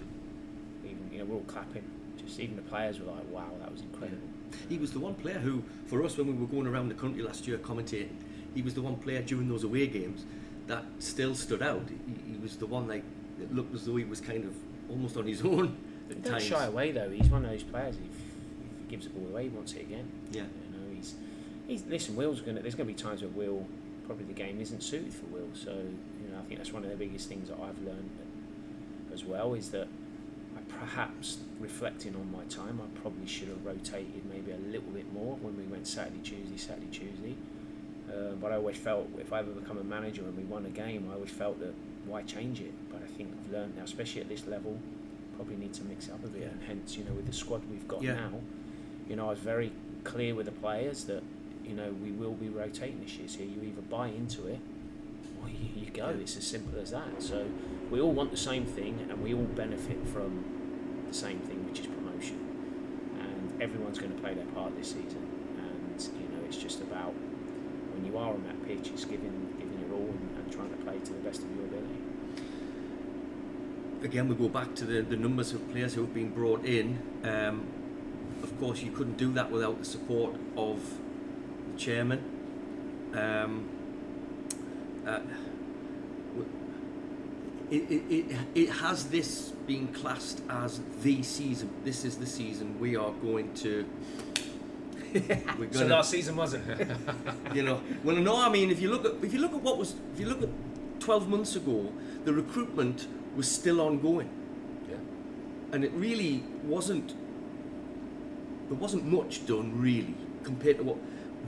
even 0.85 1.09
you 1.13 1.19
know 1.19 1.25
we're 1.25 1.37
all 1.37 1.41
clapping. 1.43 1.85
Just 2.25 2.41
even 2.41 2.57
the 2.57 2.63
players 2.63 2.99
were 2.99 3.11
like, 3.13 3.31
"Wow, 3.31 3.51
that 3.61 3.71
was 3.71 3.83
incredible." 3.83 4.29
He 4.69 4.79
was 4.79 4.93
the 4.93 5.01
one 5.01 5.15
player 5.15 5.39
who, 5.39 5.63
for 5.87 6.03
us, 6.05 6.17
when 6.17 6.27
we 6.29 6.33
were 6.33 6.47
going 6.47 6.67
around 6.67 6.89
the 6.89 6.95
country 6.95 7.23
last 7.23 7.47
year 7.47 7.59
commentating, 7.59 8.09
he 8.57 8.63
was 8.63 8.75
the 8.75 8.83
one 8.83 8.97
player 8.97 9.23
during 9.23 9.49
those 9.49 9.63
away 9.63 9.87
games 9.87 10.25
that 10.67 10.83
still 10.99 11.35
stood 11.35 11.63
out. 11.63 11.83
He, 11.89 12.33
he 12.33 12.39
was 12.39 12.57
the 12.57 12.67
one 12.67 12.89
like 12.89 13.05
it 13.41 13.55
looked 13.55 13.75
as 13.75 13.85
though 13.85 13.97
he 13.97 14.05
was 14.05 14.21
kind 14.21 14.45
of 14.45 14.55
almost 14.91 15.17
on 15.17 15.27
his 15.27 15.43
own 15.45 15.77
at 16.11 16.23
Don't 16.23 16.33
times. 16.33 16.45
shy 16.45 16.65
away 16.65 16.91
though. 16.91 17.11
He's 17.11 17.29
one 17.29 17.45
of 17.45 17.51
those 17.51 17.63
players. 17.63 17.97
If, 17.97 18.03
if 18.03 18.79
he 18.81 18.85
gives 18.89 19.05
the 19.07 19.13
ball 19.13 19.29
away, 19.29 19.45
he 19.45 19.49
wants 19.51 19.75
it 19.75 19.83
again. 19.83 20.11
Yeah. 20.33 20.43
You 20.43 20.79
know, 20.79 20.95
he's 20.95 21.15
he's 21.69 21.85
listen. 21.87 22.17
Will's 22.17 22.41
gonna. 22.41 22.61
There's 22.63 22.75
gonna 22.75 22.87
be 22.87 22.95
times 22.95 23.23
where 23.23 23.31
Will 23.31 23.67
probably 24.07 24.25
the 24.25 24.33
game 24.33 24.61
isn't 24.61 24.83
suited 24.83 25.13
for 25.13 25.27
Will. 25.27 25.49
So 25.53 25.71
you 25.73 26.29
know, 26.33 26.39
I 26.39 26.43
think 26.43 26.59
that's 26.59 26.73
one 26.73 26.83
of 26.85 26.91
the 26.91 26.97
biggest 26.97 27.29
things 27.29 27.49
that 27.49 27.59
I've 27.61 27.81
learned 27.83 28.11
as 29.13 29.25
well 29.25 29.55
is 29.55 29.71
that 29.71 29.89
I 30.57 30.61
perhaps 30.81 31.39
reflecting 31.61 32.15
on 32.15 32.31
my 32.33 32.45
time, 32.45 32.81
I 32.83 33.01
probably 33.01 33.27
should 33.27 33.49
have 33.49 33.65
rotated 33.65 34.25
maybe 34.31 34.53
a 34.53 34.57
little 34.71 34.91
bit 34.91 35.13
more 35.13 35.37
when 35.37 35.57
we 35.57 35.65
went 35.65 35.87
Saturday, 35.87 36.21
Tuesday, 36.23 36.57
Saturday, 36.57 36.87
Tuesday. 36.91 37.35
Uh, 38.09 38.33
but 38.41 38.53
I 38.53 38.57
always 38.57 38.77
felt 38.77 39.09
if 39.19 39.33
I 39.33 39.41
ever 39.41 39.51
become 39.51 39.79
a 39.79 39.85
manager 39.85 40.23
and 40.23 40.37
we 40.37 40.45
won 40.45 40.65
a 40.67 40.71
game, 40.71 41.09
I 41.11 41.15
always 41.15 41.31
felt 41.31 41.59
that 41.61 41.75
why 42.07 42.23
change 42.23 42.61
it? 42.61 42.73
But 42.91 43.03
I 43.03 43.07
think 43.17 43.31
I've 43.33 43.53
learned 43.53 43.77
now, 43.77 43.83
especially 43.85 44.21
at 44.21 44.29
this 44.29 44.47
level, 44.47 44.79
probably 45.35 45.57
need 45.57 45.75
to 45.75 45.85
mix 45.85 46.07
it 46.09 46.13
up 46.13 46.25
a 46.25 46.29
bit. 46.29 46.43
Yeah. 46.43 46.49
And 46.49 46.63
hence, 46.67 46.97
you 46.97 47.05
know, 47.05 47.13
with 47.13 47.27
the 47.27 47.33
squad 47.33 47.63
we've 47.71 47.87
got 47.89 48.03
Yeah. 48.03 48.15
now, 48.15 48.41
you 49.09 49.17
know, 49.17 49.27
I 49.27 49.31
was 49.31 49.41
very 49.41 49.73
clear 50.05 50.35
with 50.35 50.47
the 50.47 50.53
players 50.53 51.05
that 51.05 51.23
you 51.65 51.75
know 51.75 51.91
we 52.01 52.13
will 52.13 52.35
be 52.35 52.49
rotating 52.49 53.01
this 53.03 53.17
year. 53.17 53.27
So 53.29 53.41
you 53.41 53.61
either 53.63 53.83
buy 53.83 54.09
into 54.09 54.47
it 54.47 54.61
or 55.43 55.49
you, 55.49 55.69
you 55.85 55.91
go. 55.91 56.11
Yeah. 56.11 56.17
It's 56.23 56.37
as 56.37 56.47
simple 56.47 56.79
as 56.81 56.93
that. 56.93 57.21
So 57.21 57.47
we 57.91 58.01
all 58.01 58.13
want 58.13 58.31
the 58.31 58.37
same 58.37 58.65
thing, 58.65 59.05
and 59.11 59.21
we 59.23 59.35
all 59.35 59.43
benefit 59.43 60.07
from 60.07 60.45
the 61.09 61.15
same 61.15 61.41
thing, 61.41 61.67
which 61.69 61.81
is 61.81 61.87
promotion. 61.87 62.39
And 63.19 63.61
everyone's 63.63 63.99
going 63.99 64.15
to 64.15 64.21
play 64.21 64.35
their 64.35 64.47
part 64.47 64.77
this 64.77 64.89
season. 64.89 65.27
And 65.59 66.01
you 66.21 66.29
know, 66.37 66.45
it's 66.47 66.57
just 66.57 66.81
about 66.81 67.15
are 68.17 68.33
on 68.33 68.43
that 68.45 68.67
pitch, 68.67 68.91
it's 68.93 69.05
giving 69.05 69.55
giving 69.59 69.81
your 69.81 69.99
all 69.99 70.09
and, 70.09 70.39
and 70.39 70.53
trying 70.53 70.71
to 70.71 70.77
play 70.77 70.99
to 70.99 71.13
the 71.13 71.21
best 71.21 71.43
of 71.43 71.51
your 71.55 71.65
ability. 71.65 72.07
again, 74.03 74.29
we 74.29 74.35
go 74.35 74.49
back 74.49 74.75
to 74.77 74.85
the, 74.85 75.03
the 75.03 75.17
numbers 75.17 75.53
of 75.53 75.71
players 75.71 75.95
who 75.95 76.03
have 76.03 76.15
been 76.15 76.31
brought 76.31 76.65
in. 76.65 76.99
Um, 77.25 77.67
of 78.43 78.59
course, 78.61 78.83
you 78.83 78.93
couldn't 78.93 79.17
do 79.17 79.33
that 79.33 79.51
without 79.51 79.79
the 79.79 79.85
support 79.85 80.35
of 80.57 80.81
the 81.73 81.79
chairman. 81.79 82.23
Um, 83.15 83.69
uh, 85.07 85.21
it, 87.71 87.91
it, 87.91 88.03
it, 88.09 88.37
it 88.55 88.71
has 88.71 89.09
this 89.09 89.51
been 89.67 89.89
classed 89.89 90.41
as 90.49 90.81
the 91.03 91.23
season. 91.23 91.71
This 91.85 92.05
is 92.05 92.17
the 92.17 92.27
season 92.27 92.79
we 92.79 92.97
are 92.97 93.11
going 93.11 93.53
to. 93.55 93.85
We're 95.15 95.73
So 95.73 95.81
gonna- 95.81 95.95
last 95.97 96.11
season 96.11 96.37
wasn't. 96.37 96.65
you 97.55 97.63
know 97.63 97.81
well 98.05 98.17
no 98.17 98.37
i 98.37 98.49
mean 98.49 98.71
if 98.71 98.81
you 98.81 98.91
look 98.91 99.05
at 99.05 99.13
if 99.25 99.33
you 99.33 99.41
look 99.41 99.53
at 99.53 99.63
what 99.63 99.79
was 99.79 99.95
if 100.13 100.21
you 100.21 100.27
look 100.27 100.43
at 100.43 100.49
12 101.01 101.29
months 101.29 101.57
ago 101.57 101.93
the 102.25 102.33
recruitment 102.33 103.07
was 103.37 103.51
still 103.51 103.81
ongoing 103.81 104.29
Yeah. 104.89 104.97
and 105.73 105.85
it 105.85 105.93
really 105.93 106.43
wasn't 106.65 107.15
there 108.69 108.79
wasn't 108.79 109.05
much 109.07 109.47
done 109.47 109.81
really 109.81 110.15
compared 110.43 110.79
to 110.79 110.85
what 110.85 110.97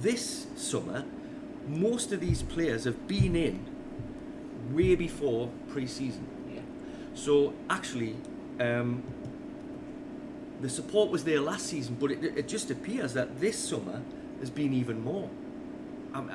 this 0.01 0.47
summer 0.57 1.05
most 1.67 2.13
of 2.13 2.21
these 2.21 2.43
players 2.43 2.85
have 2.85 3.07
been 3.09 3.35
in 3.37 3.65
way 4.73 4.95
before 4.95 5.51
pre-season 5.69 6.27
yeah. 6.55 6.61
so 7.15 7.53
actually, 7.69 8.15
um, 8.61 9.03
the 10.61 10.69
support 10.69 11.11
was 11.11 11.25
there 11.25 11.41
last 11.41 11.67
season, 11.67 11.97
but 12.01 12.11
it, 12.11 12.25
it 12.25 12.49
just 12.49 12.71
appears 12.71 13.15
that 13.15 13.41
this 13.41 13.59
summer 13.59 14.03
has 14.41 14.51
been 14.51 14.73
even 14.73 15.03
more. 15.03 15.29
Um, 16.15 16.31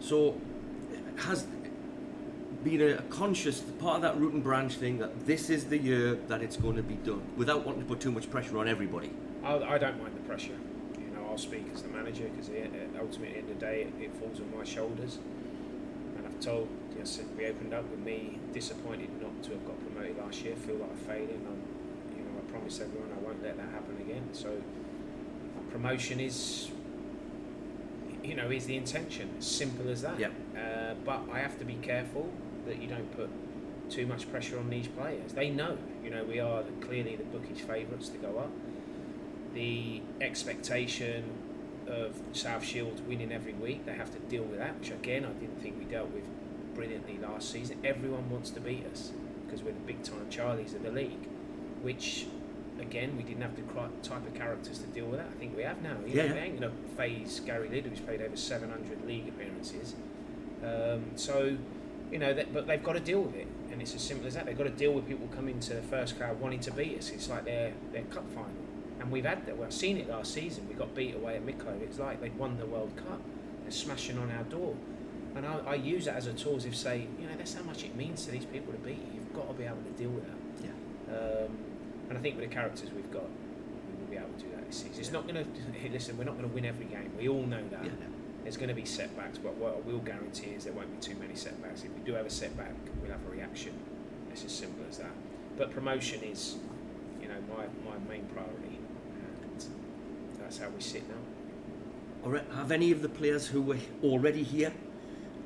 so, 0.00 0.40
has 1.16 1.46
been 2.62 2.80
a, 2.80 2.96
a 2.96 3.02
conscious 3.02 3.60
part 3.60 3.96
of 3.96 4.02
that 4.02 4.18
root 4.18 4.32
and 4.32 4.42
branch 4.42 4.74
thing 4.74 4.98
that 4.98 5.26
this 5.26 5.50
is 5.50 5.66
the 5.66 5.78
year 5.78 6.14
that 6.28 6.42
it's 6.42 6.56
going 6.56 6.76
to 6.76 6.82
be 6.82 6.94
done, 6.94 7.22
without 7.36 7.64
wanting 7.64 7.82
to 7.82 7.88
put 7.88 8.00
too 8.00 8.12
much 8.12 8.30
pressure 8.30 8.58
on 8.58 8.68
everybody. 8.68 9.10
I, 9.44 9.54
I 9.54 9.78
don't 9.78 10.00
mind 10.00 10.14
the 10.16 10.28
pressure. 10.28 10.58
You 10.98 11.06
know, 11.14 11.28
I'll 11.30 11.38
speak 11.38 11.66
as 11.72 11.82
the 11.82 11.88
manager 11.88 12.24
because 12.24 12.50
ultimately, 13.00 13.38
at 13.38 13.46
the 13.46 13.50
end 13.50 13.50
of 13.50 13.60
the 13.60 13.66
day, 13.66 13.82
it, 13.82 14.02
it 14.02 14.14
falls 14.16 14.40
on 14.40 14.56
my 14.56 14.64
shoulders. 14.64 15.18
And 16.16 16.26
I've 16.26 16.40
told, 16.40 16.68
yes, 16.96 17.20
we 17.36 17.46
opened 17.46 17.74
up 17.74 17.88
with 17.90 18.00
me 18.00 18.38
disappointed 18.52 19.10
not 19.20 19.42
to 19.44 19.50
have 19.50 19.66
got 19.66 19.78
promoted 19.80 20.18
last 20.18 20.42
year. 20.42 20.56
Feel 20.56 20.76
like 20.76 20.90
a 20.90 20.96
failure, 20.96 21.34
and 21.34 21.46
I'm, 21.46 21.62
you 22.62 22.66
I 22.66 22.70
promise 22.70 22.80
everyone 22.80 23.10
I 23.16 23.20
won't 23.24 23.42
let 23.42 23.56
that 23.56 23.68
happen 23.70 23.96
again. 24.00 24.28
So, 24.32 24.62
promotion 25.70 26.20
is, 26.20 26.70
you 28.22 28.34
know, 28.34 28.50
is 28.50 28.66
the 28.66 28.76
intention. 28.76 29.40
Simple 29.40 29.90
as 29.90 30.02
that. 30.02 30.18
Yeah. 30.18 30.28
Uh, 30.56 30.94
but 31.04 31.22
I 31.32 31.38
have 31.38 31.58
to 31.58 31.64
be 31.64 31.74
careful 31.74 32.30
that 32.66 32.80
you 32.80 32.88
don't 32.88 33.16
put 33.16 33.30
too 33.90 34.06
much 34.06 34.30
pressure 34.30 34.58
on 34.58 34.70
these 34.70 34.88
players. 34.88 35.32
They 35.32 35.50
know, 35.50 35.78
you 36.04 36.10
know, 36.10 36.24
we 36.24 36.40
are 36.40 36.62
clearly 36.80 37.16
the 37.16 37.24
bookies' 37.24 37.60
favourites 37.60 38.08
to 38.10 38.18
go 38.18 38.38
up. 38.38 38.50
The 39.54 40.02
expectation 40.20 41.24
of 41.86 42.20
South 42.32 42.64
Shields 42.64 43.00
winning 43.02 43.32
every 43.32 43.54
week, 43.54 43.86
they 43.86 43.94
have 43.94 44.12
to 44.12 44.18
deal 44.18 44.42
with 44.42 44.58
that, 44.58 44.78
which 44.78 44.90
again 44.90 45.24
I 45.24 45.32
didn't 45.32 45.60
think 45.62 45.78
we 45.78 45.84
dealt 45.86 46.10
with 46.10 46.24
brilliantly 46.74 47.18
last 47.18 47.50
season. 47.50 47.80
Everyone 47.82 48.28
wants 48.30 48.50
to 48.50 48.60
beat 48.60 48.86
us 48.86 49.12
because 49.46 49.62
we're 49.62 49.72
the 49.72 49.80
big 49.80 50.02
time 50.02 50.26
Charlies 50.30 50.74
of 50.74 50.82
the 50.82 50.90
league, 50.90 51.26
which 51.80 52.26
again 52.80 53.16
we 53.16 53.22
didn't 53.22 53.42
have 53.42 53.56
the 53.56 53.62
type 54.08 54.26
of 54.26 54.34
characters 54.34 54.78
to 54.78 54.86
deal 54.86 55.06
with 55.06 55.18
that. 55.20 55.28
I 55.34 55.38
think 55.38 55.56
we 55.56 55.62
have 55.62 55.82
now. 55.82 55.96
You 56.06 56.14
Yeah, 56.14 56.28
know, 56.28 56.36
ain't 56.36 56.60
going 56.60 56.72
to 56.72 56.76
faze 56.96 57.40
Gary 57.40 57.68
Liddle, 57.68 57.90
who's 57.90 58.00
played 58.00 58.22
over 58.22 58.36
700 58.36 59.06
league 59.06 59.28
appearances. 59.28 59.94
Um, 60.64 61.04
so, 61.16 61.56
you 62.10 62.18
know, 62.18 62.34
that, 62.34 62.52
but 62.52 62.66
they've 62.66 62.82
got 62.82 62.94
to 62.94 63.00
deal 63.00 63.20
with 63.22 63.36
it, 63.36 63.46
and 63.70 63.80
it's 63.80 63.94
as 63.94 64.02
simple 64.02 64.26
as 64.26 64.34
that. 64.34 64.46
They've 64.46 64.58
got 64.58 64.64
to 64.64 64.70
deal 64.70 64.92
with 64.92 65.06
people 65.06 65.28
coming 65.28 65.60
to 65.60 65.74
the 65.74 65.82
first 65.82 66.18
crowd 66.18 66.40
wanting 66.40 66.60
to 66.60 66.70
beat 66.72 66.98
us. 66.98 67.10
It's 67.10 67.28
like 67.28 67.44
their 67.44 67.72
their 67.92 68.02
cup 68.04 68.28
final, 68.30 68.50
and 69.00 69.10
we've 69.10 69.24
had 69.24 69.46
that. 69.46 69.56
Well, 69.56 69.66
I've 69.66 69.74
seen 69.74 69.98
it 69.98 70.08
last 70.08 70.32
season. 70.32 70.66
We 70.68 70.74
got 70.74 70.94
beat 70.94 71.14
away 71.14 71.36
at 71.36 71.46
Mickleover. 71.46 71.82
It's 71.82 71.98
like 71.98 72.20
they'd 72.20 72.36
won 72.36 72.58
the 72.58 72.66
World 72.66 72.96
Cup. 72.96 73.20
They're 73.62 73.70
smashing 73.70 74.18
on 74.18 74.30
our 74.30 74.44
door, 74.44 74.74
and 75.36 75.46
I, 75.46 75.58
I 75.66 75.74
use 75.74 76.06
that 76.06 76.16
as 76.16 76.26
a 76.26 76.32
tool 76.32 76.56
as 76.56 76.64
if 76.64 76.74
say, 76.76 77.06
you 77.20 77.26
know, 77.28 77.34
that's 77.36 77.54
how 77.54 77.62
much 77.62 77.84
it 77.84 77.94
means 77.94 78.24
to 78.24 78.30
these 78.32 78.46
people 78.46 78.72
to 78.72 78.78
beat 78.78 78.98
you. 78.98 79.12
You've 79.16 79.34
got 79.34 79.48
to 79.48 79.54
be 79.54 79.64
able 79.64 79.76
to 79.76 79.90
deal 80.02 80.10
with 80.10 80.24
that. 80.26 80.64
Yeah. 80.64 81.16
Um, 81.16 81.58
and 82.08 82.16
I 82.16 82.20
think 82.20 82.36
with 82.36 82.48
the 82.48 82.54
characters 82.54 82.90
we've 82.94 83.10
got, 83.10 83.24
we 83.24 84.00
will 84.00 84.10
be 84.10 84.16
able 84.16 84.36
to 84.38 84.44
do 84.44 84.50
that 84.56 84.66
this 84.66 84.78
season. 84.78 84.98
It's 84.98 85.12
not 85.12 85.28
going 85.28 85.44
to 85.44 85.92
listen. 85.92 86.16
We're 86.16 86.24
not 86.24 86.36
going 86.36 86.48
to 86.48 86.54
win 86.54 86.64
every 86.64 86.86
game. 86.86 87.12
We 87.18 87.28
all 87.28 87.42
know 87.42 87.62
that. 87.70 87.84
Yeah. 87.84 87.90
There's 88.42 88.56
going 88.56 88.70
to 88.70 88.74
be 88.74 88.86
setbacks, 88.86 89.36
but 89.36 89.56
what 89.56 89.76
I 89.76 89.88
will 89.88 89.98
guarantee 89.98 90.52
is 90.52 90.64
there 90.64 90.72
won't 90.72 90.90
be 90.90 91.06
too 91.06 91.18
many 91.20 91.34
setbacks. 91.34 91.82
If 91.84 91.92
we 91.92 92.00
do 92.00 92.14
have 92.14 92.24
a 92.24 92.30
setback, 92.30 92.72
we'll 93.02 93.10
have 93.10 93.20
a 93.26 93.30
reaction. 93.30 93.74
It's 94.32 94.44
as 94.44 94.52
simple 94.52 94.84
as 94.88 94.98
that. 94.98 95.10
But 95.58 95.70
promotion 95.70 96.22
is, 96.22 96.56
you 97.20 97.28
know, 97.28 97.34
my, 97.54 97.64
my 97.84 97.98
main 98.08 98.24
priority, 98.26 98.78
and 99.20 99.64
that's 100.40 100.58
how 100.58 100.68
we 100.70 100.80
sit 100.80 101.02
now. 101.08 102.40
Have 102.54 102.72
any 102.72 102.90
of 102.90 103.02
the 103.02 103.08
players 103.08 103.46
who 103.46 103.60
were 103.60 103.76
already 104.02 104.42
here 104.42 104.72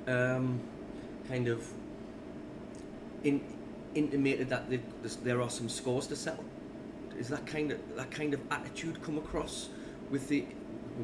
um, 0.07 0.61
kind 1.29 1.49
of 1.49 1.67
in, 3.25 3.41
intimated 3.95 4.49
that 4.51 4.65
there 5.25 5.41
are 5.43 5.51
some 5.51 5.69
scores 5.69 6.07
to 6.09 6.17
settle? 6.17 6.45
Is 7.19 7.29
that 7.29 7.47
kind 7.47 7.73
of 7.73 7.97
that 7.97 8.11
kind 8.11 8.35
of 8.35 8.41
attitude 8.51 9.03
come 9.03 9.19
across 9.19 9.69
with 10.11 10.29
the 10.29 10.45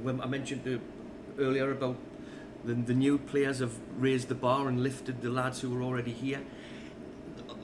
when 0.03 0.21
I 0.21 0.27
mentioned 0.27 0.65
the, 0.65 0.81
earlier 1.43 1.71
about 1.71 1.97
the, 2.65 2.75
the 2.75 2.95
new 2.95 3.19
players 3.19 3.61
have 3.61 3.73
raised 3.97 4.29
the 4.29 4.35
bar 4.35 4.69
and 4.69 4.83
lifted 4.83 5.23
the 5.23 5.31
lads 5.31 5.61
who 5.61 5.71
were 5.71 5.83
already 5.83 6.13
here? 6.13 6.41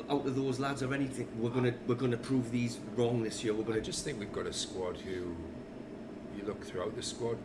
Out 0.09 0.27
of 0.27 0.37
those 0.37 0.61
lads 0.61 0.83
or 0.83 0.93
anything, 0.93 1.29
we're 1.39 1.51
gonna 1.51 1.75
we're 1.87 1.95
gonna 1.95 2.17
prove 2.17 2.51
these 2.51 2.79
wrong 2.97 3.23
this 3.23 3.43
year. 3.43 3.55
We're 3.55 3.65
gonna 3.65 3.81
just 3.81 4.05
think 4.05 4.19
we've 4.19 4.33
got 4.33 4.47
a 4.47 4.53
squad 4.53 4.99
who, 4.99 5.35
you 6.37 6.45
look 6.47 6.65
throughout 6.65 6.95
the 6.95 7.03
squad, 7.03 7.39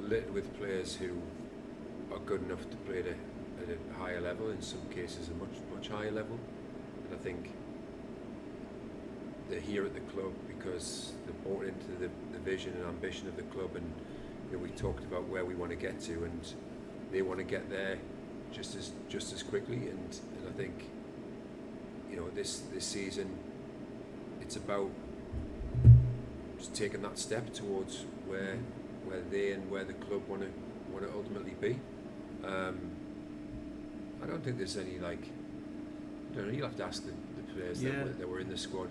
littered 0.00 0.32
with 0.32 0.56
players 0.58 0.94
who 0.94 1.20
are 2.12 2.20
good 2.20 2.42
enough 2.42 2.68
to 2.70 2.76
play 2.78 3.00
at 3.00 3.06
a, 3.06 3.72
at 3.72 3.78
a 3.78 3.98
higher 3.98 4.20
level, 4.20 4.50
in 4.50 4.60
some 4.62 4.84
cases 4.90 5.28
a 5.28 5.34
much 5.34 5.56
much 5.74 5.88
higher 5.88 6.10
level. 6.10 6.38
And 7.04 7.18
I 7.18 7.22
think 7.22 7.50
they're 9.50 9.60
here 9.60 9.84
at 9.84 9.94
the 9.94 10.00
club 10.12 10.32
because 10.46 11.12
they're 11.24 11.34
bought 11.52 11.64
into 11.64 11.86
the, 12.00 12.08
the 12.32 12.38
vision 12.38 12.74
and 12.74 12.84
ambition 12.86 13.28
of 13.28 13.36
the 13.36 13.42
club, 13.44 13.74
and 13.76 13.92
you 14.50 14.56
know, 14.56 14.62
we 14.62 14.70
talked 14.70 15.04
about 15.04 15.24
where 15.28 15.44
we 15.44 15.54
want 15.54 15.70
to 15.70 15.76
get 15.76 16.00
to, 16.02 16.24
and 16.24 16.52
they 17.12 17.22
want 17.22 17.38
to 17.38 17.44
get 17.44 17.68
there 17.70 17.98
just 18.52 18.74
as 18.76 18.92
just 19.08 19.32
as 19.32 19.42
quickly. 19.42 19.76
And, 19.76 20.18
and 20.38 20.48
I 20.48 20.52
think 20.56 20.84
you 22.10 22.16
know 22.16 22.28
this 22.34 22.60
this 22.72 22.84
season, 22.84 23.36
it's 24.40 24.56
about 24.56 24.90
just 26.58 26.74
taking 26.74 27.02
that 27.02 27.18
step 27.18 27.52
towards 27.52 28.04
where 28.26 28.56
where 29.04 29.20
they 29.30 29.52
and 29.52 29.70
where 29.70 29.84
the 29.84 29.94
club 29.94 30.22
want 30.28 30.42
to 30.42 30.48
want 30.92 31.06
to 31.06 31.12
ultimately 31.14 31.54
be. 31.60 31.78
Um, 32.44 32.78
I 34.22 34.26
don't 34.26 34.42
think 34.42 34.58
there's 34.58 34.76
any 34.76 34.98
like. 34.98 35.22
I 36.32 36.36
don't 36.36 36.48
know. 36.48 36.52
You'll 36.52 36.66
have 36.68 36.76
to 36.76 36.84
ask 36.84 37.04
the, 37.04 37.12
the 37.12 37.52
players 37.54 37.82
Yeah. 37.82 37.90
that, 37.90 38.04
were, 38.04 38.12
that 38.12 38.28
were 38.28 38.40
in 38.40 38.48
the 38.50 38.58
squad 38.58 38.88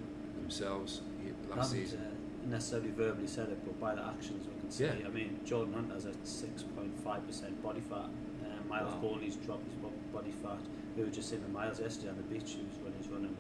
themselves 0.52 1.02
y- 1.24 1.32
I 1.52 1.56
last 1.58 1.72
haven't 1.74 1.86
season. 1.86 2.00
uh, 2.00 2.50
necessarily 2.50 2.92
verbally 2.92 3.28
said 3.28 3.50
it, 3.50 3.60
but 3.66 3.80
by 3.80 3.96
the 3.96 4.04
actions 4.06 4.48
we 4.48 4.60
can 4.62 4.72
see. 4.72 4.86
Yeah. 4.86 4.94
I 5.06 5.10
mean, 5.10 5.40
Jordan 5.46 5.74
Hunt 5.74 5.92
has 5.92 6.06
a 6.06 6.14
6.5% 6.24 7.62
body 7.62 7.82
fat. 7.82 7.98
Uh, 7.98 8.70
Miles 8.70 8.94
Wow. 8.94 9.00
Bowley's 9.02 9.36
dropped 9.38 9.66
his 9.68 9.76
body 10.14 10.32
fat. 10.44 10.60
We 10.96 11.04
were 11.04 11.10
just 11.10 11.30
seeing 11.30 11.42
the 11.44 11.50
Miles 11.50 11.80
yesterday 11.80 12.10
on 12.10 12.18
the 12.18 12.24
beach. 12.24 12.56
He 12.56 12.64
was 12.64 12.78
running, 12.80 12.98
he's 13.02 13.10
running. 13.10 13.38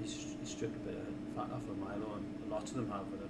He's, 0.00 0.36
he's 0.40 0.50
stripped 0.50 0.76
a 0.76 0.80
bit 0.80 0.94
of 0.96 1.06
fat 1.34 1.52
off 1.54 1.62
of 1.68 1.78
Milo, 1.78 2.14
and 2.16 2.24
a 2.50 2.54
lot 2.54 2.62
of 2.62 2.74
them 2.74 2.88
have. 2.90 3.10
But 3.10 3.28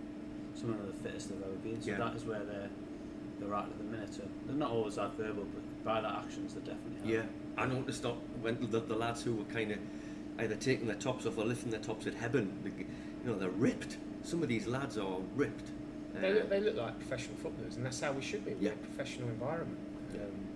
some 0.55 0.71
of 0.71 0.87
the 0.87 0.93
fittest 1.03 1.31
they've 1.31 1.43
ever 1.43 1.53
been. 1.65 1.81
So 1.81 1.91
Yeah. 1.91 1.99
that 1.99 2.15
is 2.17 2.25
where 2.25 2.45
they're 2.45 2.69
they're 3.41 3.55
at 3.55 3.65
at 3.65 3.79
the 3.79 3.85
minute. 3.85 4.15
So 4.15 4.23
they're 4.47 4.57
not 4.57 4.71
always 4.71 4.97
that 4.97 5.15
verbal, 5.17 5.45
but 5.45 5.85
by 5.85 6.01
their 6.01 6.11
actions, 6.11 6.55
they're 6.55 6.63
definitely 6.75 7.15
have. 7.15 7.27
Yeah, 7.27 7.63
I 7.63 7.67
noticed 7.67 8.03
that 8.03 8.15
when 8.41 8.71
the, 8.71 8.81
the 8.81 8.95
lads 8.97 9.23
who 9.23 9.35
were 9.37 9.45
kind 9.45 9.73
of 9.73 9.79
either 10.39 10.55
taking 10.57 10.87
their 10.87 10.97
tops 10.97 11.27
off 11.27 11.37
or 11.39 11.45
lifting 11.45 11.71
their 11.71 11.81
tops 11.81 12.07
at 12.07 12.15
Hebburn, 12.15 12.51
the, 12.63 12.71
you 13.27 13.33
know, 13.33 13.39
they're 13.39 13.51
ripped. 13.51 13.97
Some 14.23 14.43
of 14.43 14.49
these 14.49 14.67
lads 14.67 14.97
are 14.97 15.19
ripped. 15.35 15.71
They 16.15 16.33
look, 16.33 16.49
they 16.49 16.61
look 16.61 16.77
like 16.77 16.99
professional 16.99 17.37
footballers, 17.37 17.77
and 17.77 17.85
that's 17.85 18.01
how 18.01 18.13
we 18.13 18.23
should 18.23 18.45
be. 18.45 18.55
Yeah. 18.61 18.71
a 18.71 18.77
professional 18.77 19.29
environment. 19.29 19.79
Um, 20.15 20.47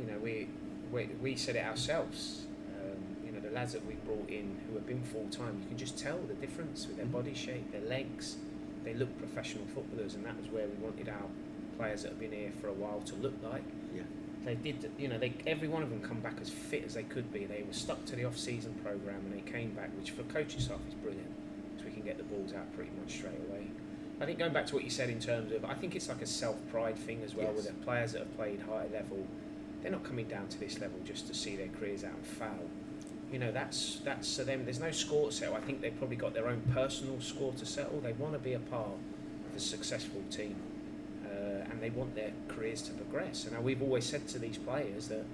you 0.00 0.10
know, 0.10 0.18
we, 0.18 0.48
we 0.90 1.08
we 1.22 1.36
said 1.36 1.54
it 1.56 1.64
ourselves. 1.64 2.46
Um, 2.80 2.98
you 3.24 3.30
know, 3.32 3.38
the 3.40 3.50
lads 3.50 3.72
that 3.74 3.86
we 3.86 3.94
brought 3.94 4.28
in 4.28 4.58
who 4.66 4.74
have 4.74 4.86
been 4.86 5.02
full 5.02 5.28
time, 5.30 5.58
you 5.62 5.68
can 5.68 5.78
just 5.78 5.96
tell 5.98 6.18
the 6.26 6.34
difference 6.34 6.86
with 6.88 6.96
their 6.96 7.06
Mhm. 7.06 7.12
body 7.12 7.34
shape, 7.34 7.70
their 7.70 7.82
legs. 7.82 8.36
They 8.82 8.94
look 8.94 9.16
professional 9.18 9.64
footballers, 9.66 10.14
and 10.14 10.24
that 10.26 10.36
was 10.36 10.48
where 10.48 10.66
we 10.66 10.74
wanted 10.82 11.08
our 11.08 11.28
players 11.78 12.02
that 12.02 12.10
have 12.10 12.18
been 12.20 12.32
here 12.32 12.50
for 12.60 12.68
a 12.68 12.72
while 12.72 13.00
to 13.02 13.14
look 13.16 13.34
like. 13.42 13.62
yeah, 13.94 14.02
They 14.44 14.56
did, 14.56 14.90
you 14.98 15.08
know, 15.08 15.18
they 15.18 15.32
every 15.46 15.68
one 15.68 15.82
of 15.84 15.90
them 15.90 16.00
come 16.02 16.20
back 16.20 16.38
as 16.40 16.50
fit 16.50 16.84
as 16.84 16.94
they 16.94 17.04
could 17.04 17.32
be. 17.32 17.46
They 17.46 17.62
were 17.62 17.72
stuck 17.72 18.04
to 18.06 18.16
the 18.16 18.24
off-season 18.24 18.74
program, 18.82 19.20
and 19.26 19.32
they 19.32 19.50
came 19.50 19.70
back, 19.70 19.90
which 19.96 20.10
for 20.10 20.22
coaching 20.24 20.60
staff 20.60 20.80
is 20.88 20.94
brilliant, 20.94 21.30
because 21.30 21.30
we 21.30 21.32
can 21.32 21.33
get 22.04 22.18
the 22.18 22.24
balls 22.24 22.52
out 22.52 22.72
pretty 22.74 22.90
much 23.00 23.14
straight 23.14 23.40
away. 23.48 23.68
I 24.20 24.26
think 24.26 24.38
going 24.38 24.52
back 24.52 24.66
to 24.66 24.74
what 24.74 24.84
you 24.84 24.90
said 24.90 25.10
in 25.10 25.18
terms 25.18 25.52
of, 25.52 25.64
I 25.64 25.74
think 25.74 25.96
it's 25.96 26.08
like 26.08 26.22
a 26.22 26.26
self-pride 26.26 26.96
thing 26.96 27.22
as 27.24 27.34
well 27.34 27.52
with 27.52 27.66
the 27.66 27.72
players 27.84 28.12
that 28.12 28.20
have 28.20 28.36
played 28.36 28.60
higher 28.60 28.88
level. 28.92 29.26
They're 29.82 29.90
not 29.90 30.04
coming 30.04 30.28
down 30.28 30.48
to 30.48 30.60
this 30.60 30.80
level 30.80 31.00
just 31.04 31.26
to 31.26 31.34
see 31.34 31.56
their 31.56 31.68
careers 31.68 32.04
out 32.04 32.14
and 32.14 32.26
foul. 32.26 32.70
You 33.32 33.38
know, 33.38 33.50
that's 33.50 34.00
that's 34.04 34.36
for 34.36 34.44
them. 34.44 34.64
There's 34.64 34.78
no 34.78 34.92
score 34.92 35.30
to 35.30 35.32
settle. 35.34 35.56
I 35.56 35.60
think 35.60 35.80
they've 35.80 35.98
probably 35.98 36.16
got 36.16 36.32
their 36.32 36.46
own 36.46 36.62
personal 36.72 37.20
score 37.20 37.52
to 37.54 37.66
settle. 37.66 38.00
They 38.00 38.12
want 38.12 38.34
to 38.34 38.38
be 38.38 38.52
a 38.52 38.60
part 38.60 38.86
of 39.50 39.56
a 39.56 39.60
successful 39.60 40.22
team 40.30 40.56
uh, 41.24 41.70
and 41.70 41.82
they 41.82 41.90
want 41.90 42.14
their 42.14 42.30
careers 42.48 42.82
to 42.82 42.92
progress. 42.92 43.46
And 43.46 43.64
we've 43.64 43.82
always 43.82 44.04
said 44.04 44.28
to 44.28 44.38
these 44.38 44.58
players 44.58 45.08
that 45.08 45.24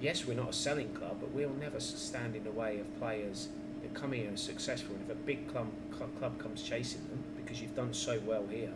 yes, 0.00 0.26
we're 0.26 0.34
not 0.34 0.50
a 0.50 0.52
selling 0.52 0.92
club, 0.94 1.18
but 1.20 1.30
we'll 1.30 1.54
never 1.60 1.78
stand 1.78 2.34
in 2.34 2.44
the 2.44 2.50
way 2.50 2.80
of 2.80 2.98
players 2.98 3.48
that 3.82 3.94
come 3.94 4.12
here 4.12 4.28
and 4.28 4.38
successful. 4.38 4.94
And 4.94 5.04
if 5.04 5.10
a 5.10 5.14
big 5.14 5.48
club, 5.48 5.68
cl- 5.96 6.10
club 6.18 6.38
comes 6.38 6.62
chasing 6.62 7.06
them 7.08 7.22
because 7.36 7.60
you've 7.60 7.74
done 7.74 7.92
so 7.92 8.20
well 8.26 8.46
here, 8.50 8.72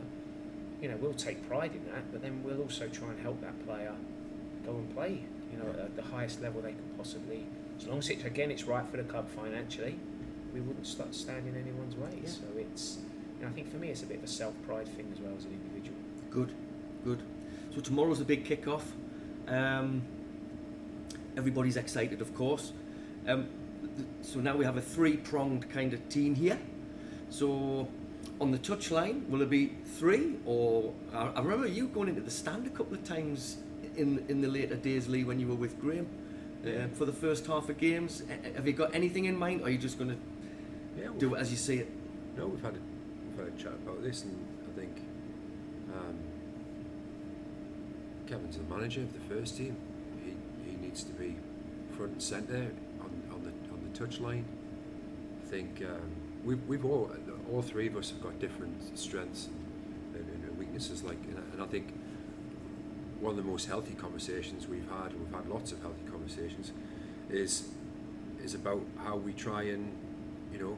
you 0.81 0.89
know, 0.89 0.97
we'll 0.97 1.15
take 1.15 1.47
pride 1.49 1.73
in 1.75 1.85
that, 1.93 2.11
but 2.13 2.23
then 2.23 2.43
we'll 2.43 2.61
also 2.61 2.89
try 2.89 3.09
and 3.09 3.21
help 3.21 3.41
that 3.41 3.65
player 3.67 3.93
go 4.67 4.73
and 4.73 4.95
play, 4.95 5.21
you 5.53 5.59
know, 5.59 5.71
at 5.71 5.97
the 5.97 6.03
highest 6.03 6.43
level 6.43 6.61
they 6.61 6.73
can 6.73 6.95
possibly. 6.97 7.47
As 7.79 7.87
long 7.87 7.99
as 7.99 8.09
it's 8.09 8.25
again, 8.25 8.51
it's 8.51 8.65
right 8.65 8.87
for 8.89 8.97
the 8.97 9.03
club 9.05 9.29
financially, 9.31 9.99
we 10.53 10.61
wouldn't 10.61 10.87
start 10.87 11.15
stand 11.15 11.47
in 11.49 11.57
anyone's 11.57 11.97
way. 11.97 12.21
Yeah. 12.23 12.29
So 12.29 12.45
it's, 12.57 12.99
you 13.39 13.45
know, 13.45 13.51
I 13.51 13.53
think 13.53 13.71
for 13.71 13.79
me, 13.79 13.89
it's 13.89 14.03
a 14.03 14.07
bit 14.07 14.19
of 14.19 14.25
a 14.25 14.29
self 14.29 14.55
pride 14.67 14.89
thing 14.89 15.11
as 15.13 15.21
well 15.21 15.33
as 15.37 15.45
an 15.45 15.53
individual. 15.53 15.99
good, 16.31 16.53
good. 17.05 17.23
So 17.75 17.81
tomorrow's 17.81 18.21
a 18.21 18.25
big 18.25 18.45
kick-off. 18.45 18.93
Um, 19.49 20.03
everybody's 21.37 21.77
excited, 21.77 22.21
of 22.21 22.35
course. 22.35 22.73
Um, 23.27 23.49
so 24.23 24.41
now 24.41 24.57
we 24.57 24.65
have 24.65 24.77
a 24.77 24.81
three-pronged 24.81 25.69
kind 25.71 25.93
of 25.93 26.09
team 26.09 26.35
here. 26.35 26.59
So 27.31 27.89
on 28.41 28.51
the 28.51 28.59
touchline, 28.59 29.29
will 29.29 29.43
it 29.43 29.51
be 29.51 29.73
three 29.85 30.37
or 30.45 30.93
I, 31.13 31.27
I 31.29 31.41
remember 31.41 31.67
you 31.67 31.89
going 31.89 32.09
into 32.09 32.21
the 32.21 32.31
stand 32.31 32.67
a 32.67 32.71
couple 32.71 32.95
of 32.95 33.05
times 33.05 33.59
in 33.97 34.25
in 34.29 34.41
the 34.41 34.49
later 34.49 34.77
days, 34.77 35.09
Lee, 35.09 35.25
when 35.25 35.39
you 35.39 35.47
were 35.49 35.55
with 35.55 35.81
Graham 35.81 36.07
uh, 36.67 36.89
for 36.95 37.05
the 37.05 37.13
first 37.13 37.47
half 37.47 37.69
of 37.69 37.79
games. 37.79 38.23
A- 38.29 38.57
Have 38.57 38.67
you 38.67 38.73
got 38.73 38.95
anything 38.95 39.27
in 39.27 39.37
mind, 39.37 39.61
or 39.61 39.67
are 39.67 39.71
you 39.71 39.79
just 39.79 39.99
going 39.99 40.11
to 40.11 40.17
Yeah, 41.01 41.09
do 41.19 41.35
it 41.35 41.39
as 41.41 41.51
you 41.51 41.57
see 41.57 41.79
it? 41.79 41.89
No, 42.37 42.47
we've 42.49 42.63
had 42.63 42.75
a, 42.75 42.81
we've 43.29 43.39
had 43.45 43.55
a 43.55 43.63
chat 43.63 43.73
about 43.75 44.03
this, 44.03 44.25
and 44.25 44.37
I 44.69 44.81
think 44.81 44.97
um, 45.95 46.17
Kevin's 48.27 48.57
the 48.57 48.65
manager 48.65 49.03
of 49.03 49.13
the 49.13 49.35
first 49.35 49.57
team. 49.57 49.77
He 50.25 50.35
he 50.71 50.77
needs 50.77 51.03
to 51.05 51.13
be 51.13 51.37
front 51.97 52.13
and 52.13 52.23
centre 52.23 52.71
on, 53.01 53.11
on 53.33 53.43
the 53.43 53.53
on 53.73 53.81
the 53.84 53.84
touchline. 53.95 54.45
I 55.43 55.47
think 55.51 55.83
um, 55.83 56.11
we've 56.45 56.63
we've 56.67 56.85
all 56.85 57.11
all 57.53 57.63
three 57.63 57.87
of 57.87 57.97
us 57.97 58.11
have 58.11 58.23
got 58.23 58.39
different 58.41 58.97
strengths 58.99 59.49
and, 60.15 60.25
and, 60.29 60.45
and 60.45 60.59
weaknesses. 60.59 61.03
Like, 61.03 61.19
and, 61.29 61.39
I- 61.39 61.53
and 61.55 61.63
I 61.63 61.67
think 61.67 61.93
one 63.21 63.31
of 63.31 63.37
the 63.37 63.51
most 63.51 63.67
healthy 63.69 63.95
conversations 63.95 64.67
we've 64.69 64.89
had, 64.91 65.13
and 65.13 65.21
we've 65.25 65.35
had 65.35 65.49
lots 65.49 65.73
of 65.73 65.81
healthy 65.83 66.05
conversations, 66.11 66.73
is 67.31 67.69
is 68.43 68.55
about 68.55 68.83
how 69.05 69.17
we 69.17 69.33
try 69.33 69.63
and, 69.63 69.91
you 70.53 70.59
know, 70.59 70.77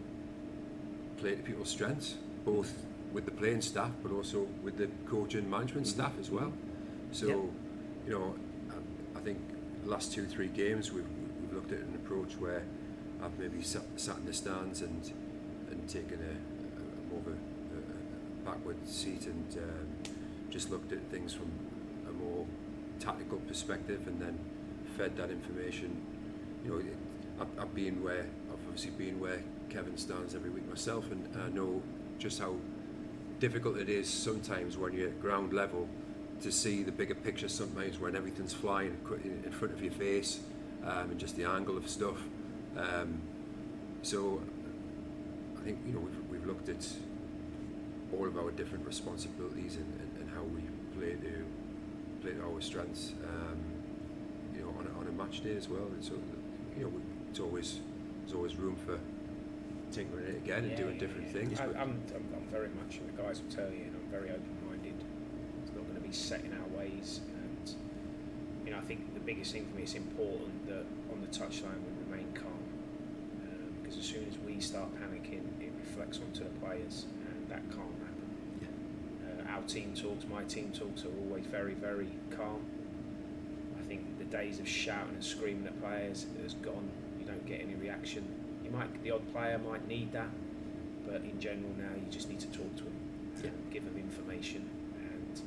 play 1.17 1.35
to 1.35 1.43
people's 1.43 1.69
strengths, 1.71 2.14
both 2.45 2.73
with 3.12 3.25
the 3.25 3.31
playing 3.33 3.61
staff, 3.62 3.91
but 4.03 4.12
also 4.12 4.47
with 4.62 4.77
the 4.77 4.87
coach 5.09 5.35
and 5.35 5.51
management 5.51 5.87
staff 5.87 6.12
as 6.21 6.31
well. 6.31 6.53
So, 7.12 7.27
Yep. 7.27 7.39
you 8.07 8.12
know, 8.12 8.35
I, 8.71 9.19
I 9.19 9.23
think 9.23 9.39
last 9.85 10.12
two, 10.12 10.27
three 10.27 10.47
games 10.49 10.93
we've, 10.93 11.07
we've 11.41 11.53
looked 11.55 11.73
at 11.73 11.79
an 11.81 11.95
approach 11.97 12.35
where 12.39 12.62
I've 13.23 13.39
maybe 13.39 13.62
sat, 13.62 13.83
sat 13.97 14.17
in 14.19 14.27
the 14.27 14.33
stands 14.33 14.83
and 14.83 15.12
and 15.71 15.89
taken 15.89 16.19
a, 16.21 16.81
a 16.81 17.11
more 17.11 17.21
of 17.21 17.27
a, 17.27 17.31
a, 17.31 18.45
backward 18.45 18.77
seat 18.87 19.27
and 19.27 19.59
um, 19.59 20.12
just 20.51 20.71
looked 20.71 20.93
at 20.93 21.01
things 21.11 21.35
from 21.35 21.51
a 22.09 22.12
more 22.12 22.47
tactical 23.01 23.39
perspective 23.39 24.07
and 24.07 24.21
then 24.21 24.39
fed 24.97 25.17
that 25.17 25.31
information. 25.31 26.01
You 26.64 26.71
know, 26.71 26.79
it, 26.79 26.97
I've, 27.41 27.61
I've 27.61 27.75
been 27.75 28.03
where 28.03 28.27
I've 28.49 28.67
obviously 28.69 28.93
been 28.93 29.19
where 29.19 29.43
Kevin 29.69 29.97
stands 29.97 30.35
every 30.35 30.51
week 30.51 30.69
myself, 30.69 31.11
and 31.11 31.29
I 31.43 31.49
know 31.49 31.83
just 32.19 32.39
how 32.39 32.55
difficult 33.41 33.77
it 33.77 33.89
is 33.89 34.09
sometimes 34.09 34.77
when 34.77 34.93
you're 34.93 35.09
at 35.09 35.21
ground 35.21 35.53
level 35.53 35.89
to 36.43 36.53
see 36.53 36.83
the 36.83 36.93
bigger 36.93 37.14
picture. 37.14 37.49
Sometimes 37.49 37.99
when 37.99 38.14
everything's 38.17 38.55
flying 38.55 38.97
in 39.25 39.43
in 39.45 39.51
front 39.53 39.75
of 39.75 39.83
your 39.83 39.93
face, 39.93 40.41
um, 40.85 41.11
and 41.11 41.19
just 41.19 41.37
the 41.37 41.45
angle 41.45 41.77
of 41.77 41.89
stuff. 41.89 42.19
Um, 42.77 43.20
so 44.03 44.41
I 45.59 45.61
think 45.62 45.79
you 45.87 45.93
know 45.95 46.01
we've, 46.01 46.31
we've 46.31 46.47
looked 46.47 46.68
at 46.68 46.87
all 48.16 48.27
of 48.27 48.37
our 48.39 48.51
different 48.53 48.87
responsibilities 48.87 49.77
and, 49.77 49.93
and, 50.01 50.18
and 50.20 50.31
how 50.31 50.43
we 50.43 50.62
play 50.99 51.14
to 51.14 51.45
play 52.22 52.33
to 52.33 52.43
our 52.43 52.61
strengths. 52.61 53.12
Um, 53.24 53.59
you 54.55 54.62
know, 54.62 54.68
on 54.79 54.87
a, 54.87 55.01
on 55.01 55.07
a 55.07 55.12
match 55.12 55.43
day 55.43 55.57
as 55.57 55.68
well. 55.68 55.85
And 55.85 56.03
so 56.03 56.14
you 56.77 56.85
know, 56.85 56.89
we, 56.89 57.01
it's 57.31 57.41
always 57.41 57.81
there's 58.24 58.35
always 58.35 58.57
room 58.57 58.77
for 58.87 58.99
tinkering 59.93 60.27
it 60.27 60.37
again 60.37 60.64
and 60.64 60.77
doing 60.77 60.95
yeah, 60.95 61.01
different 61.01 61.27
yeah. 61.29 61.33
things. 61.33 61.61
I, 61.61 61.66
but- 61.66 61.77
I'm, 61.77 62.03
I'm, 62.14 62.27
I'm 62.37 62.47
very 62.51 62.68
much, 62.68 63.01
the 63.05 63.22
guys 63.22 63.41
will 63.41 63.51
tell 63.51 63.70
you, 63.70 63.85
and 63.85 63.95
I'm 63.95 64.11
very 64.11 64.31
open-minded. 64.31 64.95
It's 65.62 65.74
not 65.74 65.85
going 65.85 65.95
to 65.95 66.01
be 66.01 66.12
set 66.12 66.45
in 66.45 66.53
our 66.53 66.79
ways, 66.79 67.20
and 67.29 67.74
you 68.64 68.72
know, 68.72 68.79
I 68.79 68.83
think 68.83 69.14
the 69.14 69.20
biggest 69.20 69.53
thing 69.53 69.66
for 69.66 69.77
me 69.77 69.85
is 69.85 69.95
important 69.95 70.66
that 70.66 70.85
on 71.12 71.20
the 71.20 71.29
touchline 71.29 71.79
we 71.87 72.11
remain 72.11 72.33
calm, 72.35 72.59
um, 73.43 73.74
because 73.83 73.99
as 73.99 74.06
soon 74.17 74.29
as 74.29 74.39
we 74.39 74.61
start 74.61 74.89
panicking, 74.97 75.45
it 75.61 75.73
reflects 75.79 76.19
onto 76.19 76.45
the 76.45 76.51
players, 76.61 77.07
and 77.29 77.49
that 77.49 77.62
can't 77.71 77.99
happen. 78.01 79.49
Uh, 79.49 79.53
our 79.53 79.62
team 79.62 79.93
talks, 79.95 80.25
my 80.31 80.43
team 80.45 80.73
talks 80.73 81.05
are 81.05 81.11
always 81.21 81.45
very, 81.47 81.75
very 81.75 82.09
calm. 82.31 82.61
I 83.79 83.83
think 83.87 84.19
the 84.19 84.25
days 84.25 84.59
of 84.59 84.69
shouting 84.69 85.14
and 85.14 85.25
screaming 85.25 85.67
at 85.67 85.81
players 85.81 86.27
has 86.43 86.55
gone. 86.55 86.91
You 87.21 87.27
don't 87.27 87.45
get 87.47 87.61
any 87.61 87.75
reaction. 87.75 88.25
You 88.64 88.71
might, 88.71 89.03
the 89.03 89.11
odd 89.11 89.31
player 89.33 89.59
might 89.59 89.87
need 89.87 90.12
that, 90.12 90.31
but 91.07 91.17
in 91.17 91.39
general 91.39 91.71
now 91.77 91.95
you 91.95 92.11
just 92.11 92.29
need 92.29 92.41
to 92.41 92.49
talk 92.49 92.75
to 92.77 92.85
them, 92.85 92.97
Yeah. 93.45 93.51
give 93.71 93.85
them 93.85 93.97
information, 93.97 94.69
and 94.99 95.41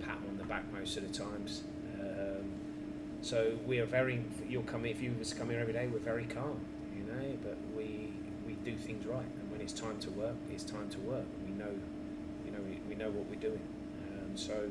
pat 0.00 0.20
them 0.20 0.30
on 0.30 0.38
the 0.38 0.44
back 0.44 0.64
most 0.72 0.96
of 0.96 1.06
the 1.06 1.12
times. 1.12 1.62
Um, 2.00 2.52
so 3.20 3.58
we 3.66 3.80
are 3.80 3.86
very. 3.86 4.24
You'll 4.48 4.62
come 4.62 4.86
if 4.86 5.02
you 5.02 5.12
was 5.18 5.30
to 5.30 5.36
come 5.36 5.50
here 5.50 5.60
every 5.60 5.72
day. 5.72 5.88
We're 5.92 5.98
very 5.98 6.24
calm, 6.24 6.60
you 6.96 7.02
know, 7.04 7.36
but 7.42 7.58
we 7.76 8.12
we 8.46 8.54
do 8.70 8.76
things 8.76 9.06
right, 9.06 9.24
and 9.40 9.50
when 9.50 9.60
it's 9.60 9.72
time 9.72 9.98
to 10.00 10.10
work, 10.10 10.34
it's 10.50 10.64
time 10.64 10.88
to 10.90 10.98
work. 11.00 11.24
We 11.44 11.52
know, 11.52 11.72
you 12.44 12.52
know, 12.52 12.58
we, 12.60 12.80
we 12.88 12.94
know 12.94 13.10
what 13.10 13.26
we're 13.26 13.40
doing. 13.40 13.62
Um, 14.12 14.36
so, 14.36 14.70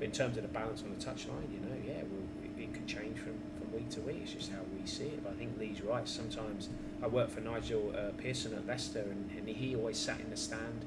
in 0.00 0.10
terms 0.10 0.36
of 0.36 0.42
the 0.42 0.48
balance 0.48 0.82
on 0.82 0.90
the 0.90 1.04
touchline, 1.04 1.50
you 1.52 1.60
know, 1.60 1.76
yeah, 1.84 2.02
we'll, 2.10 2.26
it, 2.42 2.62
it 2.62 2.74
could 2.74 2.86
change 2.86 3.18
from, 3.18 3.34
from 3.58 3.72
week 3.72 3.88
to 3.90 4.00
week. 4.00 4.20
It's 4.22 4.32
just 4.32 4.50
how 4.50 4.58
we 4.78 4.86
see 4.86 5.06
it. 5.06 5.22
But 5.22 5.32
I 5.32 5.36
think 5.36 5.58
Lee's 5.58 5.80
right. 5.80 6.08
Sometimes 6.08 6.68
I 7.02 7.06
worked 7.06 7.32
for 7.32 7.40
Nigel 7.40 7.92
uh, 7.96 8.10
Pearson 8.16 8.54
at 8.54 8.66
Leicester, 8.66 9.00
and, 9.00 9.30
and 9.36 9.48
he 9.48 9.74
always 9.74 9.98
sat 9.98 10.20
in 10.20 10.30
the 10.30 10.36
stand 10.36 10.84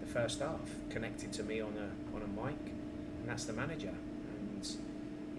the 0.00 0.06
first 0.06 0.40
half, 0.40 0.60
connected 0.90 1.32
to 1.32 1.42
me 1.42 1.60
on 1.60 1.74
a 1.76 2.14
on 2.14 2.22
a 2.22 2.28
mic, 2.28 2.58
and 3.20 3.26
that's 3.26 3.44
the 3.44 3.52
manager. 3.52 3.94
And 4.38 4.76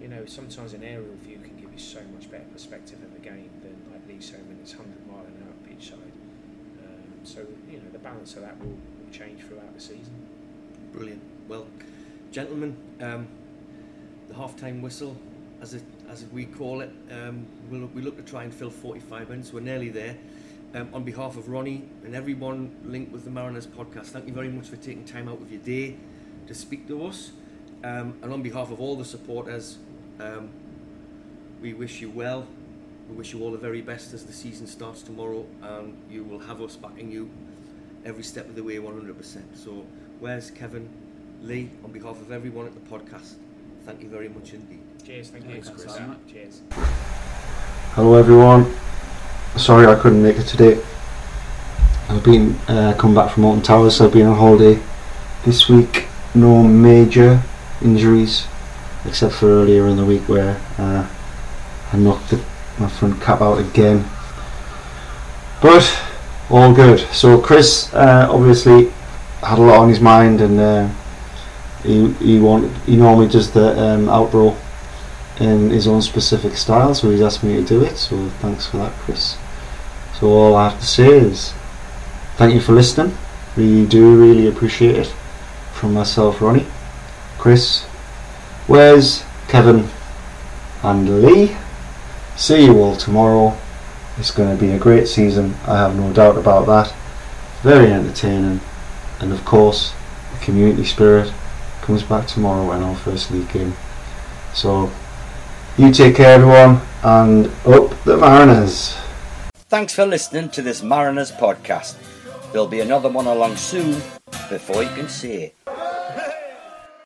you 0.00 0.08
know, 0.08 0.26
sometimes 0.26 0.74
an 0.74 0.84
aerial 0.84 1.16
view 1.24 1.38
can 1.38 1.56
give 1.56 1.72
you 1.72 1.78
so 1.78 2.00
much 2.14 2.30
better 2.30 2.44
perspective 2.52 3.02
of 3.02 3.12
the 3.14 3.20
game 3.20 3.50
than 3.62 3.76
like 3.90 4.06
Lee 4.06 4.20
saying 4.20 4.46
when 4.46 4.58
it's 4.60 4.74
100 4.74 5.06
mile 5.06 5.24
an 5.24 5.42
hour 5.44 5.68
pitch 5.68 5.90
side. 5.90 6.17
So 7.28 7.40
you 7.70 7.76
know, 7.76 7.84
the 7.92 7.98
balance 7.98 8.34
of 8.36 8.42
that 8.42 8.58
will, 8.58 8.68
will 8.68 9.12
change 9.12 9.42
throughout 9.42 9.74
the 9.74 9.80
season. 9.80 10.14
Brilliant. 10.92 11.20
Well, 11.46 11.66
gentlemen, 12.32 12.74
um, 13.02 13.28
the 14.28 14.34
half-time 14.34 14.80
whistle, 14.80 15.14
as 15.60 15.74
it 15.74 15.82
as 16.08 16.24
we 16.32 16.46
call 16.46 16.80
it, 16.80 16.90
um, 17.12 17.46
we'll, 17.70 17.86
we 17.88 18.00
look 18.00 18.16
to 18.16 18.22
try 18.22 18.44
and 18.44 18.54
fill 18.54 18.70
45 18.70 19.28
minutes. 19.28 19.52
We're 19.52 19.60
nearly 19.60 19.90
there. 19.90 20.16
Um, 20.74 20.88
on 20.92 21.04
behalf 21.04 21.36
of 21.36 21.48
Ronnie 21.48 21.84
and 22.04 22.14
everyone 22.14 22.74
linked 22.84 23.12
with 23.12 23.24
the 23.24 23.30
Mariners 23.30 23.66
podcast, 23.66 24.06
thank 24.06 24.26
you 24.26 24.34
very 24.34 24.48
much 24.48 24.66
for 24.66 24.76
taking 24.76 25.04
time 25.04 25.28
out 25.28 25.40
of 25.40 25.50
your 25.50 25.60
day 25.60 25.96
to 26.46 26.54
speak 26.54 26.86
to 26.88 27.06
us. 27.06 27.32
Um, 27.84 28.18
and 28.22 28.32
on 28.32 28.42
behalf 28.42 28.70
of 28.70 28.80
all 28.80 28.96
the 28.96 29.04
supporters, 29.04 29.78
um, 30.18 30.50
we 31.60 31.74
wish 31.74 32.00
you 32.00 32.10
well. 32.10 32.46
We 33.08 33.16
wish 33.16 33.32
you 33.32 33.42
all 33.42 33.50
the 33.50 33.58
very 33.58 33.80
best 33.80 34.12
as 34.12 34.24
the 34.24 34.32
season 34.32 34.66
starts 34.66 35.02
tomorrow, 35.02 35.46
and 35.62 35.96
you 36.10 36.24
will 36.24 36.40
have 36.40 36.60
us 36.60 36.76
backing 36.76 37.10
you 37.10 37.30
every 38.04 38.22
step 38.22 38.46
of 38.46 38.54
the 38.54 38.62
way 38.62 38.76
100%. 38.76 39.42
So, 39.54 39.84
where's 40.20 40.50
Kevin, 40.50 40.88
Lee, 41.42 41.70
on 41.84 41.92
behalf 41.92 42.20
of 42.20 42.30
everyone 42.32 42.66
at 42.66 42.74
the 42.74 42.80
podcast, 42.80 43.34
thank 43.86 44.02
you 44.02 44.08
very 44.08 44.28
much 44.28 44.52
indeed. 44.52 44.80
Cheers, 45.04 45.30
thank 45.30 45.44
you, 45.46 45.62
Chris. 45.62 45.84
Chris. 45.84 45.98
Cheers. 46.30 46.60
Hello 47.92 48.14
everyone. 48.14 48.72
Sorry 49.56 49.86
I 49.86 49.94
couldn't 49.94 50.22
make 50.22 50.36
it 50.36 50.46
today. 50.46 50.78
I've 52.10 52.22
been 52.22 52.56
uh, 52.68 52.94
come 52.98 53.14
back 53.14 53.32
from 53.32 53.44
Alton 53.44 53.62
Towers. 53.62 53.96
So 53.96 54.06
I've 54.06 54.12
been 54.12 54.26
on 54.26 54.36
holiday 54.36 54.80
this 55.44 55.68
week. 55.68 56.06
No 56.34 56.62
major 56.62 57.42
injuries, 57.82 58.46
except 59.06 59.34
for 59.34 59.46
earlier 59.46 59.86
in 59.86 59.96
the 59.96 60.04
week 60.04 60.28
where 60.28 60.60
uh, 60.76 61.08
I 61.92 61.96
knocked 61.96 62.30
the, 62.30 62.44
my 62.80 62.88
front 62.88 63.20
cap 63.20 63.40
out 63.40 63.58
again. 63.58 64.04
But 65.60 65.84
all 66.50 66.72
good. 66.72 67.00
So 67.12 67.40
Chris 67.40 67.92
uh, 67.92 68.28
obviously 68.30 68.90
had 69.42 69.58
a 69.58 69.62
lot 69.62 69.80
on 69.80 69.88
his 69.88 70.00
mind, 70.00 70.40
and 70.40 70.58
uh, 70.58 70.88
he 71.82 72.12
he 72.14 72.40
wanted 72.40 72.70
he 72.86 72.96
normally 72.96 73.28
does 73.28 73.50
the 73.52 73.78
um, 73.78 74.06
outro 74.06 74.56
in 75.40 75.70
his 75.70 75.86
own 75.86 76.02
specific 76.02 76.56
style, 76.56 76.94
so 76.94 77.10
he's 77.10 77.20
asked 77.20 77.44
me 77.44 77.56
to 77.56 77.64
do 77.64 77.82
it. 77.82 77.96
So 77.96 78.28
thanks 78.40 78.66
for 78.66 78.78
that, 78.78 78.92
Chris. 78.92 79.36
So 80.18 80.28
all 80.28 80.56
I 80.56 80.70
have 80.70 80.80
to 80.80 80.86
say 80.86 81.08
is 81.08 81.52
thank 82.36 82.54
you 82.54 82.60
for 82.60 82.72
listening. 82.72 83.16
We 83.56 83.86
do 83.86 84.20
really 84.20 84.48
appreciate 84.48 84.96
it. 84.96 85.14
From 85.72 85.94
myself, 85.94 86.40
Ronnie, 86.40 86.66
Chris, 87.38 87.86
Wes, 88.66 89.24
Kevin, 89.46 89.88
and 90.82 91.22
Lee. 91.22 91.56
See 92.38 92.66
you 92.66 92.78
all 92.78 92.94
tomorrow. 92.94 93.58
It's 94.16 94.30
going 94.30 94.56
to 94.56 94.64
be 94.64 94.70
a 94.70 94.78
great 94.78 95.08
season. 95.08 95.56
I 95.66 95.76
have 95.76 95.96
no 95.96 96.12
doubt 96.12 96.38
about 96.38 96.66
that. 96.66 96.94
Very 97.62 97.92
entertaining, 97.92 98.60
and 99.18 99.32
of 99.32 99.44
course, 99.44 99.92
the 100.32 100.44
community 100.44 100.84
spirit 100.84 101.32
comes 101.82 102.04
back 102.04 102.28
tomorrow 102.28 102.70
in 102.72 102.82
our 102.84 102.94
first 102.94 103.32
league 103.32 103.50
game. 103.52 103.74
So 104.54 104.88
you 105.76 105.92
take 105.92 106.14
care, 106.14 106.34
everyone, 106.34 106.80
and 107.02 107.46
up 107.66 108.00
the 108.04 108.16
Mariners. 108.16 108.96
Thanks 109.68 109.92
for 109.92 110.06
listening 110.06 110.48
to 110.50 110.62
this 110.62 110.80
Mariners 110.80 111.32
podcast. 111.32 111.96
There'll 112.52 112.68
be 112.68 112.80
another 112.80 113.08
one 113.08 113.26
along 113.26 113.56
soon 113.56 114.00
before 114.48 114.84
you 114.84 114.90
can 114.90 115.08
see 115.08 115.32
it. 115.32 115.56